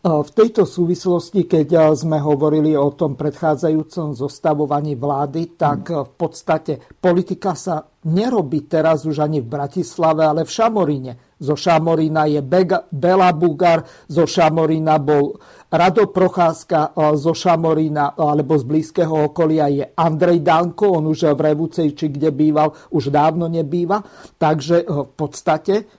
[0.03, 7.55] V tejto súvislosti, keď sme hovorili o tom predchádzajúcom zostavovaní vlády, tak v podstate politika
[7.55, 11.13] sa nerobí teraz už ani v Bratislave, ale v Šamoríne.
[11.39, 15.39] Zo Šamorína je Bega, Bela Bugar, zo Šamorína bol
[15.73, 21.97] Rado Procházka, zo Šamorína alebo z blízkeho okolia je Andrej Danko, on už v Revúcej,
[21.97, 24.05] či kde býval, už dávno nebýva.
[24.37, 25.89] Takže v podstate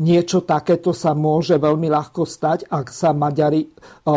[0.00, 3.68] niečo takéto sa môže veľmi ľahko stať, ak sa Maďari e,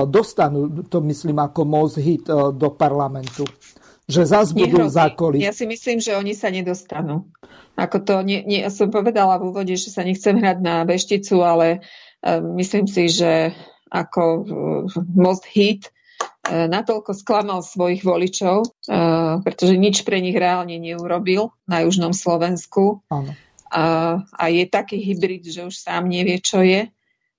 [0.10, 3.46] dostanú, to myslím ako most hit e, do parlamentu.
[4.10, 5.44] Že zás budú zákoly.
[5.44, 7.28] Ja si myslím, že oni sa nedostanú.
[7.76, 11.36] Ako to, nie, nie, ja som povedala v úvode, že sa nechcem hrať na vešticu,
[11.44, 11.84] ale
[12.56, 13.52] myslím si, že
[13.90, 14.46] ako uh,
[15.16, 15.90] most hit
[16.48, 23.02] uh, natoľko sklamal svojich voličov, uh, pretože nič pre nich reálne neurobil na južnom Slovensku.
[23.12, 23.32] Áno
[23.72, 23.84] a,
[24.24, 26.88] a je taký hybrid, že už sám nevie, čo je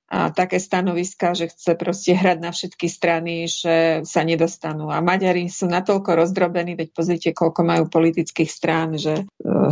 [0.09, 4.89] a také stanoviska, že chce proste hrať na všetky strany, že sa nedostanú.
[4.89, 9.69] A Maďari sú natoľko rozdrobení, veď pozrite, koľko majú politických strán, že uh,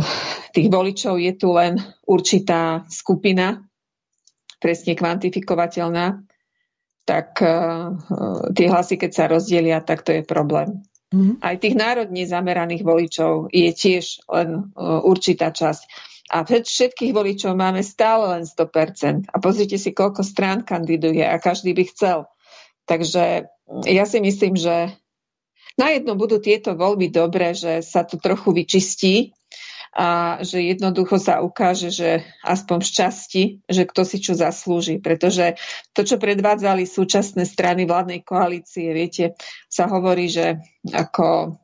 [0.53, 3.65] tých voličov je tu len určitá skupina,
[4.61, 6.26] presne kvantifikovateľná,
[7.07, 7.95] tak uh,
[8.51, 10.83] tie hlasy, keď sa rozdielia, tak to je problém.
[11.07, 11.39] Mm-hmm.
[11.39, 15.87] Aj tých národne zameraných voličov je tiež len uh, určitá časť.
[16.27, 19.31] A všetkých voličov máme stále len 100%.
[19.31, 22.27] A pozrite si, koľko strán kandiduje a každý by chcel.
[22.83, 23.47] Takže
[23.87, 24.91] ja si myslím, že
[25.79, 29.36] na jedno budú tieto voľby dobré, že sa to trochu vyčistí
[29.97, 35.01] a že jednoducho sa ukáže, že aspoň v časti, že kto si čo zaslúži.
[35.01, 35.57] Pretože
[35.97, 39.33] to, čo predvádzali súčasné strany vládnej koalície, viete,
[39.65, 41.57] sa hovorí, že ako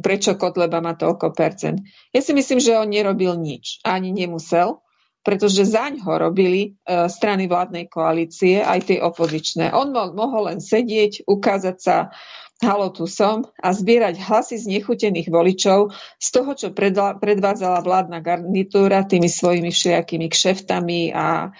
[0.00, 1.84] prečo Kotleba má toľko percent.
[2.16, 3.84] Ja si myslím, že on nerobil nič.
[3.84, 4.80] Ani nemusel,
[5.26, 9.74] pretože zaň ho robili e, strany vládnej koalície, aj tie opozičné.
[9.74, 11.96] On mohol len sedieť, ukázať sa,
[12.64, 16.72] halo, tu som, a zbierať hlasy z nechutených voličov z toho, čo
[17.20, 21.52] predvádzala vládna garnitúra tými svojimi všelijakými kšeftami a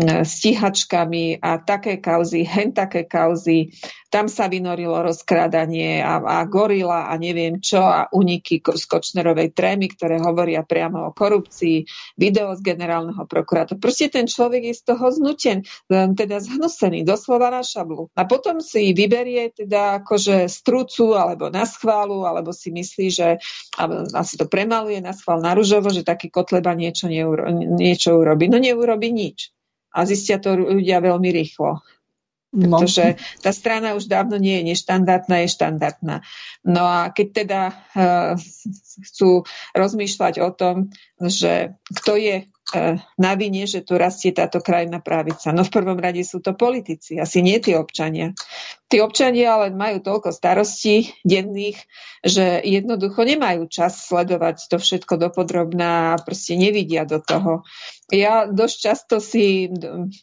[0.00, 3.76] stíhačkami a také kauzy, hen také kauzy,
[4.12, 9.88] tam sa vynorilo rozkrádanie a, a gorila a neviem čo a uniky z Kočnerovej trémy,
[9.88, 11.88] ktoré hovoria priamo o korupcii,
[12.20, 13.80] video z generálneho prokurátora.
[13.80, 18.12] Proste ten človek je z toho znuten, teda zhnusený, doslova na šablu.
[18.12, 23.40] A potom si vyberie teda akože strúcu alebo na schválu, alebo si myslí, že
[24.12, 28.48] asi to premaluje na schvál na ružovo, že taký Kotleba niečo, neuro, niečo urobí.
[28.52, 29.52] No neurobi nič.
[29.92, 31.84] A zistia to ľudia veľmi rýchlo.
[32.52, 32.84] No.
[32.84, 36.20] Pretože tá strana už dávno nie je neštandardná, je štandardná.
[36.68, 38.36] No a keď teda uh,
[39.08, 45.00] chcú rozmýšľať o tom, že kto je uh, na vine, že tu rastie táto krajina
[45.00, 45.48] právica.
[45.48, 48.36] No v prvom rade sú to politici, asi nie tí občania.
[48.92, 51.80] Tí občania ale majú toľko starostí denných,
[52.20, 57.64] že jednoducho nemajú čas sledovať to všetko dopodrobná a proste nevidia do toho.
[58.10, 59.70] Ja dosť často si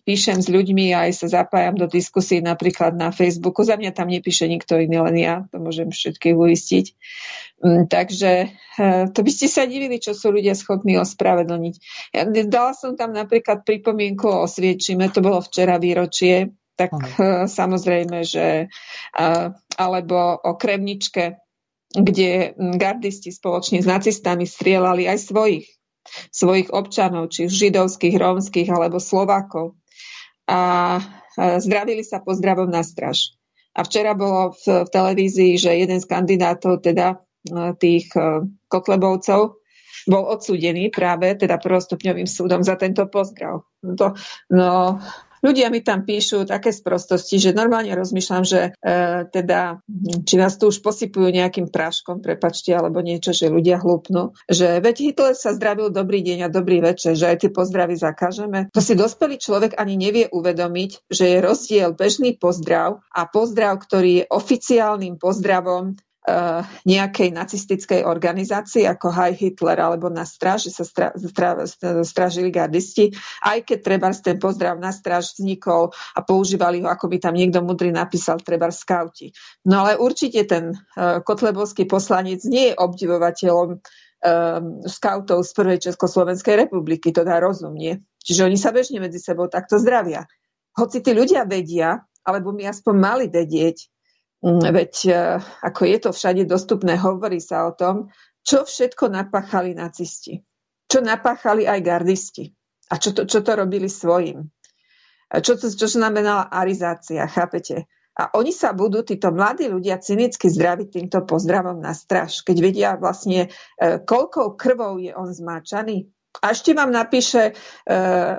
[0.03, 3.64] píšem s ľuďmi a aj sa zapájam do diskusí napríklad na Facebooku.
[3.64, 5.35] Za mňa tam nepíše nikto iný, len ja.
[5.56, 6.85] To môžem všetkých uistiť.
[7.64, 11.76] Mm, takže e, to by ste sa divili, čo sú ľudia schopní ospravedlniť.
[12.14, 18.23] Ja dala som tam napríklad pripomienku o Sviečime, to bolo včera výročie tak uh, samozrejme,
[18.23, 18.72] že
[19.76, 21.43] alebo o Kremničke,
[21.91, 25.68] kde gardisti spoločne s nacistami strieľali aj svojich,
[26.30, 29.77] svojich občanov, či židovských, rómskych alebo Slovákov.
[30.49, 30.98] A
[31.38, 33.38] zdravili sa pozdravom na straž.
[33.77, 37.22] A včera bolo v, v televízii, že jeden z kandidátov, teda
[37.80, 38.11] tých
[38.68, 39.60] Kotlebovcov,
[40.10, 43.61] bol odsúdený práve teda prvostupňovým súdom za tento pozdrav.
[43.86, 44.15] No
[44.49, 44.99] no,
[45.40, 48.90] Ľudia mi tam píšu také sprostosti, že normálne rozmýšľam, že e,
[49.32, 49.80] teda,
[50.28, 54.95] či nás tu už posypujú nejakým práškom, prepačte, alebo niečo, že ľudia hlúpnú, že veď
[54.99, 58.68] Hitler sa zdravil dobrý deň a dobrý večer, že aj tie pozdravy zakážeme.
[58.76, 64.24] To si dospelý človek ani nevie uvedomiť, že je rozdiel bežný pozdrav a pozdrav, ktorý
[64.24, 65.95] je oficiálnym pozdravom
[66.85, 71.65] nejakej nacistickej organizácii ako High Hitler alebo na stráž, že sa stra, stra,
[72.06, 73.11] stražili gardisti,
[73.43, 77.64] aj keď treba ten pozdrav na stráž vznikol a používali ho, ako by tam niekto
[77.64, 79.31] mudrý napísal, treba skauti.
[79.65, 83.80] No ale určite ten uh, kotlebovský poslanec nie je obdivovateľom um,
[84.85, 88.03] skautov z prvej Československej republiky, to dá rozumnie.
[88.19, 90.27] Čiže oni sa bežne medzi sebou takto zdravia.
[90.76, 93.99] Hoci tí ľudia vedia, alebo my aspoň mali vedieť,
[94.44, 95.14] veď e,
[95.64, 98.07] ako je to všade dostupné, hovorí sa o tom,
[98.44, 100.40] čo všetko napáchali nacisti.
[100.90, 102.49] Čo napáchali aj gardisti.
[102.90, 104.49] A čo to, čo to robili svojim.
[105.30, 107.86] Čo, to, čo znamenala arizácia, chápete?
[108.20, 112.90] A oni sa budú, títo mladí ľudia, cynicky zdraviť týmto pozdravom na straž, keď vedia
[112.98, 113.48] vlastne,
[113.78, 116.10] e, koľkou krvou je on zmáčaný.
[116.41, 117.53] A ešte vám napíše e,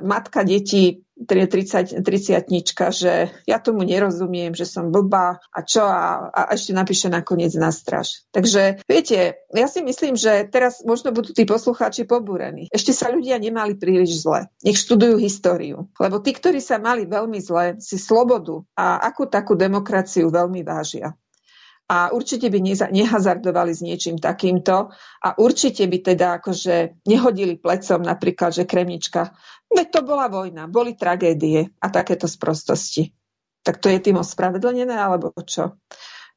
[0.04, 3.12] matka detí 30, 30 že
[3.44, 8.24] ja tomu nerozumiem, že som blbá a čo a, a ešte napíše nakoniec na straž.
[8.32, 12.72] Takže viete, ja si myslím, že teraz možno budú tí poslucháči pobúrení.
[12.72, 14.48] Ešte sa ľudia nemali príliš zle.
[14.64, 15.92] Nech študujú históriu.
[16.00, 21.12] Lebo tí, ktorí sa mali veľmi zle, si slobodu a akú takú demokraciu veľmi vážia
[21.90, 22.58] a určite by
[22.94, 24.94] nehazardovali s niečím takýmto
[25.26, 29.34] a určite by teda akože nehodili plecom napríklad, že Kremnička,
[29.66, 33.10] veď to bola vojna, boli tragédie a takéto sprostosti.
[33.66, 35.82] Tak to je tým ospravedlnené alebo čo?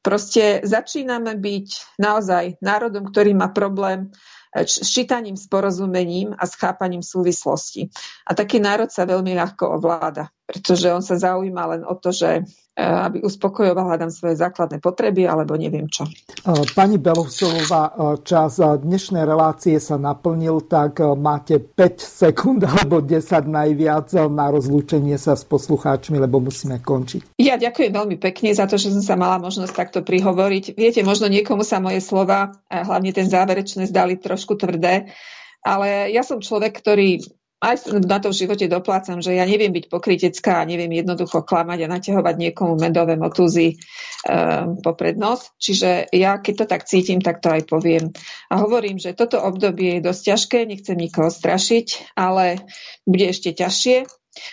[0.04, 4.12] Proste začíname byť naozaj národom, ktorý má problém
[4.54, 7.90] s čítaním, s porozumením a s chápaním súvislosti.
[8.26, 12.44] A taký národ sa veľmi ľahko ovláda, pretože on sa zaujíma len o to, že
[12.74, 16.10] Eh, aby uspokojoval, hľadám svoje základné potreby, alebo neviem čo.
[16.10, 23.46] Eh, pani Belousová, eh, čas dnešnej relácie sa naplnil, tak máte 5 sekúnd alebo 10
[23.46, 27.38] najviac na rozlúčenie sa s poslucháčmi, lebo musíme končiť.
[27.38, 30.74] Ja ďakujem veľmi pekne za to, že som sa mala možnosť takto prihovoriť.
[30.74, 35.14] Viete, možno niekomu sa moje slova, hlavne ten záverečné, zdali trošku tvrdé,
[35.62, 37.22] ale ja som človek, ktorý
[37.64, 41.88] aj na to v živote doplácam, že ja neviem byť pokritecká a neviem jednoducho klamať
[41.88, 43.80] a naťahovať niekomu medové motúzy
[44.28, 45.48] um, po prednos.
[45.56, 48.12] Čiže ja, keď to tak cítim, tak to aj poviem.
[48.52, 52.60] A hovorím, že toto obdobie je dosť ťažké, nechcem nikoho strašiť, ale
[53.08, 54.04] bude ešte ťažšie.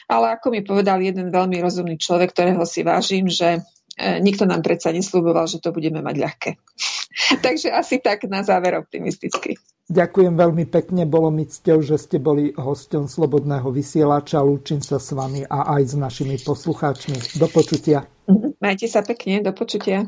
[0.07, 3.65] Ale ako mi povedal jeden veľmi rozumný človek, ktorého si vážim, že
[4.19, 6.49] nikto nám predsa nesľuboval, že to budeme mať ľahké.
[7.45, 9.57] Takže asi tak na záver optimisticky.
[9.91, 14.39] Ďakujem veľmi pekne, bolo mi cťou, že ste boli hosťom Slobodného vysielača.
[14.39, 17.35] Lúčim sa s vami a aj s našimi poslucháčmi.
[17.35, 18.07] Do počutia.
[18.63, 20.07] Majte sa pekne, do počutia.